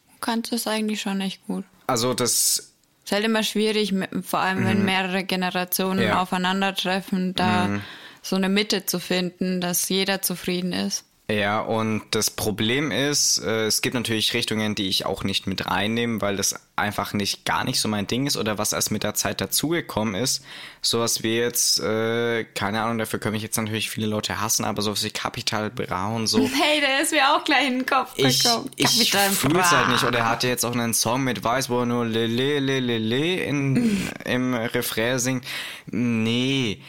du 0.09 0.19
kannst 0.21 0.53
es 0.53 0.67
eigentlich 0.67 1.01
schon 1.01 1.21
echt 1.21 1.45
gut. 1.47 1.65
Also 1.87 2.15
das, 2.15 2.73
Ist 3.05 3.11
halt 3.13 3.25
immer 3.25 3.43
schwierig, 3.43 3.93
vor 4.23 4.39
allem 4.41 4.65
wenn 4.65 4.85
mehrere 4.85 5.25
Generationen 5.25 5.99
Mhm. 6.01 6.05
Ja. 6.07 6.15
Mhm. 6.15 6.21
aufeinandertreffen, 6.21 7.35
da 7.35 7.81
so 8.23 8.37
eine 8.37 8.49
Mitte 8.49 8.87
zu 8.87 9.01
finden, 9.01 9.61
dass 9.61 9.89
jeder 9.89 10.23
zufrieden 10.23 10.73
ist. 10.73 11.05
Ja, 11.31 11.61
und 11.61 12.03
das 12.11 12.31
Problem 12.31 12.91
ist, 12.91 13.39
äh, 13.39 13.67
es 13.67 13.81
gibt 13.81 13.95
natürlich 13.95 14.35
Richtungen, 14.35 14.75
die 14.75 14.89
ich 14.89 15.07
auch 15.07 15.25
nicht 15.25 15.47
mit 15.47 15.67
reinnehme, 15.67 16.21
weil 16.21 16.37
das 16.37 16.57
einfach 16.75 17.13
nicht 17.13 17.45
gar 17.45 17.65
nicht 17.65 17.81
so 17.81 17.89
mein 17.89 18.07
Ding 18.07 18.27
ist 18.27 18.37
oder 18.37 18.59
was 18.59 18.73
erst 18.73 18.91
mit 18.91 19.03
der 19.03 19.15
Zeit 19.15 19.41
dazugekommen 19.41 20.15
ist. 20.15 20.45
Sowas 20.81 21.23
wie 21.23 21.37
jetzt, 21.37 21.81
äh, 21.81 22.45
keine 22.45 22.83
Ahnung, 22.83 22.99
dafür 22.99 23.21
können 23.21 23.35
mich 23.35 23.43
jetzt 23.43 23.57
natürlich 23.57 23.89
viele 23.89 24.09
Leute 24.09 24.41
hassen, 24.41 24.65
aber 24.65 24.83
sowas 24.83 25.05
wie 25.05 25.11
Capital 25.11 25.71
Bra 25.71 26.09
und 26.09 26.27
so. 26.27 26.41
Hey, 26.63 26.81
der 26.81 27.03
ist 27.03 27.13
mir 27.13 27.35
auch 27.35 27.45
gleich 27.45 27.67
in 27.67 27.79
den 27.79 27.87
Kopf 27.87 28.13
ich, 28.17 28.43
gekommen. 28.43 28.71
ich 28.77 28.87
Kapital 28.87 29.31
fühl's 29.31 29.53
Bra. 29.55 29.71
halt 29.71 29.89
nicht. 29.89 30.05
Und 30.05 30.15
er 30.15 30.29
hatte 30.29 30.49
jetzt 30.49 30.65
auch 30.65 30.73
einen 30.73 30.93
Song 30.93 31.23
mit 31.25 31.43
Weiß, 31.45 31.71
wo 31.71 31.81
er 31.81 31.87
nur 31.87 32.05
Lele, 32.05 32.59
Lele, 32.59 32.99
Lele 32.99 33.45
in, 33.45 34.11
im 34.25 34.55
Refrain 34.55 35.19
singt. 35.19 35.45
Nee, 35.87 36.81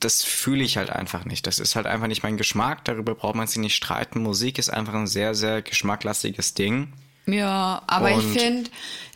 das 0.00 0.22
fühle 0.24 0.62
ich 0.64 0.76
halt 0.76 0.90
einfach 0.90 1.24
nicht. 1.24 1.46
Das 1.46 1.58
ist 1.58 1.76
halt 1.76 1.86
einfach 1.86 2.06
nicht 2.06 2.22
mein 2.22 2.36
Geschmack. 2.36 2.84
Darüber 2.84 3.14
braucht 3.14 3.34
man 3.34 3.46
sich 3.46 3.58
nicht 3.58 3.74
streiten. 3.74 4.22
Musik 4.22 4.58
ist 4.58 4.70
einfach 4.70 4.94
ein 4.94 5.06
sehr, 5.06 5.34
sehr 5.34 5.62
geschmacklastiges 5.62 6.54
Ding. 6.54 6.92
Ja, 7.26 7.82
aber 7.86 8.10
ich 8.10 8.16
Und- 8.18 8.38
finde, 8.38 8.70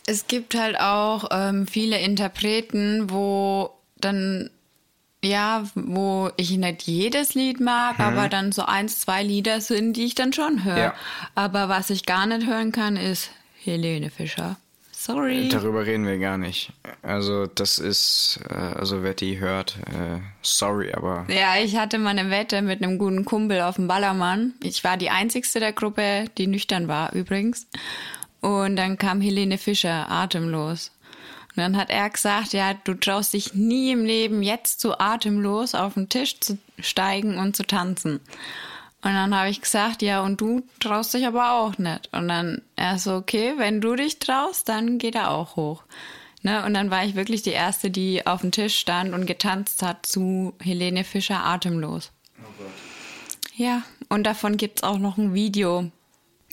es 0.07 0.27
gibt 0.27 0.55
halt 0.55 0.79
auch 0.79 1.29
ähm, 1.31 1.67
viele 1.67 1.99
Interpreten, 2.01 3.11
wo 3.11 3.71
dann, 4.01 4.51
ja, 5.25 5.65
wo 5.75 6.31
ich 6.37 6.51
nicht 6.51 6.83
jedes 6.83 7.35
Lied 7.35 7.61
mag, 7.61 8.01
aber 8.01 8.29
dann 8.29 8.51
so 8.53 8.65
eins, 8.65 9.01
zwei 9.01 9.23
Lieder 9.23 9.61
sind, 9.61 9.93
die 9.97 10.05
ich 10.05 10.15
dann 10.17 10.33
schon 10.33 10.65
höre. 10.65 10.77
Ja. 10.79 10.95
Aber 11.37 11.69
was 11.69 11.91
ich 11.91 12.05
gar 12.05 12.27
nicht 12.27 12.47
hören 12.47 12.73
kann, 12.73 12.97
ist 12.97 13.31
Helene 13.63 14.11
Fischer. 14.11 14.57
Sorry. 15.05 15.49
Darüber 15.49 15.85
reden 15.85 16.07
wir 16.07 16.17
gar 16.21 16.39
nicht. 16.39 16.71
Also 17.03 17.47
das 17.47 17.81
ist, 17.81 18.39
äh, 18.49 18.55
also 18.55 19.03
wer 19.03 19.15
die 19.15 19.41
hört, 19.41 19.77
äh, 19.89 20.21
sorry, 20.43 20.93
aber 20.93 21.27
Ja, 21.29 21.57
ich 21.61 21.77
hatte 21.77 21.99
mal 21.99 22.17
eine 22.17 22.31
Wette 22.31 22.63
mit 22.63 22.81
einem 22.81 22.99
guten 22.99 23.25
Kumpel 23.25 23.63
auf 23.63 23.75
dem 23.75 23.89
Ballermann. 23.89 24.55
Ich 24.63 24.85
war 24.85 24.97
die 24.97 25.11
einzigste 25.11 25.59
der 25.59 25.73
Gruppe, 25.73 26.27
die 26.39 26.47
nüchtern 26.47 26.87
war 26.87 27.13
übrigens. 27.15 27.67
Und 28.43 28.77
dann 28.77 28.97
kam 28.97 29.21
Helene 29.21 29.59
Fischer 29.59 30.09
atemlos. 30.09 30.93
Und 31.49 31.57
dann 31.57 31.77
hat 31.77 31.91
er 31.91 32.09
gesagt, 32.09 32.53
ja, 32.53 32.73
du 32.73 32.95
traust 32.95 33.33
dich 33.33 33.55
nie 33.55 33.91
im 33.91 34.05
Leben 34.05 34.41
jetzt 34.41 34.81
so 34.81 34.97
atemlos 34.97 35.75
auf 35.75 35.95
den 35.95 36.11
Tisch 36.11 36.39
zu 36.39 36.59
steigen 36.79 37.39
und 37.39 37.57
zu 37.57 37.67
tanzen. 37.67 38.21
Und 39.05 39.15
dann 39.15 39.35
habe 39.37 39.51
ich 39.51 39.61
gesagt, 39.61 40.01
ja, 40.01 40.21
und 40.21 40.41
du 40.41 40.63
traust 40.79 41.13
dich 41.13 41.27
aber 41.27 41.55
auch 41.55 41.77
nicht. 41.77 42.09
Und 42.13 42.29
dann 42.29 42.63
er 42.77 42.99
so, 42.99 43.17
okay, 43.17 43.55
wenn 43.57 43.81
du 43.81 43.97
dich 43.97 44.21
traust, 44.21 44.69
dann 44.69 44.99
geht 44.99 45.17
er 45.17 45.31
auch 45.31 45.57
hoch. 45.57 45.83
Ne? 46.43 46.65
Und 46.65 46.75
dann 46.75 46.91
war 46.91 47.05
ich 47.05 47.17
wirklich 47.17 47.43
die 47.43 47.51
Erste, 47.51 47.91
die 47.91 48.27
auf 48.27 48.43
dem 48.43 48.53
Tisch 48.53 48.79
stand 48.79 49.13
und 49.13 49.27
getanzt 49.27 49.83
hat 49.83 50.07
zu 50.07 50.55
Helene 50.61 51.03
Fischer 51.03 51.45
atemlos. 51.45 52.13
Ja, 53.57 53.83
und 54.09 54.25
davon 54.25 54.57
gibt's 54.57 54.83
auch 54.83 54.99
noch 54.99 55.19
ein 55.19 55.35
Video. 55.35 55.91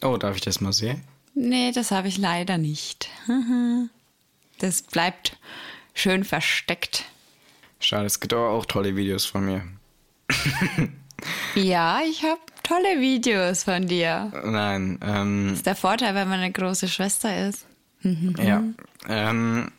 oh, 0.02 0.18
darf 0.18 0.36
ich 0.36 0.42
das 0.42 0.60
mal 0.60 0.74
sehen? 0.74 1.04
Nee, 1.36 1.72
das 1.72 1.92
habe 1.92 2.08
ich 2.08 2.18
leider 2.18 2.58
nicht. 2.58 3.10
Das 4.62 4.82
bleibt 4.82 5.38
schön 5.94 6.26
versteckt. 6.26 7.06
Schade, 7.80 8.08
es 8.08 8.20
gibt 8.20 8.34
aber 8.34 8.50
auch 8.50 8.66
tolle 8.66 8.98
Videos 8.98 9.24
von 9.24 9.46
mir. 9.46 9.64
Ja, 11.56 12.00
ich 12.10 12.24
habe 12.24 12.40
tolle 12.64 13.00
Videos 13.00 13.64
von 13.64 13.88
dir. 13.88 14.32
Nein, 14.46 15.00
ähm, 15.04 15.48
Das 15.50 15.58
ist 15.60 15.66
der 15.66 15.76
Vorteil, 15.76 16.16
wenn 16.16 16.30
man 16.30 16.40
eine 16.40 16.52
große 16.52 16.88
Schwester 16.88 17.48
ist. 17.48 17.66
Ja. 18.02 18.64
Ähm, 19.08 19.72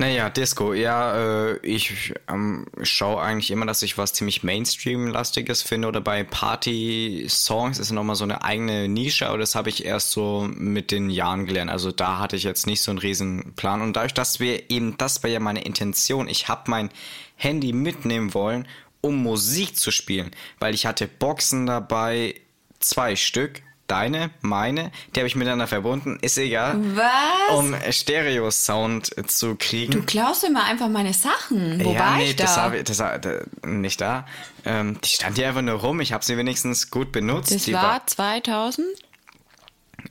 naja, 0.00 0.30
Disco. 0.30 0.74
Ja, 0.74 1.16
äh, 1.16 1.58
ich 1.66 2.14
ähm, 2.30 2.66
schaue 2.82 3.20
eigentlich 3.20 3.50
immer, 3.50 3.66
dass 3.66 3.82
ich 3.82 3.98
was 3.98 4.12
ziemlich 4.12 4.44
Mainstream-lastiges 4.44 5.62
finde 5.62 5.88
oder 5.88 6.00
bei 6.00 6.22
Party-Songs 6.22 7.80
ist 7.80 7.90
nochmal 7.90 8.14
so 8.14 8.22
eine 8.22 8.44
eigene 8.44 8.88
Nische, 8.88 9.28
aber 9.28 9.38
das 9.38 9.56
habe 9.56 9.70
ich 9.70 9.84
erst 9.84 10.12
so 10.12 10.48
mit 10.54 10.92
den 10.92 11.10
Jahren 11.10 11.46
gelernt. 11.46 11.70
Also 11.70 11.90
da 11.90 12.18
hatte 12.18 12.36
ich 12.36 12.44
jetzt 12.44 12.68
nicht 12.68 12.80
so 12.80 12.92
einen 12.92 12.98
riesen 12.98 13.54
Plan 13.56 13.80
und 13.82 13.96
dadurch, 13.96 14.14
dass 14.14 14.38
wir 14.38 14.70
eben, 14.70 14.96
das 14.98 15.22
war 15.24 15.30
ja 15.30 15.40
meine 15.40 15.64
Intention, 15.64 16.28
ich 16.28 16.46
habe 16.46 16.70
mein 16.70 16.90
Handy 17.34 17.72
mitnehmen 17.72 18.34
wollen, 18.34 18.68
um 19.00 19.22
Musik 19.22 19.76
zu 19.76 19.90
spielen, 19.90 20.30
weil 20.58 20.74
ich 20.74 20.86
hatte 20.86 21.06
Boxen 21.06 21.66
dabei, 21.66 22.34
zwei 22.80 23.16
Stück, 23.16 23.62
deine, 23.86 24.30
meine, 24.42 24.92
die 25.14 25.20
habe 25.20 25.26
ich 25.26 25.34
miteinander 25.34 25.66
verbunden, 25.66 26.18
ist 26.20 26.36
egal. 26.38 26.78
Was? 26.94 27.56
Um 27.56 27.74
Stereo-Sound 27.90 29.30
zu 29.30 29.56
kriegen. 29.56 29.92
Du 29.92 30.02
klaust 30.02 30.44
immer 30.44 30.64
einfach 30.64 30.88
meine 30.88 31.14
Sachen. 31.14 31.82
Wo 31.84 31.92
ja, 31.94 32.00
war 32.00 32.16
nee, 32.18 32.30
ich 32.30 32.36
da? 32.36 32.44
das 32.44 32.56
habe 32.56 32.78
ich 32.78 32.84
das, 32.84 32.98
da, 32.98 33.18
nicht 33.64 34.00
da. 34.00 34.26
Ähm, 34.64 34.98
die 35.02 35.08
stand 35.08 35.36
hier 35.36 35.48
einfach 35.48 35.62
nur 35.62 35.76
rum. 35.76 36.00
Ich 36.00 36.12
habe 36.12 36.24
sie 36.24 36.36
wenigstens 36.36 36.90
gut 36.90 37.12
benutzt. 37.12 37.52
das 37.54 37.64
die 37.64 37.72
war 37.72 38.06
2000? 38.06 38.86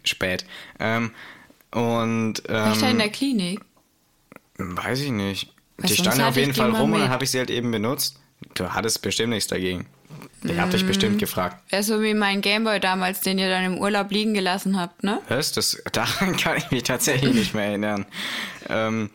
spät. 0.04 0.46
Ähm, 0.80 1.12
und 1.72 2.42
War 2.48 2.74
ich 2.74 2.80
da 2.80 2.86
in 2.88 2.94
ähm, 2.94 2.98
der 3.00 3.10
Klinik? 3.10 3.62
weiß 4.58 5.02
ich 5.02 5.12
nicht. 5.12 5.54
Weil 5.78 5.90
Die 5.90 5.96
standen 5.96 6.22
auf 6.22 6.36
jeden 6.36 6.54
Fall 6.54 6.72
rum 6.72 6.92
und 6.92 6.94
dann 6.94 7.02
mit. 7.02 7.10
habe 7.10 7.24
ich 7.24 7.32
sie 7.32 7.38
halt 7.38 7.52
eben 7.52 7.70
benutzt. 7.72 8.20
Du 8.54 8.74
hattest 8.74 9.02
bestimmt 9.02 9.30
nichts 9.30 9.48
dagegen. 9.48 9.88
Ihr 10.44 10.62
habt 10.62 10.74
euch 10.74 10.86
bestimmt 10.86 11.20
gefragt. 11.20 11.62
Ja, 11.72 11.82
so 11.84 12.02
wie 12.02 12.14
mein 12.14 12.42
Gameboy 12.42 12.80
damals, 12.80 13.22
den 13.22 13.40
ihr 13.40 13.50
dann 13.50 13.66
im 13.66 13.78
Urlaub 13.80 14.12
liegen 14.12 14.34
gelassen 14.34 14.80
habt, 14.80 15.04
ne? 15.04 15.20
Was? 15.28 15.52
Das, 15.52 15.82
daran 15.92 16.38
kann 16.38 16.58
ich 16.58 16.72
mich 16.72 16.84
tatsächlich 16.84 17.34
nicht 17.34 17.54
mehr 17.54 17.66
erinnern. 17.66 18.06
Ähm, 18.70 19.10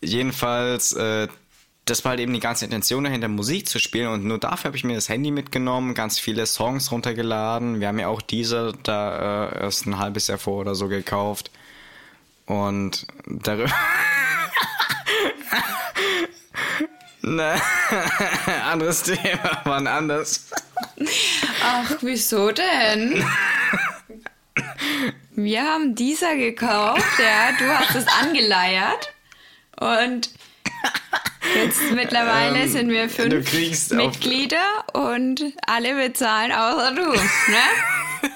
jedenfalls, 0.00 0.92
äh, 0.92 1.28
das 1.86 2.04
war 2.04 2.10
halt 2.10 2.20
eben 2.20 2.32
die 2.32 2.40
ganze 2.40 2.64
Intention 2.64 3.04
dahinter, 3.04 3.28
Musik 3.28 3.68
zu 3.68 3.78
spielen 3.78 4.08
und 4.08 4.24
nur 4.24 4.38
dafür 4.38 4.68
habe 4.68 4.76
ich 4.76 4.84
mir 4.84 4.94
das 4.94 5.08
Handy 5.08 5.30
mitgenommen, 5.30 5.94
ganz 5.94 6.18
viele 6.18 6.46
Songs 6.46 6.92
runtergeladen. 6.92 7.80
Wir 7.80 7.88
haben 7.88 7.98
ja 7.98 8.08
auch 8.08 8.22
diese 8.22 8.72
da 8.82 9.48
äh, 9.48 9.62
erst 9.62 9.86
ein 9.86 9.98
halbes 9.98 10.28
Jahr 10.28 10.38
vor 10.38 10.60
oder 10.60 10.74
so 10.74 10.88
gekauft. 10.88 11.50
Und 12.46 13.06
darüber. 13.26 13.72
ne, 17.22 17.54
anderes 18.70 19.02
Thema, 19.02 19.60
wann 19.64 19.86
anders. 19.86 20.50
Ach, 21.64 21.90
wieso 22.00 22.50
denn? 22.52 23.24
Wir 25.34 25.62
haben 25.62 25.94
dieser 25.94 26.36
gekauft, 26.36 27.18
ja, 27.18 27.52
du 27.58 27.66
hast 27.66 27.94
es 27.94 28.06
angeleiert 28.06 29.14
und 29.80 30.30
jetzt 31.54 31.90
mittlerweile 31.92 32.60
Ähm, 32.60 32.68
sind 32.68 32.90
wir 32.90 33.08
fünf 33.08 33.52
Mitglieder 33.92 34.84
und 34.92 35.42
alle 35.66 35.94
bezahlen 35.94 36.52
außer 36.52 36.94
du, 36.94 37.12
ne? 37.12 37.62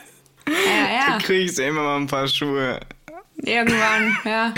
Ja, 0.49 0.93
ja, 0.93 1.18
Du 1.18 1.24
kriegst 1.24 1.59
immer 1.59 1.82
mal 1.82 1.97
ein 1.97 2.07
paar 2.07 2.28
Schuhe. 2.28 2.78
irgendwann, 3.39 4.16
ja. 4.24 4.55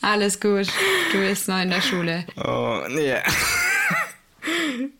Alles 0.00 0.40
gut, 0.40 0.68
du 1.12 1.18
bist 1.18 1.48
noch 1.48 1.60
in 1.60 1.70
der 1.70 1.80
Schule. 1.80 2.24
Oh, 2.36 2.82
nee. 2.88 3.14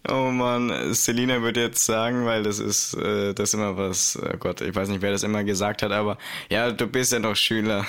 Oh 0.09 0.31
Mann, 0.31 0.95
Selina 0.95 1.41
würde 1.43 1.63
jetzt 1.63 1.85
sagen, 1.85 2.25
weil 2.25 2.43
das 2.43 2.59
ist 2.59 2.95
äh, 2.95 3.35
das 3.35 3.55
immer 3.55 3.77
was, 3.77 4.19
oh 4.21 4.37
Gott, 4.39 4.61
ich 4.61 4.75
weiß 4.75 4.89
nicht, 4.89 5.03
wer 5.03 5.13
das 5.13 5.23
immer 5.23 5.45
gesagt 5.45 5.83
hat, 5.83 5.93
aber 5.93 6.19
ja, 6.51 6.71
du 6.73 6.87
bist 6.87 7.13
ja 7.13 7.19
noch 7.19 7.37
Schüler. 7.37 7.87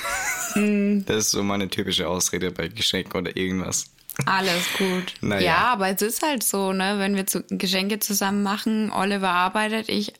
Hm. 0.53 1.05
Das 1.05 1.17
ist 1.17 1.31
so 1.31 1.43
meine 1.43 1.69
typische 1.69 2.07
Ausrede 2.07 2.51
bei 2.51 2.67
Geschenken 2.67 3.15
oder 3.15 3.35
irgendwas. 3.35 3.85
Alles 4.25 4.67
gut. 4.77 5.13
Naja. 5.21 5.41
Ja, 5.41 5.57
aber 5.73 5.89
es 5.89 6.01
ist 6.01 6.21
halt 6.21 6.43
so, 6.43 6.73
ne, 6.73 6.95
wenn 6.97 7.15
wir 7.15 7.25
zu 7.25 7.43
Geschenke 7.49 7.99
zusammen 7.99 8.43
machen, 8.43 8.91
Oliver 8.91 9.29
arbeitet, 9.29 9.89
ich 9.89 10.13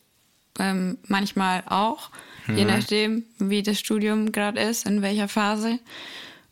ähm, 0.58 0.98
manchmal 1.08 1.64
auch, 1.68 2.10
je 2.48 2.66
nachdem, 2.66 3.24
wie 3.38 3.62
das 3.62 3.80
Studium 3.80 4.32
gerade 4.32 4.60
ist, 4.60 4.88
in 4.88 5.02
welcher 5.02 5.28
Phase. 5.28 5.80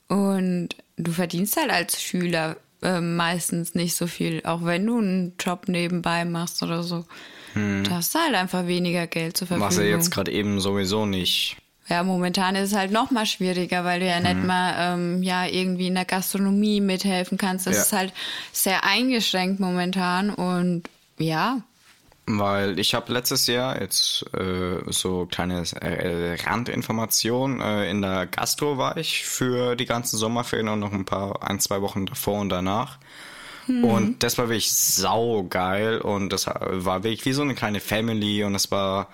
Und 0.08 0.70
du 0.98 1.12
verdienst 1.12 1.58
halt 1.58 1.70
als 1.70 2.02
Schüler 2.02 2.58
ähm, 2.82 3.16
meistens 3.16 3.76
nicht 3.76 3.96
so 3.96 4.08
viel, 4.08 4.42
auch 4.46 4.64
wenn 4.64 4.86
du 4.86 5.00
einen 5.00 5.34
Job 5.40 5.68
nebenbei 5.68 6.26
machst 6.26 6.62
oder 6.64 6.84
so. 6.84 7.06
Du 7.56 7.90
hast 7.90 8.14
halt 8.14 8.36
einfach 8.36 8.68
weniger 8.68 9.08
Geld 9.08 9.36
zur 9.36 9.48
Verfügung. 9.48 9.68
Was 9.68 9.78
er 9.80 9.90
jetzt 9.90 10.12
gerade 10.12 10.32
eben 10.32 10.60
sowieso 10.60 11.08
nicht. 11.08 11.58
Ja, 11.90 12.04
momentan 12.04 12.56
ist 12.56 12.72
es 12.72 12.78
halt 12.78 12.92
noch 12.92 13.10
mal 13.10 13.26
schwieriger, 13.26 13.84
weil 13.84 14.02
du 14.02 14.06
ja 14.06 14.20
nicht 14.20 14.44
mal 14.44 14.76
ähm, 14.78 15.24
ja 15.24 15.48
irgendwie 15.48 15.88
in 15.88 15.96
der 15.96 16.06
Gastronomie 16.06 16.82
mithelfen 16.82 17.38
kannst. 17.38 17.66
Das 17.66 17.76
Ja. 17.76 17.82
ist 17.82 17.94
halt 17.94 18.14
sehr 18.52 18.84
eingeschränkt 18.84 19.60
momentan 19.60 20.30
und 20.30 20.84
ja, 21.18 21.62
Weil 22.30 22.78
ich 22.78 22.94
habe 22.94 23.14
letztes 23.14 23.48
Jahr 23.48 23.80
jetzt 23.80 24.26
äh, 24.34 24.82
so 24.88 25.26
kleine 25.26 25.64
äh, 25.80 26.36
Randinformation. 26.46 27.62
Äh, 27.62 27.90
in 27.90 28.02
der 28.02 28.28
Gastro 28.28 28.78
war 28.78 28.98
ich 28.98 29.24
für 29.24 29.78
die 29.78 29.86
ganzen 29.86 30.18
Sommerferien 30.18 30.68
und 30.68 30.82
noch 30.82 30.92
ein 30.92 31.06
paar, 31.06 31.42
ein, 31.42 31.62
zwei 31.62 31.82
Wochen 31.82 32.06
davor 32.06 32.42
und 32.42 32.50
danach. 32.50 32.98
Und 33.68 34.24
das 34.24 34.38
war 34.38 34.48
wirklich 34.48 34.72
saugeil 34.72 36.00
und 36.00 36.32
das 36.32 36.48
war 36.48 37.04
wirklich 37.04 37.26
wie 37.26 37.34
so 37.34 37.42
eine 37.42 37.54
kleine 37.54 37.82
Family 37.82 38.46
und 38.46 38.56
es 38.56 38.72
war 38.72 39.10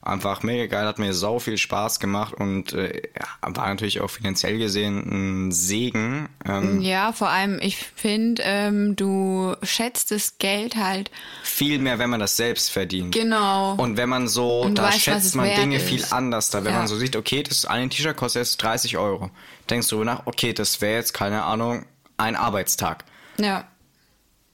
einfach 0.00 0.42
mega 0.42 0.66
geil, 0.66 0.86
hat 0.86 0.98
mir 0.98 1.12
sau 1.12 1.38
viel 1.38 1.58
Spaß 1.58 2.00
gemacht 2.00 2.34
und 2.34 2.72
äh, 2.72 3.02
war 3.42 3.68
natürlich 3.68 4.00
auch 4.00 4.08
finanziell 4.10 4.56
gesehen 4.58 5.46
ein 5.48 5.52
Segen. 5.52 6.28
Ähm, 6.46 6.80
ja, 6.80 7.12
vor 7.12 7.28
allem 7.28 7.58
ich 7.60 7.76
finde, 7.76 8.42
ähm, 8.44 8.96
du 8.96 9.54
schätzt 9.62 10.10
das 10.10 10.38
Geld 10.38 10.76
halt 10.76 11.10
viel 11.42 11.78
mehr, 11.78 11.98
wenn 11.98 12.10
man 12.10 12.20
das 12.20 12.36
selbst 12.36 12.70
verdient. 12.70 13.12
genau. 13.14 13.74
Und 13.74 13.96
wenn 13.96 14.08
man 14.08 14.28
so, 14.28 14.62
Und 14.62 14.78
da 14.78 14.84
weißt, 14.84 15.00
schätzt 15.00 15.34
man 15.34 15.52
Dinge 15.54 15.76
ist. 15.76 15.88
viel 15.88 16.04
anders 16.10 16.50
da. 16.50 16.64
Wenn 16.64 16.72
Ja. 16.72 16.78
man 16.78 16.88
so 16.88 16.96
sieht, 16.96 17.16
okay, 17.16 17.42
das 17.42 17.64
eine 17.66 17.88
T-Shirt 17.88 18.16
kostet 18.16 18.40
jetzt 18.42 18.56
30 18.62 18.96
Euro. 18.98 19.30
Denkst 19.68 19.88
du 19.88 20.04
nach, 20.04 20.26
okay, 20.26 20.52
das 20.52 20.80
wäre 20.80 20.94
jetzt, 20.96 21.12
keine 21.12 21.42
Ahnung, 21.44 21.84
ein 22.16 22.36
Arbeitstag. 22.36 23.04
ja. 23.38 23.64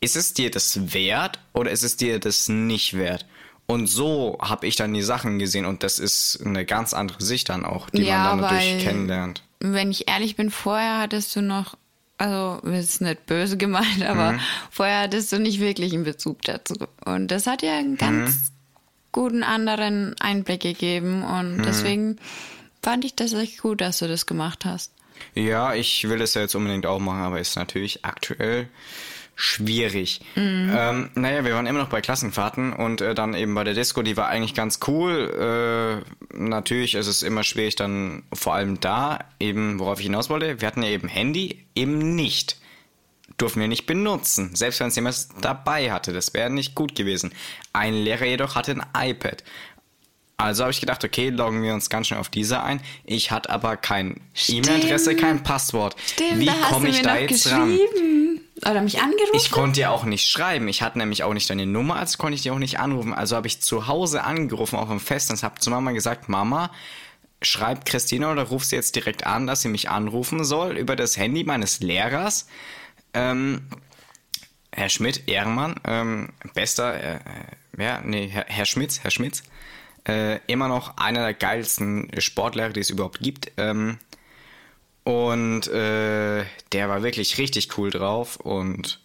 Ist 0.00 0.16
es 0.16 0.34
dir 0.34 0.50
das 0.50 0.92
wert 0.92 1.38
oder 1.54 1.70
ist 1.70 1.82
es 1.82 1.96
dir 1.96 2.18
das 2.20 2.50
nicht 2.50 2.92
wert? 2.94 3.24
Und 3.66 3.86
so 3.86 4.36
habe 4.40 4.66
ich 4.66 4.76
dann 4.76 4.92
die 4.92 5.02
Sachen 5.02 5.38
gesehen 5.38 5.64
und 5.64 5.82
das 5.82 5.98
ist 5.98 6.40
eine 6.44 6.64
ganz 6.66 6.92
andere 6.92 7.22
Sicht 7.22 7.48
dann 7.48 7.64
auch, 7.64 7.88
die 7.90 8.02
Ja, 8.02 8.18
man 8.18 8.24
dann 8.24 8.40
natürlich 8.40 8.84
kennenlernt. 8.84 9.42
Wenn 9.60 9.90
ich 9.90 10.06
ehrlich 10.08 10.36
bin, 10.36 10.50
vorher 10.50 10.98
hattest 10.98 11.34
du 11.34 11.40
noch, 11.40 11.76
also 12.18 12.58
ist 12.68 13.00
nicht 13.00 13.24
böse 13.26 13.56
gemeint, 13.56 14.02
aber 14.06 14.32
Mhm. 14.32 14.40
vorher 14.70 15.00
hattest 15.02 15.32
du 15.32 15.38
nicht 15.38 15.60
wirklich 15.60 15.94
einen 15.94 16.04
Bezug 16.04 16.42
dazu. 16.42 16.74
Und 17.06 17.28
das 17.28 17.46
hat 17.46 17.62
ja 17.62 17.78
einen 17.78 17.96
ganz 17.96 18.30
Mhm. 18.30 18.36
guten 19.12 19.42
anderen 19.42 20.14
Einblick 20.20 20.60
gegeben 20.60 21.22
und 21.22 21.56
Mhm. 21.58 21.62
deswegen 21.62 22.16
fand 22.82 23.04
ich 23.06 23.14
das 23.14 23.32
echt 23.32 23.62
gut, 23.62 23.80
dass 23.80 24.00
du 24.00 24.08
das 24.08 24.26
gemacht 24.26 24.66
hast. 24.66 24.92
Ja, 25.34 25.72
ich 25.74 26.06
will 26.08 26.20
es 26.20 26.34
ja 26.34 26.42
jetzt 26.42 26.54
unbedingt 26.54 26.84
auch 26.84 26.98
machen, 26.98 27.22
aber 27.22 27.40
ist 27.40 27.56
natürlich 27.56 28.04
aktuell 28.04 28.68
schwierig. 29.36 30.20
Ähm, 30.36 31.10
naja, 31.14 31.44
wir 31.44 31.54
waren 31.54 31.66
immer 31.66 31.80
noch 31.80 31.88
bei 31.88 32.00
Klassenfahrten 32.00 32.72
und 32.72 33.00
äh, 33.00 33.14
dann 33.14 33.34
eben 33.34 33.54
bei 33.54 33.64
der 33.64 33.74
Disco, 33.74 34.02
die 34.02 34.16
war 34.16 34.28
eigentlich 34.28 34.54
ganz 34.54 34.80
cool. 34.86 36.04
Äh, 36.32 36.36
natürlich 36.36 36.94
ist 36.94 37.06
es 37.06 37.22
immer 37.22 37.42
schwierig 37.42 37.76
dann 37.76 38.22
vor 38.32 38.54
allem 38.54 38.80
da, 38.80 39.18
eben 39.40 39.78
worauf 39.78 39.98
ich 39.98 40.06
hinaus 40.06 40.30
wollte, 40.30 40.60
wir 40.60 40.66
hatten 40.66 40.82
ja 40.82 40.90
eben 40.90 41.08
Handy, 41.08 41.66
eben 41.74 42.14
nicht. 42.14 42.58
Durften 43.36 43.60
wir 43.60 43.68
nicht 43.68 43.86
benutzen, 43.86 44.54
selbst 44.54 44.78
wenn 44.78 44.88
es 44.88 44.94
jemand 44.94 45.26
dabei 45.40 45.90
hatte. 45.90 46.12
Das 46.12 46.34
wäre 46.34 46.50
nicht 46.50 46.76
gut 46.76 46.94
gewesen. 46.94 47.32
Ein 47.72 47.94
Lehrer 47.94 48.26
jedoch 48.26 48.54
hatte 48.54 48.72
ein 48.72 49.10
iPad. 49.10 49.42
Also 50.36 50.64
habe 50.64 50.72
ich 50.72 50.80
gedacht, 50.80 51.04
okay, 51.04 51.30
loggen 51.30 51.62
wir 51.62 51.74
uns 51.74 51.88
ganz 51.88 52.08
schnell 52.08 52.20
auf 52.20 52.28
diese 52.28 52.62
ein. 52.62 52.80
Ich 53.04 53.30
hatte 53.30 53.50
aber 53.50 53.76
kein. 53.76 54.20
E-Mail-Adresse, 54.48 55.16
kein 55.16 55.42
Passwort. 55.42 55.96
Stimmt, 56.06 56.40
Wie 56.40 56.50
komme 56.70 56.88
ich 56.88 57.02
da 57.02 57.16
jetzt 57.16 57.50
ran? 57.50 57.78
Oder 58.62 58.82
mich 58.82 59.00
angerufen. 59.00 59.34
Ich 59.34 59.50
konnte 59.50 59.80
ja 59.80 59.90
auch 59.90 60.04
nicht 60.04 60.28
schreiben. 60.28 60.68
Ich 60.68 60.80
hatte 60.80 60.98
nämlich 60.98 61.24
auch 61.24 61.34
nicht 61.34 61.50
deine 61.50 61.66
Nummer, 61.66 61.96
also 61.96 62.18
konnte 62.18 62.36
ich 62.36 62.42
dir 62.42 62.54
auch 62.54 62.58
nicht 62.58 62.78
anrufen. 62.78 63.12
Also 63.12 63.34
habe 63.34 63.48
ich 63.48 63.60
zu 63.60 63.88
Hause 63.88 64.22
angerufen 64.22 64.76
auf 64.76 64.88
dem 64.88 65.00
Festnetz, 65.00 65.42
habe 65.42 65.58
zu 65.58 65.70
Mama 65.70 65.90
gesagt, 65.90 66.28
Mama, 66.28 66.70
schreibt 67.42 67.86
Christina 67.86 68.30
oder 68.30 68.44
ruf 68.44 68.64
sie 68.64 68.76
jetzt 68.76 68.94
direkt 68.94 69.26
an, 69.26 69.46
dass 69.46 69.62
sie 69.62 69.68
mich 69.68 69.90
anrufen 69.90 70.44
soll 70.44 70.76
über 70.78 70.94
das 70.94 71.16
Handy 71.16 71.44
meines 71.44 71.80
Lehrers. 71.80 72.46
Ähm, 73.12 73.62
Herr 74.72 74.88
Schmidt, 74.88 75.28
Ehrenmann, 75.28 75.76
ähm, 75.84 76.30
bester, 76.54 76.94
äh, 76.94 77.14
äh, 77.16 77.84
ja, 77.84 78.00
nee, 78.04 78.28
Herr, 78.28 78.46
Herr 78.48 78.66
Schmitz, 78.66 79.00
Herr 79.00 79.10
Schmitz, 79.10 79.42
äh, 80.06 80.38
immer 80.46 80.68
noch 80.68 80.96
einer 80.96 81.22
der 81.22 81.34
geilsten 81.34 82.10
Sportlehrer, 82.18 82.70
die 82.70 82.80
es 82.80 82.90
überhaupt 82.90 83.20
gibt. 83.20 83.52
Ähm, 83.56 83.98
und 85.04 85.68
äh, 85.68 86.44
der 86.72 86.88
war 86.88 87.02
wirklich 87.02 87.38
richtig 87.38 87.78
cool 87.78 87.90
drauf 87.90 88.36
und 88.36 89.00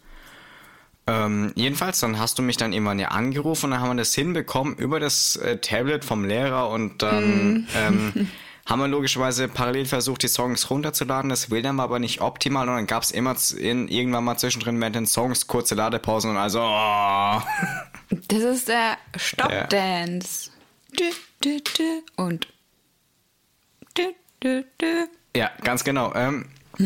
ähm, 1.10 1.52
jedenfalls, 1.56 2.00
dann 2.00 2.20
hast 2.20 2.38
du 2.38 2.43
mich 2.43 2.58
dann 2.58 2.72
irgendwann 2.72 3.00
ja 3.00 3.08
angerufen 3.10 3.66
und 3.66 3.72
dann 3.72 3.82
haben 3.82 3.89
wir 3.89 4.02
das 4.02 4.14
hinbekommen 4.14 4.76
über 4.76 5.00
das 5.00 5.38
äh, 5.38 5.58
Tablet 5.58 6.06
vom 6.06 6.24
Lehrer 6.24 6.70
und 6.70 7.02
dann 7.02 7.68
ähm, 7.76 8.30
haben 8.68 8.80
wir 8.80 8.88
logischerweise 8.88 9.47
parallel 9.47 9.88
versucht, 9.88 10.22
die 10.22 10.28
Songs 10.28 10.70
runterzuladen. 10.70 11.30
Das 11.32 11.50
will 11.50 11.64
dann 11.64 11.80
aber 11.80 11.97
nicht 11.97 12.22
optimal 12.22 12.70
und 12.70 12.76
dann 12.76 12.88
gab 12.88 13.02
es 13.02 13.10
immer 13.10 13.36
in, 13.58 13.88
irgendwann 13.88 14.24
mal 14.24 14.38
zwischendrin 14.38 14.78
mit 14.78 14.93
den 14.93 15.08
Songs 15.08 15.47
kurze 15.47 15.74
Ladepausen 15.74 16.30
und 16.30 16.38
also 16.38 16.62
oh. 16.62 17.41
Das 18.28 18.43
ist 18.43 18.68
der 18.68 18.97
Stop-Dance. 19.18 20.52
Dü. 21.00 21.12
Und. 22.18 22.47
Dü, 23.97 24.14
dü, 24.43 24.64
dü. 24.80 25.08
Ja, 25.36 25.52
ganz 25.64 25.84
genau. 25.84 26.14
Ähm, 26.16 26.46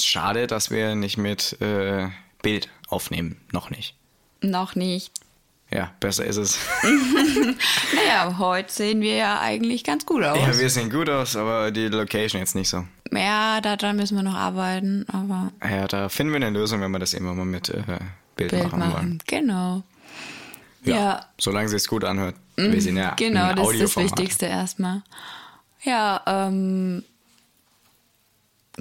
schade, 0.00 0.46
dass 0.46 0.70
wir 0.70 0.94
nicht 0.94 1.16
mit 1.18 1.60
äh, 1.60 2.08
Bild 2.42 2.68
aufnehmen. 2.88 3.40
Noch 3.52 3.70
nicht. 3.70 3.94
Noch 4.40 4.74
nicht. 4.74 5.12
Ja, 5.70 5.90
besser 6.00 6.24
ist 6.24 6.36
es. 6.36 6.58
Naja, 7.94 8.38
heute 8.38 8.72
sehen 8.72 9.00
wir 9.00 9.16
ja 9.16 9.40
eigentlich 9.40 9.84
ganz 9.84 10.06
gut 10.06 10.22
aus. 10.22 10.38
Ja, 10.38 10.58
wir 10.58 10.70
sehen 10.70 10.90
gut 10.90 11.08
aus, 11.10 11.36
aber 11.36 11.70
die 11.70 11.88
Location 11.88 12.40
jetzt 12.40 12.54
nicht 12.54 12.68
so. 12.68 12.84
Ja, 13.12 13.60
daran 13.60 13.96
müssen 13.96 14.16
wir 14.16 14.22
noch 14.22 14.34
arbeiten, 14.34 15.04
aber 15.12 15.52
Ja, 15.62 15.86
da 15.88 16.08
finden 16.08 16.32
wir 16.32 16.36
eine 16.36 16.50
Lösung, 16.50 16.80
wenn 16.80 16.90
wir 16.90 16.98
das 16.98 17.14
immer 17.14 17.34
mal 17.34 17.44
mit 17.44 17.68
äh, 17.70 17.82
Bild, 18.36 18.50
Bild 18.50 18.64
machen, 18.64 18.78
machen. 18.78 18.92
wollen. 18.92 19.22
Genau. 19.26 19.82
Ja. 20.84 20.94
Ja. 20.96 21.14
Mhm, 21.14 21.24
Solange 21.38 21.74
es 21.74 21.88
gut 21.88 22.04
anhört. 22.04 22.36
Wir 22.56 22.80
sind 22.80 22.96
ja 22.96 23.14
Genau, 23.14 23.52
das 23.54 23.70
ist 23.72 23.96
das. 23.96 24.04
Wichtigste 24.04 24.46
erstmal. 24.46 25.02
Ja, 25.82 26.22
ähm. 26.26 27.04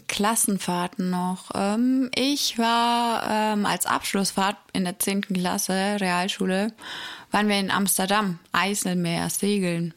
Klassenfahrten 0.07 1.09
noch. 1.09 1.51
Ähm, 1.55 2.09
ich 2.15 2.57
war 2.57 3.23
ähm, 3.29 3.65
als 3.65 3.85
Abschlussfahrt 3.85 4.57
in 4.73 4.85
der 4.85 4.99
10. 4.99 5.21
Klasse 5.21 5.97
Realschule, 5.99 6.73
waren 7.31 7.47
wir 7.47 7.59
in 7.59 7.71
Amsterdam, 7.71 8.39
Eiselmeer, 8.51 9.29
segeln. 9.29 9.93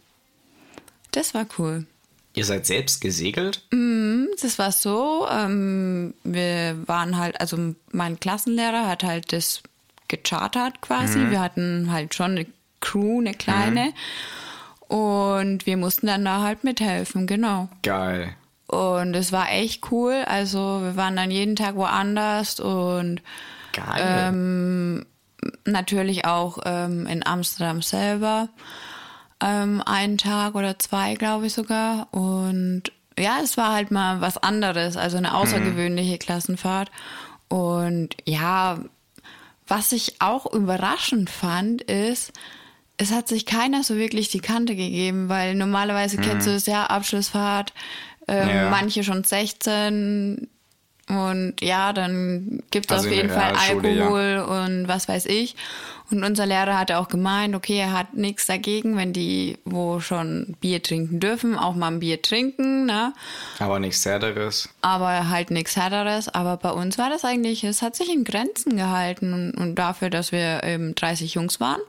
Das 1.12 1.34
war 1.34 1.46
cool. 1.58 1.86
Ihr 2.34 2.44
seid 2.44 2.66
selbst 2.66 3.00
gesegelt? 3.00 3.62
Mm, 3.72 4.26
das 4.40 4.58
war 4.58 4.70
so, 4.70 5.26
ähm, 5.30 6.14
wir 6.22 6.86
waren 6.86 7.18
halt, 7.18 7.40
also 7.40 7.74
mein 7.90 8.20
Klassenlehrer 8.20 8.86
hat 8.86 9.02
halt 9.02 9.32
das 9.32 9.62
gechartert 10.08 10.80
quasi. 10.80 11.18
Mhm. 11.18 11.30
Wir 11.30 11.40
hatten 11.40 11.92
halt 11.92 12.14
schon 12.14 12.32
eine 12.32 12.46
Crew, 12.80 13.20
eine 13.20 13.34
kleine. 13.34 13.86
Mhm. 13.86 14.96
Und 14.96 15.66
wir 15.66 15.76
mussten 15.76 16.06
dann 16.06 16.24
da 16.24 16.42
halt 16.42 16.64
mithelfen, 16.64 17.26
genau. 17.26 17.68
Geil. 17.82 18.34
Und 18.70 19.14
es 19.14 19.32
war 19.32 19.50
echt 19.50 19.90
cool. 19.90 20.24
Also 20.26 20.80
wir 20.82 20.96
waren 20.96 21.16
dann 21.16 21.30
jeden 21.30 21.56
Tag 21.56 21.76
woanders 21.76 22.60
und. 22.60 23.22
Ähm, 23.98 25.06
natürlich 25.64 26.24
auch 26.24 26.58
ähm, 26.64 27.06
in 27.06 27.24
Amsterdam 27.24 27.82
selber 27.82 28.48
ähm, 29.40 29.82
einen 29.84 30.18
Tag 30.18 30.54
oder 30.54 30.78
zwei, 30.78 31.14
glaube 31.14 31.46
ich 31.46 31.54
sogar. 31.54 32.08
Und 32.12 32.84
ja, 33.18 33.38
es 33.42 33.56
war 33.56 33.72
halt 33.72 33.90
mal 33.90 34.20
was 34.20 34.38
anderes, 34.38 34.96
also 34.96 35.16
eine 35.16 35.34
außergewöhnliche 35.34 36.14
mhm. 36.14 36.18
Klassenfahrt. 36.18 36.90
Und 37.48 38.16
ja, 38.24 38.78
was 39.66 39.92
ich 39.92 40.20
auch 40.20 40.52
überraschend 40.52 41.30
fand, 41.30 41.82
ist, 41.82 42.32
es 42.96 43.12
hat 43.12 43.28
sich 43.28 43.46
keiner 43.46 43.82
so 43.82 43.96
wirklich 43.96 44.28
die 44.28 44.40
Kante 44.40 44.76
gegeben, 44.76 45.28
weil 45.28 45.54
normalerweise 45.54 46.18
mhm. 46.18 46.22
kennst 46.22 46.46
du 46.46 46.50
es 46.50 46.66
ja, 46.66 46.86
Abschlussfahrt, 46.86 47.72
ähm, 48.30 48.48
ja. 48.48 48.70
manche 48.70 49.04
schon 49.04 49.24
16 49.24 50.48
und 51.10 51.54
ja, 51.60 51.92
dann 51.92 52.62
gibt 52.70 52.90
es 52.90 52.98
also 52.98 53.08
auf 53.08 53.14
jeden 53.14 53.30
Fall 53.30 53.54
Alkohol 53.56 54.34
ja. 54.36 54.64
und 54.64 54.86
was 54.86 55.08
weiß 55.08 55.26
ich. 55.26 55.56
Und 56.10 56.24
unser 56.24 56.46
Lehrer 56.46 56.78
hatte 56.78 56.98
auch 56.98 57.08
gemeint, 57.08 57.54
okay, 57.54 57.78
er 57.78 57.92
hat 57.92 58.14
nichts 58.14 58.46
dagegen, 58.46 58.96
wenn 58.96 59.12
die, 59.12 59.58
wo 59.64 60.00
schon 60.00 60.56
Bier 60.60 60.82
trinken 60.82 61.20
dürfen, 61.20 61.56
auch 61.56 61.74
mal 61.74 61.88
ein 61.88 62.00
Bier 62.00 62.20
trinken, 62.20 62.86
ne? 62.86 63.12
Aber 63.58 63.78
nichts 63.78 64.04
Härteres. 64.04 64.68
Aber 64.82 65.30
halt 65.30 65.50
nichts 65.50 65.76
Härteres. 65.76 66.28
Aber 66.28 66.56
bei 66.56 66.70
uns 66.70 66.98
war 66.98 67.10
das 67.10 67.24
eigentlich, 67.24 67.62
es 67.64 67.82
hat 67.82 67.94
sich 67.96 68.12
in 68.12 68.24
Grenzen 68.24 68.76
gehalten 68.76 69.32
und, 69.32 69.54
und 69.54 69.74
dafür, 69.76 70.10
dass 70.10 70.32
wir 70.32 70.62
eben 70.64 70.94
30 70.94 71.34
Jungs 71.34 71.60
waren, 71.60 71.80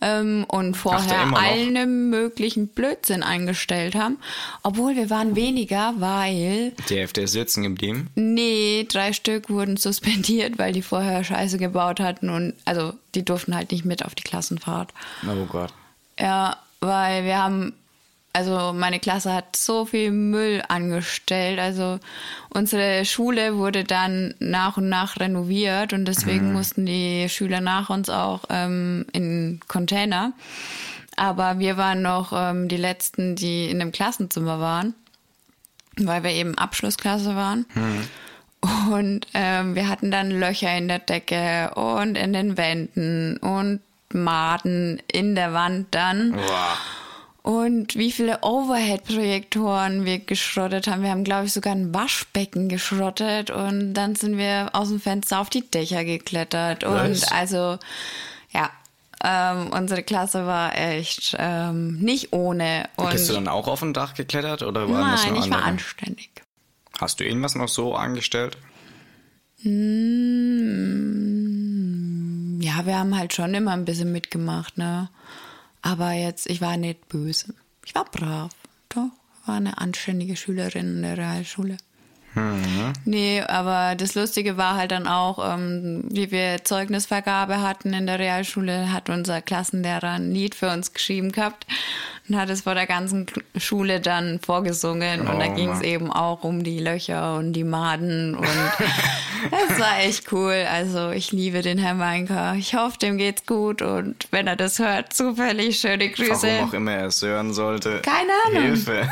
ähm, 0.00 0.44
und 0.48 0.76
vorher 0.76 1.36
allen 1.36 2.10
möglichen 2.10 2.68
Blödsinn 2.68 3.22
eingestellt 3.22 3.94
haben. 3.94 4.18
Obwohl 4.62 4.96
wir 4.96 5.10
waren 5.10 5.36
weniger, 5.36 5.94
weil. 5.98 6.72
Die 6.88 6.96
Hälfte 6.96 7.22
ist 7.22 7.32
sitzen 7.32 7.62
geblieben? 7.62 8.08
Nee, 8.14 8.86
drei 8.88 9.12
Stück 9.12 9.50
wurden 9.50 9.76
suspendiert, 9.76 10.58
weil 10.58 10.72
die 10.72 10.82
vorher 10.82 11.24
Scheiße 11.24 11.58
gebaut 11.58 12.00
hatten 12.00 12.30
und 12.30 12.54
also 12.64 12.92
die 13.14 13.24
durften 13.24 13.54
halt 13.54 13.72
nicht 13.72 13.84
mit 13.84 14.04
auf 14.04 14.14
die 14.14 14.22
Klassenfahrt. 14.22 14.92
Oh 15.26 15.46
Gott. 15.46 15.72
Ja, 16.18 16.56
weil 16.80 17.24
wir 17.24 17.42
haben 17.42 17.72
also 18.38 18.72
meine 18.72 19.00
Klasse 19.00 19.32
hat 19.34 19.56
so 19.56 19.84
viel 19.84 20.12
Müll 20.12 20.62
angestellt. 20.68 21.58
Also 21.58 21.98
unsere 22.50 23.04
Schule 23.04 23.56
wurde 23.56 23.82
dann 23.82 24.34
nach 24.38 24.76
und 24.76 24.88
nach 24.88 25.18
renoviert 25.18 25.92
und 25.92 26.04
deswegen 26.04 26.48
mhm. 26.48 26.52
mussten 26.52 26.86
die 26.86 27.28
Schüler 27.28 27.60
nach 27.60 27.90
uns 27.90 28.08
auch 28.08 28.44
ähm, 28.48 29.06
in 29.12 29.58
Container. 29.66 30.34
Aber 31.16 31.58
wir 31.58 31.76
waren 31.76 32.00
noch 32.00 32.32
ähm, 32.32 32.68
die 32.68 32.76
letzten, 32.76 33.34
die 33.34 33.68
in 33.68 33.80
dem 33.80 33.90
Klassenzimmer 33.90 34.60
waren, 34.60 34.94
weil 35.96 36.22
wir 36.22 36.30
eben 36.30 36.56
Abschlussklasse 36.56 37.34
waren. 37.34 37.66
Mhm. 37.74 38.92
Und 38.92 39.26
ähm, 39.34 39.74
wir 39.74 39.88
hatten 39.88 40.12
dann 40.12 40.30
Löcher 40.30 40.76
in 40.78 40.86
der 40.86 41.00
Decke 41.00 41.72
und 41.74 42.16
in 42.16 42.32
den 42.32 42.56
Wänden 42.56 43.36
und 43.38 43.80
Maden 44.12 45.02
in 45.10 45.34
der 45.34 45.52
Wand 45.52 45.88
dann. 45.90 46.36
Wow 46.36 46.78
und 47.42 47.96
wie 47.96 48.12
viele 48.12 48.40
Overhead-Projektoren 48.42 50.04
wir 50.04 50.18
geschrottet 50.18 50.86
haben. 50.86 51.02
Wir 51.02 51.10
haben, 51.10 51.24
glaube 51.24 51.46
ich, 51.46 51.52
sogar 51.52 51.74
ein 51.74 51.94
Waschbecken 51.94 52.68
geschrottet 52.68 53.50
und 53.50 53.94
dann 53.94 54.16
sind 54.16 54.36
wir 54.36 54.70
aus 54.72 54.88
dem 54.88 55.00
Fenster 55.00 55.40
auf 55.40 55.48
die 55.48 55.68
Dächer 55.68 56.04
geklettert. 56.04 56.84
Und 56.84 57.32
also, 57.32 57.78
ja, 58.50 58.70
ähm, 59.24 59.70
unsere 59.72 60.02
Klasse 60.02 60.46
war 60.46 60.76
echt 60.76 61.34
ähm, 61.38 61.98
nicht 61.98 62.32
ohne. 62.32 62.88
Und 62.96 63.10
Bist 63.10 63.28
du 63.28 63.34
dann 63.34 63.48
auch 63.48 63.66
auf 63.66 63.80
dem 63.80 63.92
Dach 63.92 64.14
geklettert 64.14 64.62
oder 64.62 64.88
waren 64.88 65.14
Nein, 65.14 65.36
ich 65.36 65.50
war 65.50 65.64
anständig. 65.64 66.30
Hast 66.98 67.20
du 67.20 67.24
irgendwas 67.24 67.54
noch 67.54 67.68
so 67.68 67.94
angestellt? 67.94 68.56
Mm, 69.62 69.70
ja, 72.60 72.84
wir 72.86 72.98
haben 72.98 73.16
halt 73.16 73.32
schon 73.32 73.54
immer 73.54 73.72
ein 73.72 73.84
bisschen 73.84 74.12
mitgemacht, 74.12 74.78
ne? 74.78 75.08
Aber 75.82 76.12
jetzt, 76.12 76.48
ich 76.48 76.60
war 76.60 76.76
nicht 76.76 77.08
böse. 77.08 77.54
Ich 77.84 77.94
war 77.94 78.04
brav. 78.04 78.52
Doch, 78.88 79.10
war 79.46 79.56
eine 79.56 79.78
anständige 79.78 80.36
Schülerin 80.36 80.96
in 80.96 81.02
der 81.02 81.16
Realschule. 81.16 81.78
Mhm. 82.38 82.92
Nee, 83.04 83.42
aber 83.42 83.94
das 83.96 84.14
Lustige 84.14 84.56
war 84.56 84.76
halt 84.76 84.92
dann 84.92 85.06
auch, 85.06 85.54
ähm, 85.54 86.04
wie 86.10 86.30
wir 86.30 86.64
Zeugnisvergabe 86.64 87.60
hatten 87.60 87.92
in 87.92 88.06
der 88.06 88.18
Realschule, 88.18 88.92
hat 88.92 89.10
unser 89.10 89.42
Klassenlehrer 89.42 90.12
ein 90.12 90.32
Lied 90.32 90.54
für 90.54 90.70
uns 90.70 90.92
geschrieben 90.92 91.32
gehabt 91.32 91.66
und 92.28 92.36
hat 92.36 92.50
es 92.50 92.62
vor 92.62 92.74
der 92.74 92.86
ganzen 92.86 93.26
Schule 93.56 94.00
dann 94.00 94.38
vorgesungen. 94.40 95.26
Oh, 95.26 95.32
und 95.32 95.38
da 95.40 95.46
oh 95.46 95.54
ging 95.54 95.70
es 95.70 95.80
eben 95.80 96.12
auch 96.12 96.44
um 96.44 96.62
die 96.64 96.78
Löcher 96.78 97.36
und 97.36 97.52
die 97.52 97.64
Maden 97.64 98.34
und 98.34 98.46
das 99.50 99.78
war 99.78 100.00
echt 100.00 100.32
cool. 100.32 100.66
Also 100.70 101.10
ich 101.10 101.32
liebe 101.32 101.62
den 101.62 101.78
Herrn 101.78 101.98
Meinker. 101.98 102.54
Ich 102.54 102.74
hoffe, 102.74 102.98
dem 102.98 103.18
geht's 103.18 103.46
gut 103.46 103.82
und 103.82 104.28
wenn 104.30 104.46
er 104.46 104.56
das 104.56 104.78
hört, 104.78 105.12
zufällig 105.12 105.80
schöne 105.80 106.10
Grüße. 106.10 106.46
Warum 106.46 106.68
auch 106.68 106.74
immer 106.74 106.92
er 106.92 107.06
es 107.06 107.22
hören 107.22 107.52
sollte. 107.52 108.02
Keine 108.02 108.32
Ahnung. 108.46 108.62
Hilfe. 108.62 109.08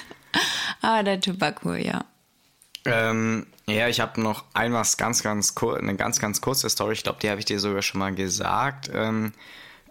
aber 0.82 1.02
der 1.02 1.20
Typ 1.20 1.40
war 1.40 1.54
cool, 1.64 1.78
ja. 1.78 2.04
Ähm, 2.86 3.46
ja, 3.68 3.88
ich 3.88 4.00
habe 4.00 4.20
noch 4.20 4.44
einmal 4.54 4.84
ganz, 4.96 5.22
ganz 5.22 5.54
kurz, 5.54 5.80
eine 5.80 5.96
ganz, 5.96 6.20
ganz 6.20 6.40
kurze 6.40 6.68
Story. 6.70 6.94
Ich 6.94 7.02
glaube, 7.02 7.18
die 7.20 7.28
habe 7.30 7.40
ich 7.40 7.46
dir 7.46 7.58
sogar 7.58 7.82
schon 7.82 7.98
mal 7.98 8.14
gesagt. 8.14 8.90
Ähm, 8.94 9.32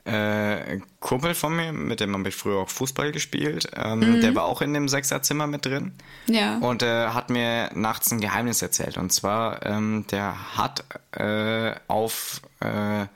äh, 0.05 0.79
Kumpel 0.99 1.33
von 1.33 1.55
mir, 1.55 1.73
mit 1.73 1.99
dem 1.99 2.15
habe 2.15 2.29
ich 2.29 2.35
früher 2.35 2.59
auch 2.59 2.69
Fußball 2.69 3.11
gespielt. 3.11 3.67
Ähm, 3.75 3.99
mhm. 3.99 4.21
Der 4.21 4.35
war 4.35 4.45
auch 4.45 4.61
in 4.61 4.73
dem 4.73 4.87
Sechserzimmer 4.87 5.47
mit 5.47 5.65
drin. 5.65 5.93
Ja. 6.27 6.57
Und 6.59 6.83
äh, 6.83 7.07
hat 7.07 7.29
mir 7.29 7.71
nachts 7.73 8.11
ein 8.11 8.21
Geheimnis 8.21 8.61
erzählt. 8.61 8.97
Und 8.97 9.11
zwar, 9.11 9.65
ähm, 9.65 10.05
der 10.11 10.57
hat 10.57 10.83
äh, 11.11 11.73
auf 11.87 12.41
äh, 12.59 13.07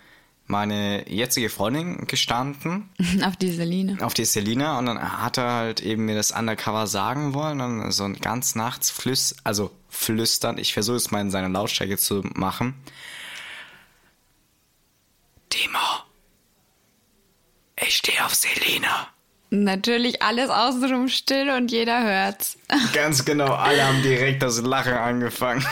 meine 0.49 1.07
jetzige 1.09 1.49
Freundin 1.49 2.07
gestanden. 2.07 2.89
Auf 3.23 3.37
die 3.37 3.51
Selina. 3.51 4.03
Auf 4.03 4.15
die 4.15 4.25
Selina 4.25 4.79
und 4.79 4.87
dann 4.87 5.21
hat 5.21 5.37
er 5.37 5.51
halt 5.53 5.81
eben 5.81 6.05
mir 6.05 6.15
das 6.15 6.31
undercover 6.31 6.87
sagen 6.87 7.33
wollen 7.33 7.61
und 7.61 7.91
so 7.91 8.09
ganz 8.19 8.55
nachts 8.55 8.89
flüss, 8.89 9.35
also 9.43 9.71
flüstern. 9.89 10.57
Ich 10.57 10.73
versuche 10.73 10.97
es 10.97 11.11
mal 11.11 11.21
in 11.21 11.29
seiner 11.29 11.49
Lautstärke 11.49 11.97
zu 11.97 12.23
machen. 12.33 12.73
Timo, 15.49 15.79
ich 17.77 17.95
stehe 17.95 18.25
auf 18.25 18.33
Selina. 18.33 19.07
Natürlich 19.51 20.21
alles 20.21 20.49
außenrum 20.49 21.09
still 21.09 21.49
und 21.51 21.71
jeder 21.71 22.03
hört's. 22.03 22.57
Ganz 22.93 23.25
genau, 23.25 23.53
alle 23.53 23.83
haben 23.83 24.01
direkt 24.03 24.43
das 24.43 24.61
Lachen 24.61 24.93
angefangen. 24.93 25.65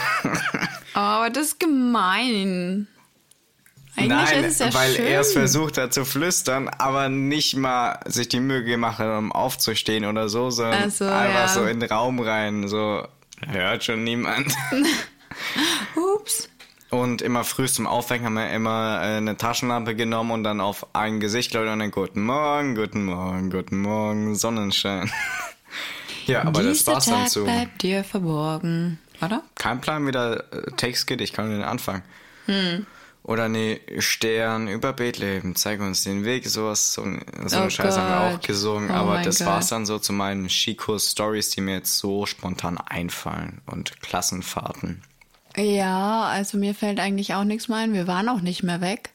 Oh, 0.96 1.00
aber 1.00 1.30
das 1.30 1.48
ist 1.48 1.60
gemein. 1.60 2.88
Eigentlich 3.98 4.10
Nein, 4.10 4.56
ja 4.60 4.74
weil 4.76 4.94
schön. 4.94 5.06
er 5.08 5.22
es 5.22 5.34
versucht 5.34 5.80
hat 5.80 5.92
zu 5.92 6.06
flüstern, 6.06 6.70
aber 6.70 7.10
nicht 7.10 7.56
mal 7.56 8.00
sich 8.06 8.30
die 8.30 8.40
Mühe 8.40 8.64
gemacht 8.64 9.00
hat, 9.00 9.18
um 9.18 9.32
aufzustehen 9.32 10.06
oder 10.06 10.30
so, 10.30 10.52
sondern 10.52 10.92
so, 10.92 11.06
einfach 11.06 11.34
ja. 11.34 11.48
so 11.48 11.66
in 11.66 11.80
den 11.80 11.90
Raum 11.90 12.20
rein, 12.20 12.68
so 12.68 13.08
hört 13.48 13.84
schon 13.84 14.04
niemand. 14.04 14.54
Ups. 15.96 16.48
Und 16.92 17.24
immer 17.24 17.44
früh 17.44 17.68
zum 17.68 17.88
Aufwecken 17.88 18.28
haben 18.28 18.36
wir 18.36 18.52
immer 18.52 19.02
äh, 19.02 19.18
eine 19.18 19.36
Taschenlampe 19.36 19.96
genommen 19.96 20.30
und 20.30 20.44
dann 20.44 20.62
auf 20.62 20.96
ein 20.96 21.20
Gesicht 21.20 21.56
Leute 21.56 21.72
und 21.74 21.80
dann 21.80 21.92
Guten 21.92 22.22
Morgen, 22.22 22.76
guten 22.76 23.04
Morgen, 23.04 23.50
guten 23.50 23.82
Morgen, 23.82 24.36
Sonnenschein. 24.36 25.12
ja, 26.28 26.44
aber 26.44 26.62
Dieser 26.62 26.70
das 26.70 26.88
war's 26.88 27.06
Tag 27.06 27.16
dann 27.16 27.30
so. 27.30 27.44
bleibt 27.46 27.82
dir 27.82 28.04
verborgen, 28.04 29.00
oder? 29.22 29.42
Kein 29.56 29.82
Plan, 29.82 30.06
wie 30.06 30.12
der 30.12 30.46
äh, 30.52 30.72
Text 30.78 31.08
geht, 31.08 31.20
ich 31.20 31.34
kann 31.34 31.50
den 31.50 31.64
anfangen. 31.64 32.04
Hm. 32.46 32.86
Oder 33.28 33.50
nee, 33.50 33.82
Stern 34.00 34.70
über 34.70 34.94
Bethlehem, 34.94 35.54
zeig 35.58 35.82
uns 35.82 36.02
den 36.02 36.24
Weg, 36.24 36.48
sowas, 36.48 36.94
so, 36.94 37.04
so 37.04 37.58
oh 37.58 37.60
einen 37.60 37.72
Scheiß 37.72 37.98
haben 37.98 38.32
wir 38.32 38.38
auch 38.38 38.42
gesungen, 38.42 38.90
oh 38.90 38.94
aber 38.94 39.22
das 39.22 39.46
war 39.46 39.60
es 39.60 39.68
dann 39.68 39.86
so 39.86 40.00
zu 40.00 40.14
meinen 40.14 40.50
Skikurs-Stories, 40.50 41.50
die 41.50 41.60
mir 41.60 41.76
jetzt 41.76 41.98
so 41.98 42.26
spontan 42.26 42.78
einfallen 42.78 43.62
und 43.66 44.02
Klassenfahrten. 44.02 45.02
Ja, 45.58 46.24
also 46.24 46.58
mir 46.58 46.74
fällt 46.74 47.02
eigentlich 47.02 47.34
auch 47.34 47.44
nichts 47.44 47.68
mehr 47.68 47.80
ein, 47.80 47.94
wir 47.94 48.08
waren 48.08 48.30
auch 48.30 48.40
nicht 48.40 48.64
mehr 48.64 48.80
weg. 48.80 49.10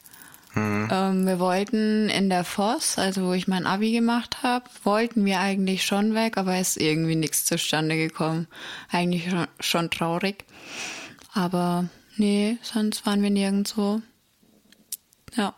Mhm. 0.53 0.89
Ähm, 0.91 1.25
wir 1.25 1.39
wollten 1.39 2.07
in 2.09 2.29
der 2.29 2.43
Voss, 2.43 2.99
also 2.99 3.25
wo 3.25 3.33
ich 3.33 3.47
mein 3.47 3.65
Abi 3.65 3.93
gemacht 3.93 4.43
habe, 4.43 4.65
wollten 4.83 5.25
wir 5.25 5.39
eigentlich 5.39 5.83
schon 5.83 6.13
weg, 6.13 6.37
aber 6.37 6.59
ist 6.59 6.77
irgendwie 6.77 7.15
nichts 7.15 7.45
zustande 7.45 7.97
gekommen. 7.97 8.47
Eigentlich 8.91 9.31
schon, 9.31 9.47
schon 9.59 9.89
traurig. 9.89 10.45
Aber 11.33 11.85
nee, 12.17 12.57
sonst 12.61 13.05
waren 13.05 13.21
wir 13.21 13.29
nirgendwo. 13.29 14.01
Ja. 15.35 15.53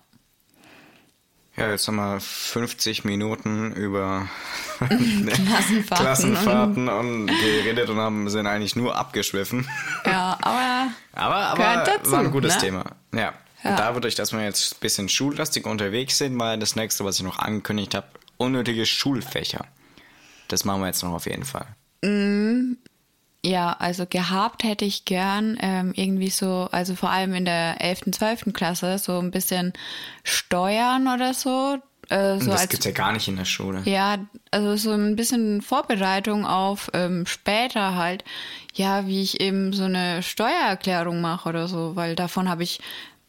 Ja, 1.58 1.70
jetzt 1.70 1.88
haben 1.88 1.96
wir 1.96 2.20
50 2.20 3.06
Minuten 3.06 3.72
über 3.74 4.28
Klassenfahrten, 4.78 5.86
Klassenfahrten 5.86 6.90
und, 6.90 7.22
und, 7.22 7.28
geredet 7.28 7.90
und 7.90 7.98
haben, 7.98 8.30
sind 8.30 8.46
eigentlich 8.46 8.76
nur 8.76 8.96
abgeschwiffen. 8.98 9.68
Ja, 10.06 10.38
aber, 10.42 10.92
aber, 11.14 11.36
aber 11.36 11.84
dazu, 11.86 12.12
war 12.12 12.20
ein 12.20 12.32
gutes 12.32 12.56
ne? 12.56 12.62
Thema. 12.62 12.86
Ja. 13.14 13.34
Ja. 13.64 13.72
Und 13.72 13.80
dadurch, 13.80 14.16
dass 14.16 14.32
wir 14.32 14.44
jetzt 14.44 14.76
ein 14.76 14.80
bisschen 14.80 15.10
schullastig 15.10 15.66
unterwegs 15.66 16.20
sind, 16.20 16.38
war 16.38 16.56
das 16.58 16.76
nächste, 16.76 17.04
was 17.04 17.18
ich 17.18 17.24
noch 17.24 17.40
angekündigt 17.40 17.96
habe, 17.96 18.08
unnötige 18.38 18.86
Schulfächer. 18.86 19.66
Das 20.50 20.66
machen 20.66 20.82
wir 20.82 20.88
jetzt 20.88 21.04
noch 21.04 21.14
auf 21.14 21.26
jeden 21.26 21.46
Fall. 21.46 21.66
Ja, 23.46 23.76
also 23.78 24.08
gehabt 24.08 24.64
hätte 24.64 24.86
ich 24.86 25.06
gern 25.06 25.56
ähm, 25.62 25.94
irgendwie 25.96 26.32
so, 26.32 26.68
also 26.72 26.96
vor 26.96 27.12
allem 27.12 27.36
in 27.36 27.46
der 27.46 27.80
11., 27.80 28.12
12. 28.12 28.54
Klasse, 28.54 28.98
so 28.98 29.20
ein 29.20 29.30
bisschen 29.30 29.74
Steuern 30.24 31.08
oder 31.08 31.36
so. 31.36 31.78
Äh, 32.10 32.40
so 32.40 32.50
das 32.50 32.62
als, 32.62 32.70
gibt's 32.70 32.88
ja 32.88 32.92
gar 32.92 33.12
nicht 33.12 33.28
in 33.28 33.36
der 33.36 33.46
Schule. 33.46 33.84
ja, 33.86 34.18
also 34.50 34.76
so 34.78 34.92
ein 34.94 35.16
bisschen 35.16 35.62
Vorbereitung 35.62 36.48
auf 36.48 36.90
ähm, 36.94 37.28
später 37.28 37.96
halt, 37.96 38.24
ja, 38.74 39.06
wie 39.06 39.22
ich 39.22 39.40
eben 39.40 39.74
so 39.74 39.84
eine 39.84 40.24
Steuererklärung 40.24 41.22
mache 41.22 41.48
oder 41.48 41.68
so, 41.68 41.96
weil 41.96 42.16
davon 42.16 42.50
habe 42.50 42.64
ich, 42.64 42.80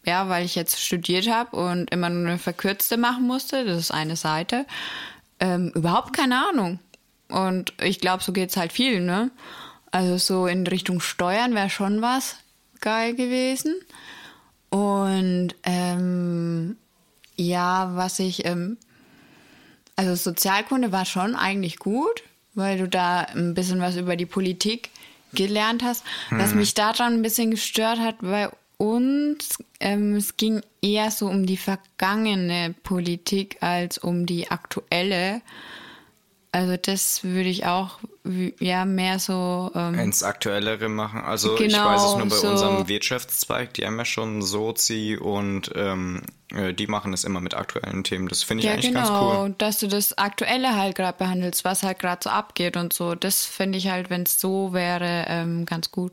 ja, 0.07 0.31
weil 0.31 0.47
ich 0.47 0.55
jetzt 0.55 0.81
studiert 0.81 1.29
habe 1.29 1.55
und 1.57 1.91
immer 1.91 2.09
nur 2.09 2.27
eine 2.27 2.39
verkürzte 2.39 2.97
machen 2.97 3.27
musste, 3.27 3.67
das 3.67 3.77
ist 3.77 3.91
eine 3.91 4.17
Seite, 4.17 4.65
ähm, 5.41 5.73
überhaupt 5.75 6.15
keine 6.17 6.49
Ahnung. 6.49 6.79
Und 7.29 7.75
ich 7.83 8.01
glaube, 8.01 8.23
so 8.23 8.33
geht's 8.33 8.57
halt 8.57 8.73
viel, 8.73 9.01
ne? 9.01 9.31
Also 9.97 10.19
so 10.19 10.47
in 10.47 10.67
Richtung 10.67 11.01
Steuern 11.01 11.55
wäre 11.55 11.71
schon 11.71 12.03
was 12.03 12.37
geil 12.83 13.15
gewesen. 13.15 13.81
Und 14.69 15.55
ähm, 15.63 16.77
ja, 17.35 17.93
was 17.95 18.19
ich, 18.19 18.45
ähm, 18.45 18.77
also 19.97 20.15
Sozialkunde 20.15 20.93
war 20.93 21.07
schon 21.07 21.35
eigentlich 21.35 21.79
gut, 21.79 22.25
weil 22.53 22.77
du 22.77 22.87
da 22.87 23.21
ein 23.21 23.55
bisschen 23.55 23.81
was 23.81 23.97
über 23.97 24.17
die 24.17 24.27
Politik 24.27 24.91
gelernt 25.33 25.83
hast. 25.83 26.05
Was 26.29 26.55
mich 26.55 26.75
daran 26.75 27.15
ein 27.15 27.23
bisschen 27.23 27.51
gestört 27.51 27.99
hat, 27.99 28.17
bei 28.21 28.51
uns, 28.77 29.57
ähm, 29.81 30.17
es 30.17 30.37
ging 30.37 30.61
eher 30.83 31.11
so 31.11 31.27
um 31.27 31.47
die 31.47 31.57
vergangene 31.57 32.75
Politik 32.83 33.63
als 33.63 33.97
um 33.97 34.27
die 34.27 34.51
aktuelle. 34.51 35.41
Also 36.57 36.77
das 36.79 37.23
würde 37.23 37.51
ich 37.51 37.67
auch 37.67 37.99
ja 38.59 38.85
mehr 38.87 39.19
so 39.19 39.71
ähm, 39.75 39.95
Ins 39.99 40.23
Aktuellere 40.23 40.89
machen. 40.89 41.21
Also 41.21 41.53
ich 41.61 41.71
Genau, 41.73 41.85
weiß 41.85 42.03
es 42.03 42.17
nur 42.17 42.27
bei 42.29 42.37
so- 42.37 42.49
unserem 42.49 42.89
Wirtschaftszweig, 42.89 43.75
die 43.75 43.85
haben 43.87 43.99
ja 43.99 44.05
schon 44.07 44.41
Sozi 44.41 45.19
und 45.21 45.71
ähm, 45.77 46.23
äh, 46.55 46.73
die 46.73 46.87
machen 46.87 47.13
es 47.13 47.25
immer 47.25 47.41
mit 47.43 47.53
aktuellen 47.55 48.05
Themen. 48.05 48.29
Das 48.29 48.43
finde 48.43 48.63
ich 48.63 48.67
Ja, 48.69 48.73
eigentlich 48.73 48.87
genau, 48.95 49.03
ganz 49.03 49.21
cool. 49.21 49.55
dass 49.59 49.79
du 49.81 49.87
das 49.87 50.17
Aktuelle 50.17 50.75
halt 50.77 50.97
gerade 50.97 51.19
behandelst, 51.19 51.65
was 51.65 51.83
halt 51.83 51.99
gerade 51.99 52.21
so 52.25 52.31
abgeht 52.31 52.77
und 52.79 52.93
so. 52.95 53.15
Das 53.15 53.45
finde 53.45 53.77
ich 53.77 53.89
halt, 53.91 54.09
wenn 54.09 54.23
es 54.23 54.41
so 54.41 54.73
wäre, 54.73 55.27
ähm, 55.29 55.67
ganz 55.67 55.91
gut. 55.91 56.13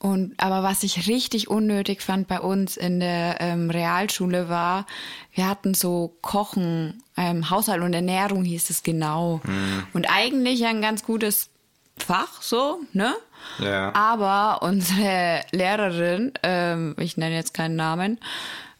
Und 0.00 0.34
aber 0.38 0.62
was 0.62 0.84
ich 0.84 1.08
richtig 1.08 1.48
unnötig 1.48 2.02
fand 2.02 2.28
bei 2.28 2.40
uns 2.40 2.76
in 2.76 3.00
der 3.00 3.40
ähm, 3.40 3.68
Realschule 3.68 4.48
war, 4.48 4.86
wir 5.32 5.48
hatten 5.48 5.74
so 5.74 6.16
Kochen, 6.22 7.02
ähm, 7.16 7.50
Haushalt 7.50 7.82
und 7.82 7.92
Ernährung 7.94 8.44
hieß 8.44 8.70
es 8.70 8.84
genau. 8.84 9.40
Mhm. 9.44 9.86
Und 9.94 10.06
eigentlich 10.08 10.64
ein 10.66 10.80
ganz 10.80 11.02
gutes 11.02 11.50
Fach, 11.98 12.42
so, 12.42 12.78
ne? 12.92 13.14
Ja. 13.58 13.92
Aber 13.94 14.62
unsere 14.62 15.40
Lehrerin, 15.50 16.32
ähm, 16.44 16.94
ich 16.98 17.16
nenne 17.16 17.34
jetzt 17.34 17.54
keinen 17.54 17.74
Namen, 17.74 18.20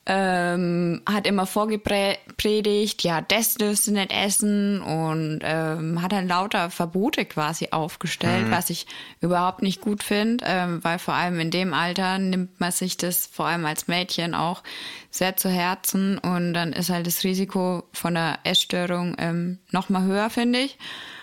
ähm, 0.08 1.02
hat 1.06 1.26
immer 1.26 1.44
vorgepredigt, 1.44 3.04
ja, 3.04 3.20
das 3.20 3.54
dürfst 3.54 3.86
du 3.86 3.92
nicht 3.92 4.10
essen 4.10 4.80
und 4.80 5.40
ähm, 5.42 6.00
hat 6.00 6.12
dann 6.12 6.26
lauter 6.26 6.70
Verbote 6.70 7.26
quasi 7.26 7.68
aufgestellt, 7.72 8.50
was 8.50 8.70
ich 8.70 8.86
überhaupt 9.20 9.60
nicht 9.60 9.82
gut 9.82 10.02
finde, 10.02 10.44
ähm, 10.46 10.82
weil 10.82 10.98
vor 10.98 11.12
allem 11.12 11.38
in 11.38 11.50
dem 11.50 11.74
Alter 11.74 12.18
nimmt 12.18 12.58
man 12.58 12.72
sich 12.72 12.96
das 12.96 13.26
vor 13.26 13.46
allem 13.46 13.66
als 13.66 13.86
Mädchen 13.86 14.34
auch 14.34 14.62
sehr 15.10 15.36
zu 15.36 15.48
Herzen 15.48 16.18
und 16.18 16.52
dann 16.52 16.72
ist 16.72 16.90
halt 16.90 17.06
das 17.06 17.24
Risiko 17.24 17.84
von 17.92 18.14
der 18.14 18.40
Essstörung 18.44 19.16
ähm, 19.18 19.58
noch 19.70 19.88
mal 19.88 20.02
höher, 20.02 20.30
finde 20.30 20.60
ich. 20.60 20.78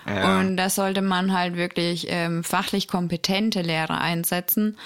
Ja. 0.08 0.40
Und 0.40 0.58
da 0.58 0.70
sollte 0.70 1.02
man 1.02 1.34
halt 1.34 1.56
wirklich 1.56 2.08
ähm, 2.10 2.44
fachlich 2.44 2.88
kompetente 2.88 3.62
Lehrer 3.62 4.00
einsetzen. 4.00 4.78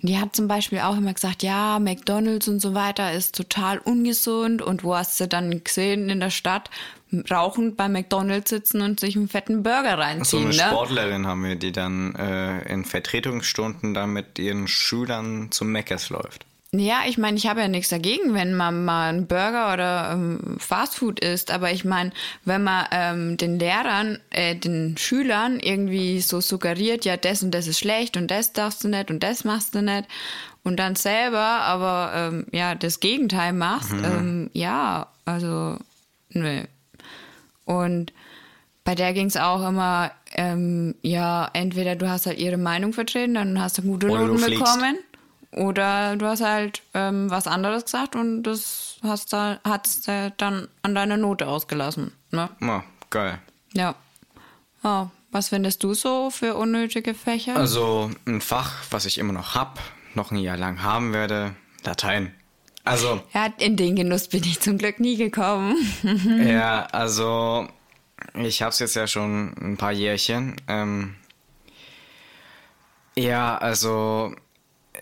Und 0.00 0.08
die 0.08 0.18
hat 0.18 0.36
zum 0.36 0.46
Beispiel 0.46 0.80
auch 0.80 0.96
immer 0.96 1.12
gesagt, 1.12 1.42
ja, 1.42 1.78
McDonalds 1.80 2.46
und 2.46 2.60
so 2.60 2.74
weiter 2.74 3.12
ist 3.12 3.34
total 3.34 3.78
ungesund. 3.78 4.62
Und 4.62 4.84
wo 4.84 4.94
hast 4.94 5.18
du 5.18 5.26
dann 5.26 5.64
gesehen 5.64 6.08
in 6.10 6.20
der 6.20 6.30
Stadt, 6.30 6.70
rauchend 7.30 7.76
bei 7.76 7.88
McDonalds 7.88 8.50
sitzen 8.50 8.80
und 8.82 9.00
sich 9.00 9.16
einen 9.16 9.28
fetten 9.28 9.62
Burger 9.62 9.92
So 9.92 9.96
reinziehen, 9.96 10.44
eine 10.44 10.56
ne? 10.56 10.62
Sportlerin 10.62 11.26
haben 11.26 11.42
wir, 11.42 11.56
die 11.56 11.72
dann 11.72 12.14
äh, 12.14 12.72
in 12.72 12.84
Vertretungsstunden 12.84 13.94
dann 13.94 14.12
mit 14.12 14.38
ihren 14.38 14.68
Schülern 14.68 15.50
zum 15.50 15.72
Meckers 15.72 16.10
läuft. 16.10 16.44
Ja, 16.74 17.04
ich 17.08 17.16
meine, 17.16 17.38
ich 17.38 17.46
habe 17.46 17.60
ja 17.60 17.68
nichts 17.68 17.88
dagegen, 17.88 18.34
wenn 18.34 18.54
man 18.54 18.84
mal 18.84 19.08
einen 19.08 19.26
Burger 19.26 19.72
oder 19.72 20.10
ähm, 20.12 20.56
Fastfood 20.58 21.18
isst, 21.18 21.50
aber 21.50 21.72
ich 21.72 21.86
meine, 21.86 22.10
wenn 22.44 22.62
man 22.62 22.84
ähm, 22.90 23.36
den 23.38 23.58
Lehrern, 23.58 24.18
äh, 24.28 24.54
den 24.54 24.98
Schülern 24.98 25.60
irgendwie 25.60 26.20
so 26.20 26.42
suggeriert, 26.42 27.06
ja, 27.06 27.16
das 27.16 27.42
und 27.42 27.52
das 27.52 27.68
ist 27.68 27.78
schlecht 27.78 28.18
und 28.18 28.30
das 28.30 28.52
darfst 28.52 28.84
du 28.84 28.88
nicht 28.88 29.10
und 29.10 29.22
das 29.22 29.44
machst 29.44 29.74
du 29.74 29.80
nicht 29.80 30.06
und 30.62 30.76
dann 30.76 30.94
selber 30.94 31.38
aber 31.38 32.12
ähm, 32.14 32.46
ja 32.52 32.74
das 32.74 33.00
Gegenteil 33.00 33.54
machst, 33.54 33.92
ähm, 33.92 34.50
ja, 34.52 35.06
also 35.24 35.78
nö. 36.28 36.64
Und 37.64 38.12
bei 38.84 38.94
der 38.94 39.14
ging 39.14 39.26
es 39.26 39.38
auch 39.38 39.66
immer, 39.66 40.10
ähm, 40.32 40.94
ja, 41.00 41.48
entweder 41.54 41.96
du 41.96 42.10
hast 42.10 42.26
halt 42.26 42.38
ihre 42.38 42.58
Meinung 42.58 42.92
vertreten, 42.92 43.34
dann 43.34 43.58
hast 43.58 43.78
du 43.78 43.82
gute 43.82 44.08
Oder 44.08 44.26
Noten 44.26 44.44
bekommen. 44.44 44.98
Oder 45.52 46.16
du 46.16 46.26
hast 46.26 46.42
halt 46.42 46.82
ähm, 46.94 47.30
was 47.30 47.46
anderes 47.46 47.84
gesagt 47.84 48.16
und 48.16 48.42
das 48.42 48.98
hast 49.02 49.32
da, 49.32 49.58
hat's 49.64 50.06
äh, 50.06 50.30
dann 50.36 50.68
an 50.82 50.94
deiner 50.94 51.16
Note 51.16 51.48
ausgelassen. 51.48 52.12
Ne? 52.30 52.50
Ja, 52.60 52.84
geil. 53.10 53.38
Ja. 53.72 53.94
Oh, 54.82 55.06
was 55.30 55.48
findest 55.48 55.82
du 55.82 55.94
so 55.94 56.30
für 56.30 56.54
unnötige 56.54 57.14
Fächer? 57.14 57.56
Also 57.56 58.10
ein 58.26 58.40
Fach, 58.40 58.84
was 58.90 59.06
ich 59.06 59.18
immer 59.18 59.32
noch 59.32 59.54
hab, 59.54 59.78
noch 60.14 60.30
ein 60.30 60.38
Jahr 60.38 60.56
lang 60.56 60.82
haben 60.82 61.12
werde, 61.12 61.54
Latein. 61.82 62.34
Also, 62.84 63.20
ja, 63.34 63.52
in 63.58 63.76
den 63.76 63.96
Genuss 63.96 64.28
bin 64.28 64.42
ich 64.44 64.60
zum 64.60 64.78
Glück 64.78 64.98
nie 65.00 65.16
gekommen. 65.16 65.76
ja, 66.46 66.86
also 66.86 67.68
ich 68.34 68.62
hab's 68.62 68.78
jetzt 68.78 68.96
ja 68.96 69.06
schon 69.06 69.54
ein 69.60 69.76
paar 69.76 69.92
Jährchen. 69.92 70.56
Ähm, 70.68 71.16
ja, 73.14 73.58
also 73.58 74.34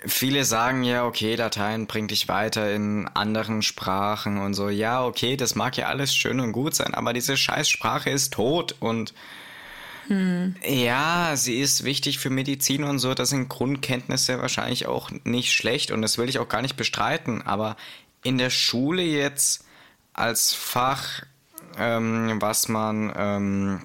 viele 0.07 0.45
sagen 0.45 0.83
ja, 0.83 1.05
okay, 1.05 1.35
Latein 1.35 1.87
bringt 1.87 2.11
dich 2.11 2.29
weiter 2.29 2.73
in 2.73 3.09
anderen 3.09 3.63
Sprachen 3.63 4.39
und 4.39 4.55
so. 4.55 4.69
Ja, 4.69 5.05
okay, 5.05 5.37
das 5.37 5.55
mag 5.55 5.77
ja 5.77 5.87
alles 5.87 6.15
schön 6.15 6.41
und 6.41 6.53
gut 6.53 6.75
sein, 6.75 6.95
aber 6.95 7.13
diese 7.13 7.37
Scheißsprache 7.37 8.11
ist 8.11 8.33
tot 8.33 8.77
und 8.81 9.15
ja, 10.65 11.33
sie 11.35 11.59
ist 11.59 11.83
wichtig 11.83 12.19
für 12.19 12.31
Medizin 12.31 12.85
und 12.85 13.01
so. 13.01 13.15
Das 13.15 13.31
sind 13.31 13.49
Grundkenntnisse 13.49 14.41
wahrscheinlich 14.41 14.87
auch 14.87 15.11
nicht 15.25 15.53
schlecht 15.53 15.91
und 15.91 16.01
das 16.01 16.17
will 16.17 16.29
ich 16.29 16.39
auch 16.39 16.49
gar 16.49 16.63
nicht 16.63 16.77
bestreiten. 16.77 17.43
Aber 17.43 17.77
in 18.23 18.39
der 18.39 18.51
Schule 18.51 19.03
jetzt 19.03 19.65
als 20.13 20.55
Fach, 20.55 21.23
ähm, 21.77 22.41
was 22.41 22.69
man, 22.69 23.13
ähm, 23.17 23.83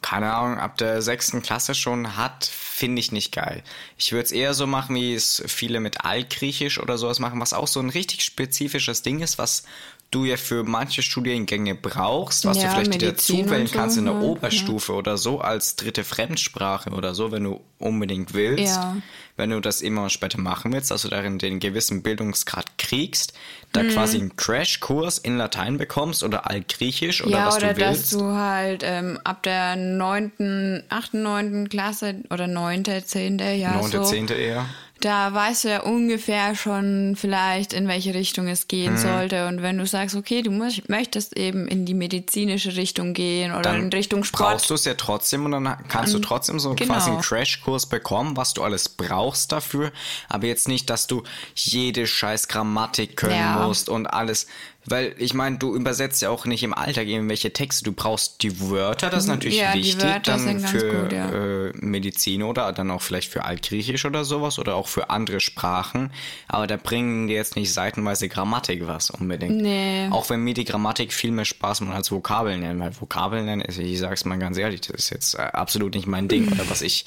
keine 0.00 0.32
Ahnung, 0.32 0.58
ab 0.58 0.78
der 0.78 1.02
sechsten 1.02 1.42
Klasse 1.42 1.74
schon 1.74 2.16
hat, 2.16 2.44
finde 2.44 3.00
ich 3.00 3.10
nicht 3.10 3.32
geil. 3.32 3.64
Ich 3.96 4.12
würde 4.12 4.24
es 4.24 4.32
eher 4.32 4.54
so 4.54 4.66
machen, 4.66 4.94
wie 4.94 5.14
es 5.14 5.42
viele 5.46 5.80
mit 5.80 6.04
Altgriechisch 6.04 6.78
oder 6.78 6.98
sowas 6.98 7.18
machen, 7.18 7.40
was 7.40 7.52
auch 7.52 7.66
so 7.66 7.80
ein 7.80 7.90
richtig 7.90 8.24
spezifisches 8.24 9.02
Ding 9.02 9.20
ist, 9.20 9.38
was 9.38 9.64
du 10.10 10.24
ja 10.24 10.36
für 10.38 10.64
manche 10.64 11.02
Studiengänge 11.02 11.74
brauchst, 11.74 12.46
was 12.46 12.56
Ja, 12.56 12.62
du 12.64 12.68
vielleicht 12.70 12.94
dir 12.94 13.08
Medizin 13.08 13.36
dazu 13.40 13.50
wählen 13.50 13.60
und 13.62 13.68
so, 13.68 13.78
kannst 13.78 13.98
in 13.98 14.04
der 14.06 14.14
ja, 14.14 14.20
Oberstufe 14.20 14.92
oder 14.94 15.18
so 15.18 15.40
als 15.40 15.76
dritte 15.76 16.02
Fremdsprache 16.04 16.90
oder 16.90 17.14
so, 17.14 17.30
wenn 17.30 17.44
du 17.44 17.60
unbedingt 17.78 18.32
willst. 18.34 18.64
Ja. 18.64 18.96
Wenn 19.36 19.50
du 19.50 19.60
das 19.60 19.82
immer 19.82 20.08
später 20.10 20.40
machen 20.40 20.72
willst, 20.72 20.90
dass 20.90 21.02
du 21.02 21.08
darin 21.08 21.38
den 21.38 21.60
gewissen 21.60 22.02
Bildungsgrad 22.02 22.78
kriegst, 22.78 23.34
da 23.72 23.82
Mhm. 23.82 23.88
quasi 23.88 24.16
einen 24.18 24.34
Crashkurs 24.36 25.18
in 25.18 25.36
Latein 25.36 25.76
bekommst 25.78 26.22
oder 26.22 26.50
Altgriechisch 26.50 27.22
oder 27.22 27.30
ja, 27.38 27.46
was 27.46 27.56
oder 27.58 27.74
du 27.74 27.80
dass 27.80 27.96
willst. 27.98 28.12
du 28.14 28.24
halt 28.32 28.82
ähm, 28.84 29.20
ab 29.24 29.42
der 29.42 29.76
neunten, 29.76 30.82
achten, 30.88 31.22
neunten 31.22 31.68
Klasse 31.68 32.16
oder 32.30 32.46
neunte, 32.46 33.04
zehnte, 33.04 33.44
ja 33.52 33.76
Neunte, 33.76 33.98
so, 33.98 34.04
zehnte 34.04 34.34
eher. 34.34 34.66
Da 35.00 35.32
weißt 35.32 35.64
du 35.64 35.68
ja 35.68 35.80
ungefähr 35.82 36.54
schon 36.56 37.14
vielleicht, 37.16 37.72
in 37.72 37.86
welche 37.88 38.14
Richtung 38.14 38.48
es 38.48 38.66
gehen 38.68 38.94
Mhm. 38.94 38.98
sollte. 38.98 39.46
Und 39.46 39.62
wenn 39.62 39.78
du 39.78 39.86
sagst, 39.86 40.16
okay, 40.16 40.42
du 40.42 40.50
möcht- 40.50 40.88
möchtest 40.88 41.36
eben 41.36 41.68
in 41.68 41.86
die 41.86 41.94
medizinische 41.94 42.74
Richtung 42.76 43.14
gehen 43.14 43.54
oder 43.54 43.74
in 43.76 43.90
Richtung 43.92 44.24
Sport. 44.24 44.50
brauchst 44.54 44.70
du 44.70 44.74
es 44.74 44.84
ja 44.84 44.94
trotzdem 44.94 45.44
und 45.44 45.52
dann 45.52 45.76
kannst 45.88 46.14
du 46.14 46.18
trotzdem 46.18 46.58
so 46.58 46.74
genau. 46.74 46.94
quasi 46.94 47.10
einen 47.10 47.20
Crashkurs 47.20 47.86
bekommen, 47.86 48.36
was 48.36 48.54
du 48.54 48.62
alles 48.62 48.88
brauchst 48.88 49.52
dafür. 49.52 49.92
Aber 50.28 50.46
jetzt 50.46 50.66
nicht, 50.68 50.90
dass 50.90 51.06
du 51.06 51.22
jede 51.54 52.06
scheiß 52.06 52.48
Grammatik 52.48 53.16
können 53.16 53.36
Ja. 53.36 53.66
musst 53.66 53.88
und 53.88 54.06
alles. 54.06 54.46
Weil 54.90 55.14
ich 55.18 55.34
meine, 55.34 55.58
du 55.58 55.74
übersetzt 55.74 56.22
ja 56.22 56.30
auch 56.30 56.46
nicht 56.46 56.62
im 56.62 56.72
Alltag 56.72 57.06
irgendwelche 57.06 57.52
Texte. 57.52 57.84
Du 57.84 57.92
brauchst 57.92 58.42
die 58.42 58.60
Wörter, 58.60 59.10
das 59.10 59.24
ist 59.24 59.28
natürlich 59.28 59.58
Ja, 59.58 59.74
wichtig, 59.74 60.22
dann 60.24 60.60
für 60.60 61.02
gut, 61.02 61.12
ja. 61.12 61.28
äh, 61.30 61.72
Medizin 61.74 62.42
oder 62.42 62.72
dann 62.72 62.90
auch 62.90 63.02
vielleicht 63.02 63.30
für 63.30 63.44
Altgriechisch 63.44 64.04
oder 64.04 64.24
sowas 64.24 64.58
oder 64.58 64.76
auch 64.76 64.88
für 64.88 65.10
andere 65.10 65.40
Sprachen. 65.40 66.10
Aber 66.46 66.66
da 66.66 66.76
bringen 66.76 67.26
dir 67.28 67.36
jetzt 67.36 67.56
nicht 67.56 67.72
seitenweise 67.72 68.28
Grammatik 68.28 68.86
was 68.86 69.10
unbedingt. 69.10 69.60
Nee. 69.60 70.08
Auch 70.10 70.30
wenn 70.30 70.40
mir 70.40 70.54
die 70.54 70.64
Grammatik 70.64 71.12
viel 71.12 71.32
mehr 71.32 71.44
Spaß 71.44 71.82
macht 71.82 71.94
als 71.94 72.10
Vokabeln 72.10 72.60
lernen, 72.60 72.80
weil 72.80 72.98
Vokabeln 72.98 73.46
lernen, 73.46 73.62
ist, 73.62 73.78
ich 73.78 73.98
sag's 73.98 74.24
mal 74.24 74.38
ganz 74.38 74.56
ehrlich, 74.56 74.80
das 74.82 74.96
ist 74.96 75.10
jetzt 75.10 75.34
äh, 75.34 75.42
absolut 75.42 75.94
nicht 75.94 76.06
mein 76.06 76.28
Ding 76.28 76.50
oder 76.50 76.68
was 76.70 76.82
ich 76.82 77.04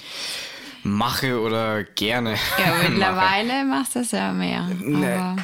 mache 0.84 1.40
oder 1.40 1.84
gerne 1.84 2.36
Ja, 2.58 2.74
mittlerweile 2.90 3.64
machst 3.66 3.96
du 3.96 4.00
es 4.00 4.12
ja 4.12 4.32
mehr. 4.32 4.68
Nee. 4.80 5.42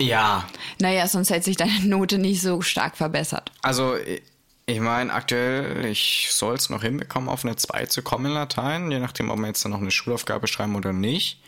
Ja, 0.00 0.46
naja, 0.80 1.06
sonst 1.06 1.30
hätte 1.30 1.44
sich 1.44 1.56
deine 1.56 1.84
Note 1.84 2.18
nicht 2.18 2.40
so 2.42 2.60
stark 2.62 2.96
verbessert. 2.96 3.52
also 3.62 3.96
ich- 3.96 4.22
ich 4.66 4.78
meine, 4.78 5.12
aktuell, 5.12 5.84
ich 5.86 6.28
soll 6.30 6.54
es 6.54 6.70
noch 6.70 6.82
hinbekommen, 6.82 7.28
auf 7.28 7.44
eine 7.44 7.56
2 7.56 7.86
zu 7.86 8.02
kommen 8.02 8.26
in 8.26 8.32
Latein, 8.32 8.92
je 8.92 9.00
nachdem, 9.00 9.28
ob 9.30 9.38
wir 9.40 9.48
jetzt 9.48 9.64
dann 9.64 9.72
noch 9.72 9.80
eine 9.80 9.90
Schulaufgabe 9.90 10.46
schreiben 10.46 10.76
oder 10.76 10.92
nicht. 10.92 11.40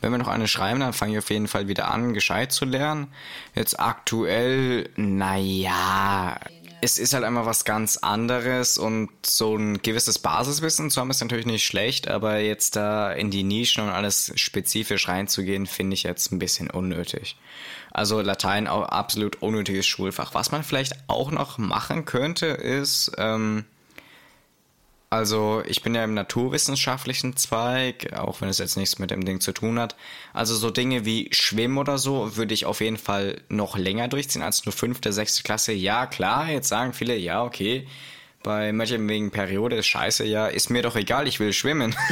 Wenn 0.00 0.12
wir 0.12 0.18
noch 0.18 0.28
eine 0.28 0.48
schreiben, 0.48 0.80
dann 0.80 0.94
fange 0.94 1.12
ich 1.12 1.18
auf 1.18 1.28
jeden 1.28 1.46
Fall 1.46 1.68
wieder 1.68 1.90
an, 1.90 2.14
gescheit 2.14 2.52
zu 2.52 2.64
lernen. 2.64 3.08
Jetzt 3.54 3.78
aktuell, 3.78 4.88
naja, 4.96 6.38
es 6.80 6.98
ist 6.98 7.12
halt 7.12 7.24
einmal 7.24 7.44
was 7.44 7.66
ganz 7.66 7.98
anderes 7.98 8.78
und 8.78 9.10
so 9.26 9.54
ein 9.56 9.82
gewisses 9.82 10.18
Basiswissen 10.18 10.90
zu 10.90 11.00
haben 11.00 11.10
ist 11.10 11.20
natürlich 11.20 11.44
nicht 11.44 11.66
schlecht, 11.66 12.08
aber 12.08 12.38
jetzt 12.38 12.76
da 12.76 13.12
in 13.12 13.30
die 13.30 13.42
Nischen 13.42 13.84
und 13.84 13.90
alles 13.90 14.32
spezifisch 14.36 15.06
reinzugehen, 15.06 15.66
finde 15.66 15.92
ich 15.92 16.04
jetzt 16.04 16.32
ein 16.32 16.38
bisschen 16.38 16.70
unnötig. 16.70 17.36
Also 17.92 18.20
Latein 18.20 18.68
auch 18.68 18.84
absolut 18.84 19.42
unnötiges 19.42 19.86
Schulfach. 19.86 20.34
Was 20.34 20.52
man 20.52 20.62
vielleicht 20.62 20.94
auch 21.08 21.30
noch 21.30 21.58
machen 21.58 22.04
könnte, 22.04 22.46
ist, 22.46 23.12
ähm, 23.18 23.64
also 25.12 25.62
ich 25.66 25.82
bin 25.82 25.96
ja 25.96 26.04
im 26.04 26.14
naturwissenschaftlichen 26.14 27.36
Zweig, 27.36 28.12
auch 28.12 28.40
wenn 28.40 28.48
es 28.48 28.58
jetzt 28.58 28.76
nichts 28.76 29.00
mit 29.00 29.10
dem 29.10 29.24
Ding 29.24 29.40
zu 29.40 29.50
tun 29.52 29.80
hat. 29.80 29.96
Also 30.32 30.54
so 30.54 30.70
Dinge 30.70 31.04
wie 31.04 31.28
Schwimmen 31.32 31.78
oder 31.78 31.98
so 31.98 32.36
würde 32.36 32.54
ich 32.54 32.64
auf 32.64 32.80
jeden 32.80 32.96
Fall 32.96 33.40
noch 33.48 33.76
länger 33.76 34.06
durchziehen 34.06 34.42
als 34.42 34.64
nur 34.66 34.72
fünfte, 34.72 35.12
sechste 35.12 35.42
Klasse. 35.42 35.72
Ja, 35.72 36.06
klar, 36.06 36.48
jetzt 36.48 36.68
sagen 36.68 36.92
viele, 36.92 37.16
ja, 37.16 37.42
okay. 37.42 37.88
Bei 38.42 38.72
manchen 38.72 39.06
wegen 39.08 39.30
Periode 39.30 39.76
ist 39.76 39.86
scheiße, 39.86 40.24
ja, 40.24 40.46
ist 40.46 40.70
mir 40.70 40.82
doch 40.82 40.96
egal, 40.96 41.28
ich 41.28 41.40
will 41.40 41.52
schwimmen. 41.52 41.94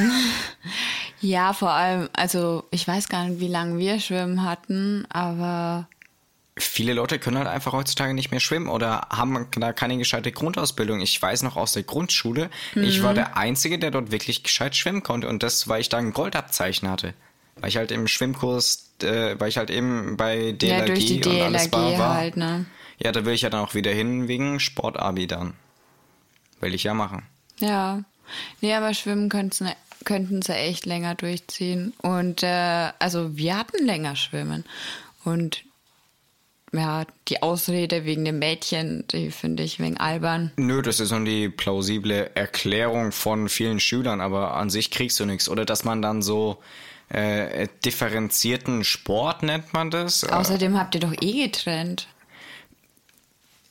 Ja, 1.21 1.53
vor 1.53 1.71
allem, 1.71 2.09
also 2.13 2.65
ich 2.71 2.87
weiß 2.87 3.09
gar 3.09 3.25
nicht, 3.25 3.41
wie 3.41 3.49
lange 3.49 3.79
wir 3.79 3.99
Schwimmen 3.99 4.45
hatten, 4.45 5.05
aber 5.09 5.89
Viele 6.61 6.93
Leute 6.93 7.21
können 7.21 7.39
halt 7.39 7.47
einfach 7.47 7.73
heutzutage 7.73 8.15
nicht 8.15 8.33
mehr 8.33 8.41
schwimmen 8.41 8.69
oder 8.69 9.07
haben 9.11 9.47
da 9.53 9.73
keine 9.73 9.97
gescheite 9.97 10.33
Grundausbildung. 10.33 11.01
Ich 11.01 11.21
weiß 11.21 11.43
noch 11.45 11.57
aus 11.57 11.73
der 11.73 11.85
Grundschule, 11.85 12.51
ich 12.75 13.03
war 13.03 13.15
der 13.15 13.37
Einzige, 13.37 13.79
der 13.79 13.93
dort 13.93 14.11
wirklich 14.11 14.43
gescheit 14.43 14.75
schwimmen 14.75 15.05
konnte 15.05 15.29
und 15.29 15.45
das, 15.45 15.69
weil 15.69 15.81
ich 15.81 15.89
da 15.89 15.99
ein 15.99 16.13
Goldabzeichen 16.13 16.91
hatte. 16.91 17.15
Weil 17.61 17.69
ich 17.69 17.77
halt 17.77 17.93
im 17.93 18.09
Schwimmkurs, 18.09 18.93
äh, 19.03 19.35
weil 19.39 19.49
ich 19.49 19.57
halt 19.57 19.71
eben 19.71 20.17
bei 20.17 20.53
DLRG 20.53 20.79
ja, 20.79 20.85
durch 20.87 21.07
die 21.07 21.25
und 21.25 21.43
alles 21.43 21.71
DLRG 21.71 21.73
war, 21.73 21.99
war. 21.99 22.15
halt, 22.15 22.37
ne? 22.37 22.67
Ja, 22.99 23.13
da 23.13 23.25
will 23.25 23.35
ich 23.35 23.43
ja 23.43 23.51
dann 23.51 23.65
auch 23.65 23.75
wieder 23.75 23.93
hin 23.93 24.29
wegen 24.29 24.59
Sportabi 24.61 25.27
dann. 25.27 25.55
Will 26.61 26.75
ich 26.75 26.85
ja 26.85 26.95
machen. 26.95 27.23
Ja. 27.59 28.03
Nee, 28.61 28.75
aber 28.75 28.95
Schwimmen 28.95 29.29
könnten 29.29 29.71
könnten 30.05 30.43
sie 30.43 30.55
echt 30.55 30.87
länger 30.87 31.15
durchziehen. 31.15 31.93
Und 32.03 32.43
äh, 32.43 32.91
also 32.99 33.37
wir 33.37 33.59
hatten 33.59 33.85
länger 33.85 34.17
Schwimmen. 34.17 34.65
Und 35.25 35.65
ja, 36.73 37.07
die 37.29 37.43
Ausrede 37.43 38.05
wegen 38.05 38.25
dem 38.25 38.39
Mädchen, 38.39 39.05
die 39.11 39.31
finde 39.31 39.63
ich 39.63 39.81
wegen 39.81 39.97
albern. 39.97 40.53
Nö, 40.57 40.83
das 40.83 41.01
ist 41.01 41.11
nur 41.11 41.25
die 41.25 41.49
plausible 41.49 42.31
Erklärung 42.35 43.13
von 43.13 43.49
vielen 43.49 43.81
Schülern, 43.81 44.21
aber 44.21 44.55
an 44.55 44.71
sich 44.71 44.91
kriegst 44.91 45.19
du 45.21 45.25
nichts. 45.25 45.49
Oder 45.49 45.65
dass 45.65 45.85
man 45.85 46.03
dann 46.03 46.23
so 46.23 46.59
äh, 47.09 47.69
differenzierten 47.85 48.85
Sport 48.85 49.43
nennt 49.43 49.73
man 49.73 49.91
das. 49.91 50.23
Äh, 50.23 50.29
Außerdem 50.29 50.79
habt 50.79 50.95
ihr 50.95 51.01
doch 51.01 51.15
eh 51.21 51.45
getrennt. 51.47 52.07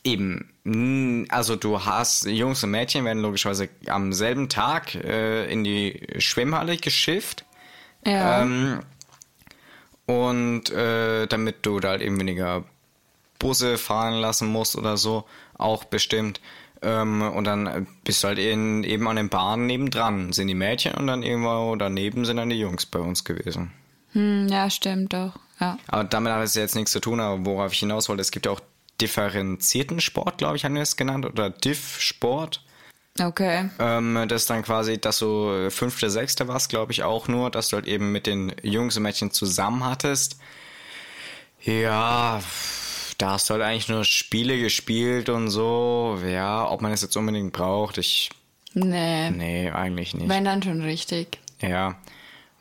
Eben. 0.07 1.25
Also 1.29 1.55
du 1.55 1.85
hast, 1.85 2.25
Jungs 2.25 2.63
und 2.63 2.71
Mädchen 2.71 3.05
werden 3.05 3.21
logischerweise 3.21 3.69
am 3.87 4.13
selben 4.13 4.49
Tag 4.49 4.95
äh, 4.95 5.51
in 5.51 5.63
die 5.63 6.01
Schwimmhalle 6.17 6.77
geschifft. 6.77 7.45
Ja. 8.05 8.41
Ähm, 8.41 8.79
und 10.05 10.69
äh, 10.69 11.27
damit 11.27 11.65
du 11.65 11.79
da 11.79 11.89
halt 11.89 12.01
eben 12.01 12.19
weniger 12.19 12.63
Busse 13.39 13.77
fahren 13.77 14.15
lassen 14.15 14.47
musst 14.47 14.75
oder 14.75 14.97
so, 14.97 15.25
auch 15.57 15.83
bestimmt. 15.83 16.39
Ähm, 16.81 17.21
und 17.21 17.43
dann 17.43 17.87
bist 18.03 18.23
du 18.23 18.29
halt 18.29 18.39
in, 18.39 18.83
eben 18.83 19.07
an 19.07 19.15
den 19.15 19.29
Bahnen 19.29 19.65
nebendran, 19.65 20.31
sind 20.31 20.47
die 20.47 20.55
Mädchen 20.55 20.93
und 20.93 21.07
dann 21.07 21.23
irgendwo 21.23 21.75
daneben 21.75 22.25
sind 22.25 22.37
dann 22.37 22.49
die 22.49 22.59
Jungs 22.59 22.85
bei 22.85 22.99
uns 22.99 23.23
gewesen. 23.23 23.71
Hm, 24.13 24.47
ja, 24.47 24.69
stimmt 24.69 25.13
doch. 25.13 25.33
Ja. 25.59 25.77
Aber 25.87 26.03
damit 26.03 26.31
hat 26.31 26.43
es 26.43 26.55
jetzt 26.55 26.75
nichts 26.75 26.91
zu 26.91 26.99
tun, 26.99 27.19
aber 27.19 27.45
worauf 27.45 27.73
ich 27.73 27.79
hinaus 27.79 28.09
wollte, 28.09 28.21
es 28.21 28.31
gibt 28.31 28.45
ja 28.45 28.51
auch 28.51 28.61
differenzierten 29.01 30.01
Sport, 30.01 30.37
glaube 30.37 30.57
ich, 30.57 30.65
haben 30.65 30.75
wir 30.75 30.81
es 30.81 30.95
genannt, 30.95 31.25
oder 31.25 31.49
Diff-Sport. 31.49 32.63
Okay. 33.19 33.69
Ähm, 33.79 34.25
das 34.27 34.43
ist 34.43 34.49
dann 34.49 34.63
quasi, 34.63 34.99
dass 34.99 35.19
du 35.19 35.69
fünfte, 35.71 36.09
sechste 36.09 36.47
warst, 36.47 36.69
glaube 36.69 36.91
ich, 36.91 37.03
auch 37.03 37.27
nur, 37.27 37.49
dass 37.49 37.69
du 37.69 37.77
halt 37.77 37.87
eben 37.87 38.11
mit 38.11 38.27
den 38.27 38.53
Jungs 38.61 38.95
und 38.97 39.03
Mädchen 39.03 39.31
zusammen 39.31 39.83
hattest. 39.83 40.39
Ja, 41.63 42.41
da 43.17 43.31
hast 43.31 43.49
du 43.49 43.55
halt 43.55 43.63
eigentlich 43.63 43.89
nur 43.89 44.03
Spiele 44.03 44.59
gespielt 44.59 45.29
und 45.29 45.49
so. 45.49 46.19
Ja, 46.25 46.69
ob 46.69 46.81
man 46.81 46.91
es 46.91 47.01
jetzt 47.01 47.17
unbedingt 47.17 47.53
braucht, 47.53 47.97
ich. 47.97 48.29
Nee. 48.73 49.31
Nee, 49.31 49.71
eigentlich 49.71 50.13
nicht. 50.13 50.29
Wenn 50.29 50.45
dann 50.45 50.61
schon 50.61 50.81
richtig. 50.81 51.39
Ja, 51.61 51.95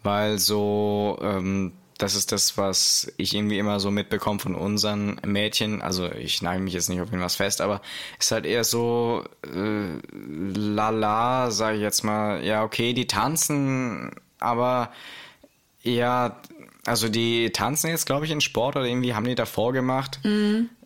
weil 0.03 0.39
so, 0.39 1.19
ähm, 1.21 1.73
das 1.99 2.15
ist 2.15 2.33
das, 2.33 2.59
was 2.59 3.11
ich 3.17 3.35
irgendwie 3.35 3.59
immer 3.59 3.81
so 3.81 3.91
mitbekomme 3.91 4.39
von 4.39 4.55
unseren 4.55 5.21
Mädchen. 5.25 5.81
Also 5.81 6.11
ich 6.13 6.43
nagel 6.43 6.61
mich 6.63 6.75
jetzt 6.75 6.89
nicht 6.89 7.01
auf 7.01 7.09
irgendwas 7.09 7.37
fest, 7.37 7.61
aber 7.61 7.81
ist 8.19 8.33
halt 8.33 8.45
eher 8.45 8.65
so 8.65 9.25
äh, 9.45 9.99
lala, 10.13 11.51
sage 11.51 11.77
ich 11.77 11.83
jetzt 11.83 12.05
mal. 12.05 12.45
Ja, 12.45 12.65
okay, 12.65 12.93
die 12.93 13.07
tanzen, 13.07 14.11
aber 14.39 14.93
ja, 15.83 16.41
also 16.85 17.09
die 17.09 17.51
tanzen 17.51 17.91
jetzt, 17.91 18.07
glaube 18.07 18.27
ich, 18.27 18.31
in 18.31 18.41
Sport 18.41 18.77
oder 18.77 18.87
irgendwie 18.87 19.15
haben 19.15 19.25
die 19.25 19.35
davor 19.35 19.73
gemacht. 19.73 20.21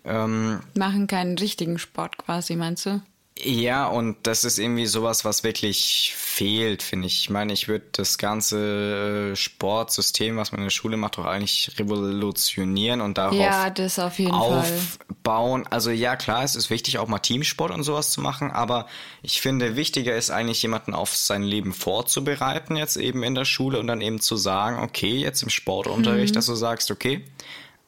Ähm, 0.04 0.60
Machen 0.74 1.06
keinen 1.06 1.36
richtigen 1.36 1.78
Sport 1.78 2.18
quasi, 2.18 2.56
meinst 2.56 2.86
du? 2.86 3.02
Ja, 3.44 3.86
und 3.86 4.16
das 4.24 4.44
ist 4.44 4.58
irgendwie 4.58 4.86
sowas, 4.86 5.24
was 5.24 5.44
wirklich 5.44 6.14
fehlt, 6.16 6.82
finde 6.82 7.06
ich. 7.06 7.20
Ich 7.22 7.30
meine, 7.30 7.52
ich 7.52 7.68
würde 7.68 7.86
das 7.92 8.18
ganze 8.18 9.32
äh, 9.32 9.36
Sportsystem, 9.36 10.36
was 10.36 10.52
man 10.52 10.60
in 10.60 10.66
der 10.66 10.70
Schule 10.70 10.96
macht, 10.96 11.18
doch 11.18 11.24
eigentlich 11.24 11.72
revolutionieren 11.78 13.00
und 13.00 13.18
darauf 13.18 13.38
Ja, 13.38 13.70
das 13.70 13.98
auf 13.98 14.18
jeden 14.18 14.32
Fall. 14.32 14.60
aufbauen. 14.60 15.66
Also 15.70 15.90
ja, 15.90 16.16
klar, 16.16 16.44
es 16.44 16.56
ist 16.56 16.70
wichtig, 16.70 16.98
auch 16.98 17.08
mal 17.08 17.18
Teamsport 17.18 17.72
und 17.72 17.82
sowas 17.82 18.10
zu 18.10 18.20
machen, 18.20 18.50
aber 18.50 18.86
ich 19.22 19.40
finde, 19.40 19.76
wichtiger 19.76 20.14
ist 20.16 20.30
eigentlich, 20.30 20.62
jemanden 20.62 20.94
auf 20.94 21.14
sein 21.16 21.42
Leben 21.42 21.72
vorzubereiten, 21.72 22.76
jetzt 22.76 22.96
eben 22.96 23.22
in 23.22 23.34
der 23.34 23.44
Schule 23.44 23.78
und 23.78 23.86
dann 23.86 24.00
eben 24.00 24.20
zu 24.20 24.36
sagen, 24.36 24.82
okay, 24.82 25.16
jetzt 25.16 25.42
im 25.42 25.50
Sportunterricht, 25.50 26.36
dass 26.36 26.46
du 26.46 26.54
sagst, 26.54 26.90
okay, 26.90 27.24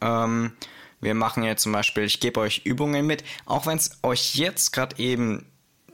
ähm, 0.00 0.53
wir 1.03 1.14
machen 1.14 1.42
jetzt 1.42 1.62
zum 1.64 1.72
Beispiel, 1.72 2.05
ich 2.05 2.20
gebe 2.20 2.40
euch 2.40 2.62
Übungen 2.64 3.07
mit, 3.07 3.24
auch 3.44 3.66
wenn 3.66 3.76
es 3.76 3.98
euch 4.03 4.36
jetzt 4.36 4.72
gerade 4.72 4.98
eben 4.98 5.44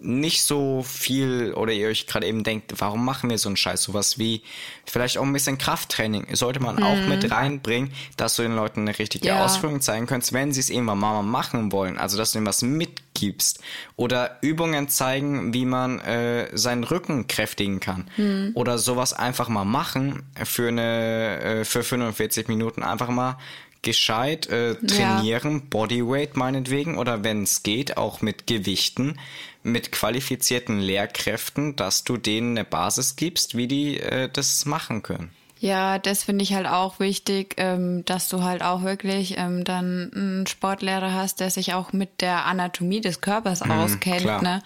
nicht 0.01 0.43
so 0.45 0.85
viel 0.85 1.53
oder 1.55 1.73
ihr 1.73 1.89
euch 1.89 2.07
gerade 2.07 2.25
eben 2.25 2.45
denkt, 2.45 2.73
warum 2.79 3.05
machen 3.05 3.31
wir 3.31 3.39
so 3.39 3.49
einen 3.49 3.57
Scheiß, 3.57 3.83
sowas 3.83 4.17
wie 4.17 4.43
vielleicht 4.85 5.19
auch 5.19 5.25
ein 5.25 5.33
bisschen 5.33 5.59
Krafttraining, 5.59 6.37
sollte 6.37 6.61
man 6.61 6.81
auch 6.81 7.07
mit 7.09 7.29
reinbringen, 7.33 7.91
dass 8.17 8.37
du 8.37 8.43
den 8.43 8.55
Leuten 8.55 8.83
eine 8.83 8.97
richtige 8.97 9.27
Ja. 9.27 9.45
Ausführung 9.45 9.81
zeigen 9.81 10.07
kannst, 10.07 10.33
wenn 10.33 10.53
sie 10.53 10.61
es 10.61 10.71
irgendwann 10.71 10.99
mal 10.99 11.23
machen 11.23 11.73
wollen, 11.73 11.99
also 11.99 12.17
dass 12.17 12.31
du 12.31 12.39
ihnen 12.39 12.47
was 12.47 12.63
mitgibst 12.63 13.61
oder 13.97 14.39
Übungen 14.41 14.89
zeigen, 14.89 15.53
wie 15.53 15.65
man 15.65 15.99
äh, 15.99 16.57
seinen 16.57 16.85
Rücken 16.85 17.27
kräftigen 17.27 17.81
kann 17.81 18.09
oder 18.55 18.79
sowas 18.79 19.13
einfach 19.15 19.49
mal 19.49 19.65
machen 19.65 20.23
für 20.45 20.69
eine 20.69 21.41
äh, 21.41 21.65
für 21.65 21.83
45 21.83 22.47
Minuten 22.47 22.85
einfach 22.85 23.09
mal 23.09 23.37
gescheit 23.83 24.47
äh, 24.49 24.75
trainieren, 24.77 25.69
Bodyweight 25.69 26.37
meinetwegen 26.37 26.99
oder 26.99 27.25
wenn 27.25 27.43
es 27.45 27.63
geht, 27.63 27.97
auch 27.97 28.21
mit 28.23 28.47
Gewichten, 28.47 29.19
mit 29.63 29.93
qualifizierten 29.93 30.79
Lehrkräften, 30.81 31.77
dass 31.77 32.05
du 32.05 32.17
denen 32.17 32.57
eine 32.57 32.65
Basis 32.65 33.17
gibst, 33.17 33.57
wie 33.57 33.69
die 33.69 34.01
äh, 34.01 34.29
das 34.33 34.65
machen 34.67 35.03
können. 35.03 35.31
Ja, 35.61 35.99
das 35.99 36.23
finde 36.23 36.45
ich 36.45 36.55
halt 36.55 36.69
auch 36.69 37.01
wichtig, 37.01 37.55
ähm, 37.57 38.05
dass 38.05 38.29
du 38.29 38.45
halt 38.45 38.63
auch 38.63 38.85
wirklich 38.85 39.37
ähm, 39.39 39.65
dann 39.65 40.09
einen 40.15 40.47
Sportlehrer 40.47 41.13
hast, 41.13 41.41
der 41.41 41.51
sich 41.51 41.75
auch 41.75 41.93
mit 41.93 42.21
der 42.21 42.47
Anatomie 42.47 43.01
des 43.01 43.21
Körpers 43.21 43.65
Mhm, 43.65 43.73
auskennt, 43.73 44.21
klar. 44.21 44.41
ne? 44.41 44.63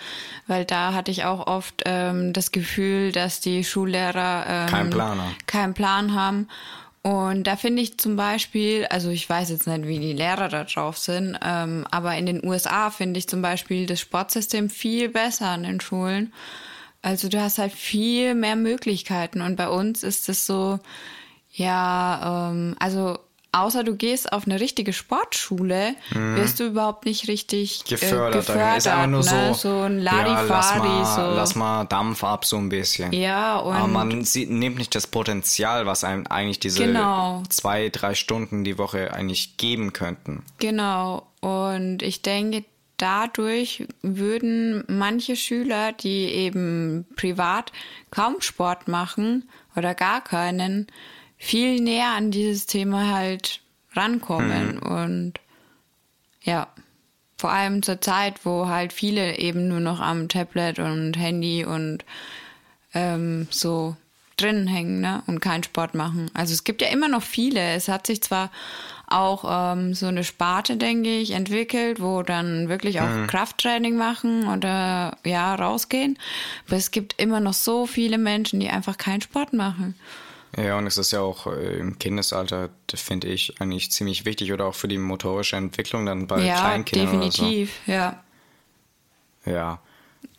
Weil 0.49 0.67
da 0.67 0.93
hatte 0.93 1.11
ich 1.11 1.25
auch 1.25 1.47
oft 1.47 1.83
ähm, 1.87 2.35
das 2.35 2.53
Gefühl, 2.53 3.11
dass 3.11 3.41
die 3.41 3.65
Schullehrer 3.65 4.45
ähm, 4.47 4.69
Keinen 5.47 5.73
Plan 5.73 6.15
haben. 6.15 6.49
Und 7.03 7.49
da 7.49 7.57
finde 7.57 7.83
ich 7.83 7.99
zum 7.99 8.15
Beispiel, 8.15 8.87
also 8.87 9.11
ich 9.11 9.29
weiß 9.29 9.51
jetzt 9.51 9.67
nicht, 9.67 9.89
wie 9.89 9.99
die 9.99 10.13
Lehrer 10.13 10.49
da 10.49 10.63
drauf 10.63 10.99
sind, 10.99 11.37
ähm, 11.45 11.85
aber 11.91 12.17
in 12.17 12.27
den 12.27 12.47
USA 12.47 12.91
finde 12.91 13.19
ich 13.19 13.29
zum 13.29 13.43
Beispiel 13.43 13.87
das 13.87 14.01
Sportsystem 14.01 14.71
viel 14.71 15.09
besser 15.09 15.49
an 15.49 15.65
den 15.65 15.81
Schulen. 15.81 16.33
Also 17.03 17.29
du 17.29 17.41
hast 17.41 17.59
halt 17.59 17.73
viel 17.73 18.37
mehr 18.37 18.55
Möglichkeiten 18.55 19.41
und 19.41 19.57
bei 19.57 19.69
uns 19.69 20.05
ist 20.05 20.29
es 20.29 20.47
so, 20.47 20.79
ja, 21.51 22.51
ähm, 22.51 22.77
also 22.79 23.19
außer 23.53 23.85
du 23.85 23.95
gehst 23.95 24.33
auf 24.33 24.47
eine 24.47 24.59
richtige 24.59 24.93
Sportschule, 24.93 25.95
wirst 26.11 26.59
du 26.61 26.65
überhaupt 26.67 27.05
nicht 27.05 27.29
richtig 27.29 27.83
Mhm. 27.85 27.89
gefördert. 27.91 28.35
Äh, 28.35 28.39
gefördert 28.39 28.77
ist 28.79 28.87
einfach 28.89 29.07
nur 29.07 29.25
ne? 29.25 29.55
so, 29.55 29.69
so 29.69 29.81
ein 29.83 29.99
ja, 30.03 30.13
lass 30.13 30.27
Larifari, 30.49 30.89
mal, 30.89 31.05
so. 31.05 31.37
lass 31.37 31.55
mal 31.55 31.85
Dampf 31.85 32.25
ab 32.25 32.45
so 32.45 32.57
ein 32.57 32.69
bisschen. 32.69 33.13
Ja, 33.13 33.59
und 33.59 33.75
Aber 33.77 33.87
man 33.89 34.25
sieht, 34.25 34.51
nimmt 34.51 34.79
nicht 34.79 34.95
das 34.95 35.07
Potenzial, 35.07 35.87
was 35.87 36.03
einem 36.05 36.27
eigentlich 36.27 36.61
diese 36.61 36.85
Genau. 36.87 37.43
zwei, 37.49 37.89
drei 37.91 38.15
Stunden 38.15 38.65
die 38.65 38.79
Woche 38.79 39.13
eigentlich 39.13 39.57
geben 39.59 39.93
könnten. 39.93 40.43
Genau. 40.59 41.27
Und 41.41 42.03
ich 42.03 42.23
denke, 42.23 42.65
dadurch 42.97 43.87
würden 44.03 44.85
manche 44.89 45.37
Schüler, 45.37 45.93
die 45.93 46.25
eben 46.27 47.05
privat 47.17 47.73
kaum 48.11 48.41
Sport 48.41 48.87
machen 48.89 49.49
oder 49.77 49.95
gar 49.95 50.23
keinen, 50.23 50.87
viel 51.43 51.81
näher 51.81 52.11
an 52.11 52.31
dieses 52.31 52.67
Thema 52.67 53.09
halt 53.09 53.61
rankommen. 53.95 54.79
Und 54.79 55.35
ja, 56.43 56.69
vor 57.37 57.51
allem 57.51 57.83
zur 57.83 58.01
Zeit, 58.01 58.47
wo 58.47 58.69
halt 58.69 58.93
viele 58.93 59.39
eben 59.39 59.67
nur 59.67 59.81
noch 59.81 59.99
am 59.99 60.29
Tablet 60.29 60.79
und 60.79 61.15
Handy 61.19 61.65
und 61.65 62.05
ähm, 62.95 63.49
so 63.51 63.97
drin 64.37 64.69
hängen 64.69 65.01
ne? 65.01 65.25
und 65.27 65.41
keinen 65.41 65.65
Sport 65.65 65.95
machen. 65.95 66.31
Also 66.33 66.55
es 66.55 66.63
gibt 66.63 66.81
ja 66.81 66.89
immer 66.89 67.09
noch 67.09 67.25
viele. 67.25 67.73
Es 67.73 67.89
hat 67.89 68.07
sich 68.07 68.23
zwar 68.23 68.53
auch 69.09 69.45
ähm, 69.75 69.95
so 69.95 70.07
eine 70.07 70.23
Sparte, 70.23 70.77
denke 70.77 71.11
ich, 71.11 71.33
entwickelt, 71.33 72.01
wo 72.01 72.23
dann 72.23 72.69
wirklich 72.69 73.01
auch 73.01 73.27
Krafttraining 73.27 73.97
machen 73.97 74.47
oder 74.47 75.19
ja, 75.25 75.57
rausgehen. 75.57 76.19
Aber 76.69 76.77
es 76.77 76.93
gibt 76.93 77.21
immer 77.21 77.41
noch 77.41 77.53
so 77.53 77.87
viele 77.87 78.17
Menschen, 78.17 78.61
die 78.61 78.71
einfach 78.71 78.97
keinen 78.97 79.21
Sport 79.21 79.53
machen. 79.53 79.97
Ja, 80.57 80.77
und 80.77 80.87
es 80.87 80.99
ist 80.99 81.13
ja 81.13 81.21
auch 81.21 81.47
äh, 81.47 81.79
im 81.79 81.99
Kindesalter, 81.99 82.69
finde 82.95 83.29
ich, 83.29 83.61
eigentlich 83.61 83.91
ziemlich 83.91 84.25
wichtig 84.27 84.53
oder 84.53 84.67
auch 84.67 84.75
für 84.75 84.89
die 84.89 84.99
motorische 84.99 85.57
Entwicklung 85.57 86.05
dann 86.05 86.27
bei 86.27 86.45
ja, 86.45 86.57
Kleinkindern 86.61 87.21
definitiv. 87.21 87.81
Ja, 87.87 88.23
so. 89.45 89.51
Ja. 89.51 89.81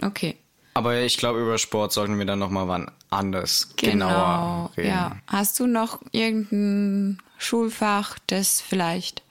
okay. 0.01 0.37
Aber 0.75 0.99
ich 1.01 1.17
glaube, 1.17 1.39
über 1.41 1.57
Sport 1.57 1.93
sollten 1.93 2.17
wir 2.17 2.25
dann 2.25 2.39
nochmal 2.39 2.67
wann 2.67 2.91
anders 3.09 3.69
Genau. 3.75 4.07
genauer 4.07 4.71
reden. 4.77 4.87
Ja. 4.89 5.17
Hast 5.27 5.59
du 5.59 5.67
noch 5.67 6.01
irgendein 6.11 7.21
Schulfach, 7.37 8.17
das 8.27 8.61
vielleicht 8.61 9.21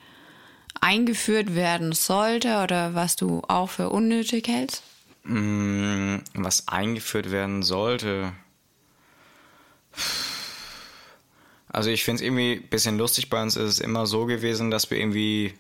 eingeführt 0.81 1.55
werden 1.55 1.93
sollte 1.93 2.63
oder 2.63 2.95
was 2.95 3.17
du 3.17 3.43
auch 3.49 3.71
für 3.71 3.91
unnötig 3.91 4.49
hältst? 4.49 4.83
Mm, 5.25 6.17
Was 6.35 6.67
eingeführt 6.69 7.31
werden 7.31 7.63
sollte. 7.63 8.33
Also 11.73 11.91
ich 11.91 12.05
finde 12.05 12.17
es 12.17 12.27
irgendwie 12.27 12.53
ein 12.63 12.69
bisschen 12.69 12.99
lustig, 12.99 13.31
bei 13.31 13.43
uns 13.43 13.57
ist 13.57 13.69
es 13.69 13.81
immer 13.81 14.07
so 14.07 14.27
gewesen, 14.27 14.71
dass 14.71 14.91
wir 14.91 14.99
irgendwie 14.99 15.55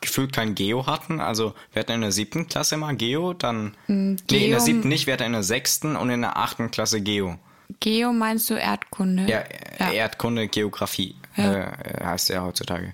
gefühlt 0.00 0.32
kein 0.32 0.54
Geo 0.56 0.86
hatten. 0.86 1.20
Also 1.20 1.54
wir 1.72 1.80
hatten 1.80 1.92
in 1.92 2.00
der 2.00 2.10
siebten 2.12 2.48
Klasse 2.48 2.76
mal 2.76 2.96
Geo, 2.96 3.32
dann... 3.34 3.76
Nee, 3.86 4.16
in 4.16 4.16
der 4.26 4.26
Geo- 4.26 4.58
siebten 4.58 4.88
nicht, 4.88 5.06
wir 5.06 5.14
hatten 5.14 5.22
in 5.22 5.32
der 5.32 5.44
sechsten 5.44 5.94
und 5.94 6.10
in 6.10 6.22
der 6.22 6.36
achten 6.36 6.70
Klasse 6.72 7.00
Geo. 7.00 7.38
Geo 7.78 8.12
meinst 8.12 8.50
du 8.50 8.54
Erdkunde? 8.54 9.26
Ja, 9.28 9.44
ja. 9.78 9.92
Erdkunde, 9.92 10.48
Geografie 10.48 11.14
Ja. 11.36 11.52
äh, 11.72 12.04
heißt 12.04 12.28
ja 12.30 12.42
heutzutage. 12.42 12.92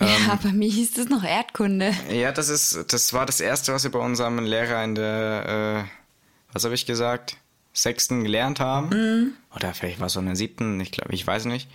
ja, 0.00 0.38
bei 0.42 0.52
mir 0.52 0.68
hieß 0.70 0.96
es 0.96 1.08
noch 1.10 1.22
Erdkunde. 1.24 1.92
Ja, 2.10 2.32
das 2.32 2.48
ist, 2.48 2.86
das 2.92 3.12
war 3.12 3.26
das 3.26 3.40
erste, 3.40 3.74
was 3.74 3.84
wir 3.84 3.90
bei 3.90 3.98
unserem 3.98 4.38
Lehrer 4.38 4.82
in 4.82 4.94
der, 4.94 5.84
äh, 5.86 6.52
was 6.54 6.64
habe 6.64 6.74
ich 6.74 6.86
gesagt, 6.86 7.36
sechsten 7.74 8.24
gelernt 8.24 8.58
haben. 8.60 8.88
Mhm. 8.88 9.32
Oder 9.54 9.74
vielleicht 9.74 10.00
war 10.00 10.06
es 10.06 10.14
so 10.14 10.20
in 10.20 10.26
der 10.26 10.36
siebten, 10.36 10.80
ich 10.80 10.90
glaube, 10.92 11.14
ich 11.14 11.26
weiß 11.26 11.44
nicht. 11.44 11.68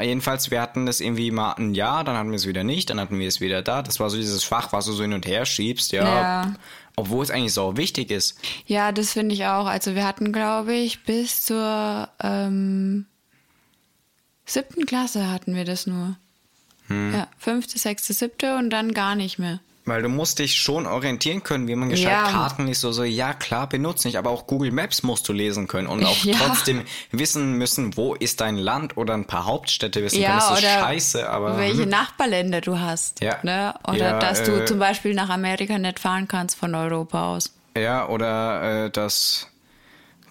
Jedenfalls, 0.00 0.50
wir 0.50 0.60
hatten 0.60 0.86
das 0.86 1.00
irgendwie 1.00 1.30
mal 1.30 1.52
ein 1.52 1.74
Jahr, 1.74 2.04
dann 2.04 2.16
hatten 2.16 2.30
wir 2.30 2.36
es 2.36 2.46
wieder 2.46 2.64
nicht, 2.64 2.90
dann 2.90 3.00
hatten 3.00 3.18
wir 3.18 3.28
es 3.28 3.40
wieder 3.40 3.62
da. 3.62 3.82
Das 3.82 4.00
war 4.00 4.10
so 4.10 4.16
dieses 4.16 4.44
Fach, 4.44 4.72
was 4.72 4.86
du 4.86 4.92
so 4.92 5.02
hin 5.02 5.12
und 5.12 5.26
her 5.26 5.44
schiebst, 5.44 5.92
ja. 5.92 6.04
Ja. 6.04 6.54
Obwohl 6.96 7.24
es 7.24 7.30
eigentlich 7.30 7.54
so 7.54 7.76
wichtig 7.76 8.10
ist. 8.10 8.38
Ja, 8.66 8.92
das 8.92 9.12
finde 9.12 9.34
ich 9.34 9.46
auch. 9.46 9.66
Also 9.66 9.94
wir 9.94 10.06
hatten, 10.06 10.32
glaube 10.32 10.74
ich, 10.74 11.04
bis 11.04 11.42
zur 11.42 12.08
ähm, 12.22 13.06
siebten 14.44 14.86
Klasse 14.86 15.30
hatten 15.30 15.54
wir 15.54 15.64
das 15.64 15.86
nur. 15.86 16.16
Hm. 16.88 17.14
Ja, 17.14 17.28
fünfte, 17.38 17.78
sechste, 17.78 18.12
siebte 18.12 18.56
und 18.56 18.70
dann 18.70 18.92
gar 18.92 19.14
nicht 19.14 19.38
mehr. 19.38 19.60
Weil 19.84 20.00
du 20.02 20.08
musst 20.08 20.38
dich 20.38 20.54
schon 20.60 20.86
orientieren 20.86 21.42
können, 21.42 21.66
wie 21.66 21.74
man 21.74 21.88
gescheit 21.88 22.12
Ja. 22.12 22.22
Karten 22.30 22.66
liest. 22.66 22.82
So, 22.82 22.92
so, 22.92 23.02
ja 23.02 23.34
klar, 23.34 23.68
benutzt 23.68 24.04
nicht, 24.04 24.16
aber 24.16 24.30
auch 24.30 24.46
Google 24.46 24.70
Maps 24.70 25.02
musst 25.02 25.28
du 25.28 25.32
lesen 25.32 25.66
können 25.66 25.88
und 25.88 26.04
auch 26.04 26.16
Ja. 26.24 26.36
trotzdem 26.38 26.82
wissen 27.10 27.54
müssen, 27.58 27.96
wo 27.96 28.14
ist 28.14 28.40
dein 28.40 28.56
Land 28.56 28.96
oder 28.96 29.14
ein 29.14 29.24
paar 29.26 29.44
Hauptstädte 29.44 30.00
wissen 30.04 30.22
können. 30.22 30.38
Ja, 30.38 30.50
Das 30.50 30.58
ist 30.60 30.64
scheiße, 30.64 31.28
aber. 31.28 31.58
welche 31.58 31.86
Nachbarländer 31.86 32.60
du 32.60 32.78
hast. 32.78 33.20
Ja. 33.22 33.38
Ne? 33.42 33.74
Oder 33.88 34.20
dass 34.20 34.44
du 34.44 34.62
äh, 34.62 34.64
zum 34.66 34.78
Beispiel 34.78 35.14
nach 35.14 35.30
Amerika 35.30 35.76
nicht 35.78 35.98
fahren 35.98 36.28
kannst 36.28 36.56
von 36.56 36.76
Europa 36.76 37.34
aus. 37.34 37.52
Ja, 37.76 38.06
oder 38.08 38.84
äh, 38.84 38.90
das, 38.90 39.48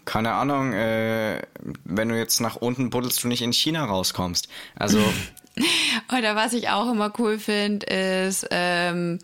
keine 0.06 0.32
Ahnung, 0.32 0.72
äh, 0.72 1.42
wenn 1.84 2.08
du 2.08 2.18
jetzt 2.18 2.40
nach 2.40 2.56
unten 2.56 2.90
buddelst, 2.90 3.22
du 3.24 3.28
nicht 3.28 3.42
in 3.42 3.52
China 3.52 3.84
rauskommst. 3.84 4.48
Also, 4.76 5.00
Oder 6.18 6.36
was 6.36 6.54
ich 6.54 6.70
auch 6.70 6.92
immer 6.92 7.12
cool 7.20 7.40
finde, 7.40 7.86
ist 7.86 8.48
ähm, 8.52 9.20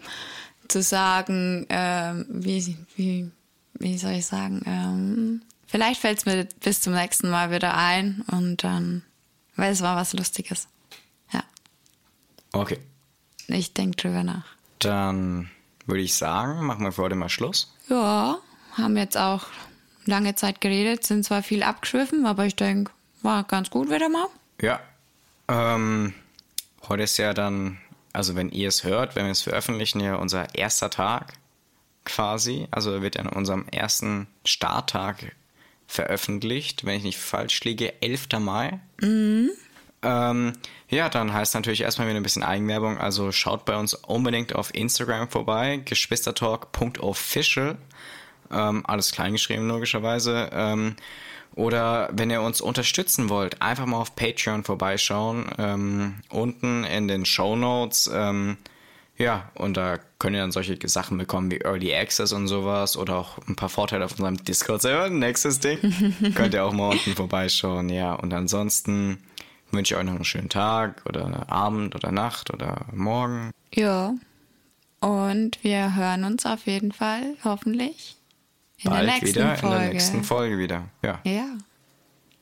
zu 0.68 0.82
sagen, 0.82 1.66
ähm, 1.70 2.26
wie, 2.30 2.78
wie, 2.96 3.32
wie 3.76 3.98
soll 3.98 4.14
ich 4.14 4.26
sagen, 4.26 4.62
ähm, 4.66 5.42
vielleicht 5.68 6.02
fällt 6.02 6.20
es 6.20 6.26
mir 6.26 6.48
bis 6.62 6.82
zum 6.82 6.94
nächsten 6.94 7.30
Mal 7.30 7.52
wieder 7.52 7.76
ein 7.76 8.24
und 8.32 8.64
dann, 8.64 9.04
weil 9.56 9.72
es 9.72 9.82
war 9.82 9.96
was 9.96 10.14
Lustiges. 10.14 10.68
Ja, 11.32 11.44
okay. 12.54 12.80
ich 13.48 13.74
denke 13.74 13.98
drüber 13.98 14.24
nach. 14.24 14.46
Dann 14.80 15.50
würde 15.86 16.02
ich 16.02 16.16
sagen, 16.16 16.66
machen 16.66 16.84
wir 16.84 16.92
für 16.92 17.04
heute 17.04 17.16
mal 17.16 17.30
Schluss. 17.30 17.74
Ja, 17.90 18.38
haben 18.74 18.98
jetzt 18.98 19.18
auch 19.18 19.46
lange 20.06 20.36
Zeit 20.36 20.62
geredet, 20.62 21.06
sind 21.06 21.24
zwar 21.24 21.44
viel 21.44 21.64
abgeschwiffen, 21.64 22.26
aber 22.26 22.46
ich 22.46 22.56
denke, 22.56 22.92
war 23.22 23.44
ganz 23.44 23.70
gut 23.70 23.90
wieder 23.90 24.10
mal. 24.10 24.28
Ja. 24.62 24.80
Ähm, 25.48 26.14
heute 26.88 27.04
ist 27.04 27.18
ja 27.18 27.34
dann, 27.34 27.78
also 28.14 28.36
wenn 28.36 28.50
ihr 28.50 28.68
es 28.68 28.84
hört, 28.84 29.16
wenn 29.16 29.26
wir 29.26 29.32
es 29.32 29.42
veröffentlichen, 29.42 30.00
ja 30.00 30.16
unser 30.16 30.54
erster 30.56 30.90
Tag 30.90 31.34
quasi. 32.08 32.68
Also 32.72 33.02
wird 33.02 33.20
an 33.20 33.28
unserem 33.28 33.66
ersten 33.72 34.28
Starttag 34.46 35.36
veröffentlicht, 35.88 36.86
wenn 36.86 36.98
ich 36.98 37.04
nicht 37.04 37.18
falsch 37.18 37.64
liege, 37.64 38.02
11. 38.02 38.28
Mai. 38.40 38.80
Ähm, 40.04 40.54
ja, 40.90 41.10
dann 41.10 41.34
heißt 41.34 41.54
natürlich 41.56 41.82
erstmal 41.82 42.08
wieder 42.08 42.20
ein 42.20 42.24
bisschen 42.24 42.44
Eigenwerbung. 42.44 42.98
Also 42.98 43.32
schaut 43.32 43.66
bei 43.66 43.76
uns 43.76 43.94
unbedingt 43.94 44.56
auf 44.56 44.74
Instagram 44.74 45.30
vorbei, 45.30 45.82
geschwistertalk.official. 45.84 47.78
Ähm, 48.52 48.86
alles 48.86 49.12
kleingeschrieben, 49.12 49.68
logischerweise. 49.68 50.50
Ähm, 50.54 50.96
oder 51.58 52.10
wenn 52.14 52.30
ihr 52.30 52.44
uns 52.44 52.62
unterstützen 52.62 53.30
wollt, 53.30 53.64
einfach 53.64 53.88
mal 53.88 53.98
auf 53.98 54.16
Patreon 54.16 54.64
vorbeischauen. 54.64 55.50
Ähm, 55.58 56.16
unten 56.30 56.84
in 56.84 57.08
den 57.08 57.26
Show 57.26 57.56
Notes. 57.56 58.08
Ähm, 58.14 58.58
ja, 59.18 59.50
und 59.56 59.76
da 59.76 59.98
könnt 60.20 60.36
ihr 60.36 60.42
dann 60.42 60.52
solche 60.52 60.78
Sachen 60.88 61.18
bekommen 61.18 61.50
wie 61.50 61.58
Early 61.58 61.96
Access 61.96 62.32
und 62.32 62.48
sowas 62.48 62.96
oder 62.96 63.18
auch 63.18 63.40
ein 63.48 63.56
paar 63.56 63.70
Vorteile 63.70 64.06
auf 64.06 64.12
unserem 64.12 64.38
Discord-Server. 64.38 65.10
Nächstes 65.10 65.60
Ding. 65.60 65.80
könnt 66.36 66.54
ihr 66.54 66.64
auch 66.64 66.74
mal 66.74 66.92
unten 66.92 67.16
vorbeischauen. 67.16 67.90
Ja, 67.90 68.14
und 68.14 68.36
ansonsten 68.36 69.18
wünsche 69.72 69.96
ich 69.96 70.00
euch 70.00 70.06
noch 70.06 70.14
einen 70.14 70.26
schönen 70.26 70.50
Tag 70.50 71.02
oder 71.08 71.52
Abend 71.52 71.96
oder 71.96 72.12
Nacht 72.12 72.54
oder 72.54 72.86
Morgen. 72.94 73.50
Ja. 73.74 74.14
Und 75.00 75.58
wir 75.64 75.96
hören 75.96 76.24
uns 76.24 76.46
auf 76.46 76.68
jeden 76.68 76.92
Fall 76.92 77.34
hoffentlich 77.44 78.16
in 78.84 78.90
Bald 78.90 79.08
der 79.08 79.14
nächsten 79.14 79.28
wieder 79.28 79.56
Folge. 79.58 79.76
in 79.76 79.82
der 79.82 79.94
nächsten 79.94 80.24
Folge 80.24 80.58
wieder. 80.58 80.90
Ja. 81.04 81.20
Ja. 81.24 81.58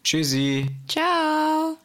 Tschüssi. 0.04 0.70
Ciao. 0.88 1.78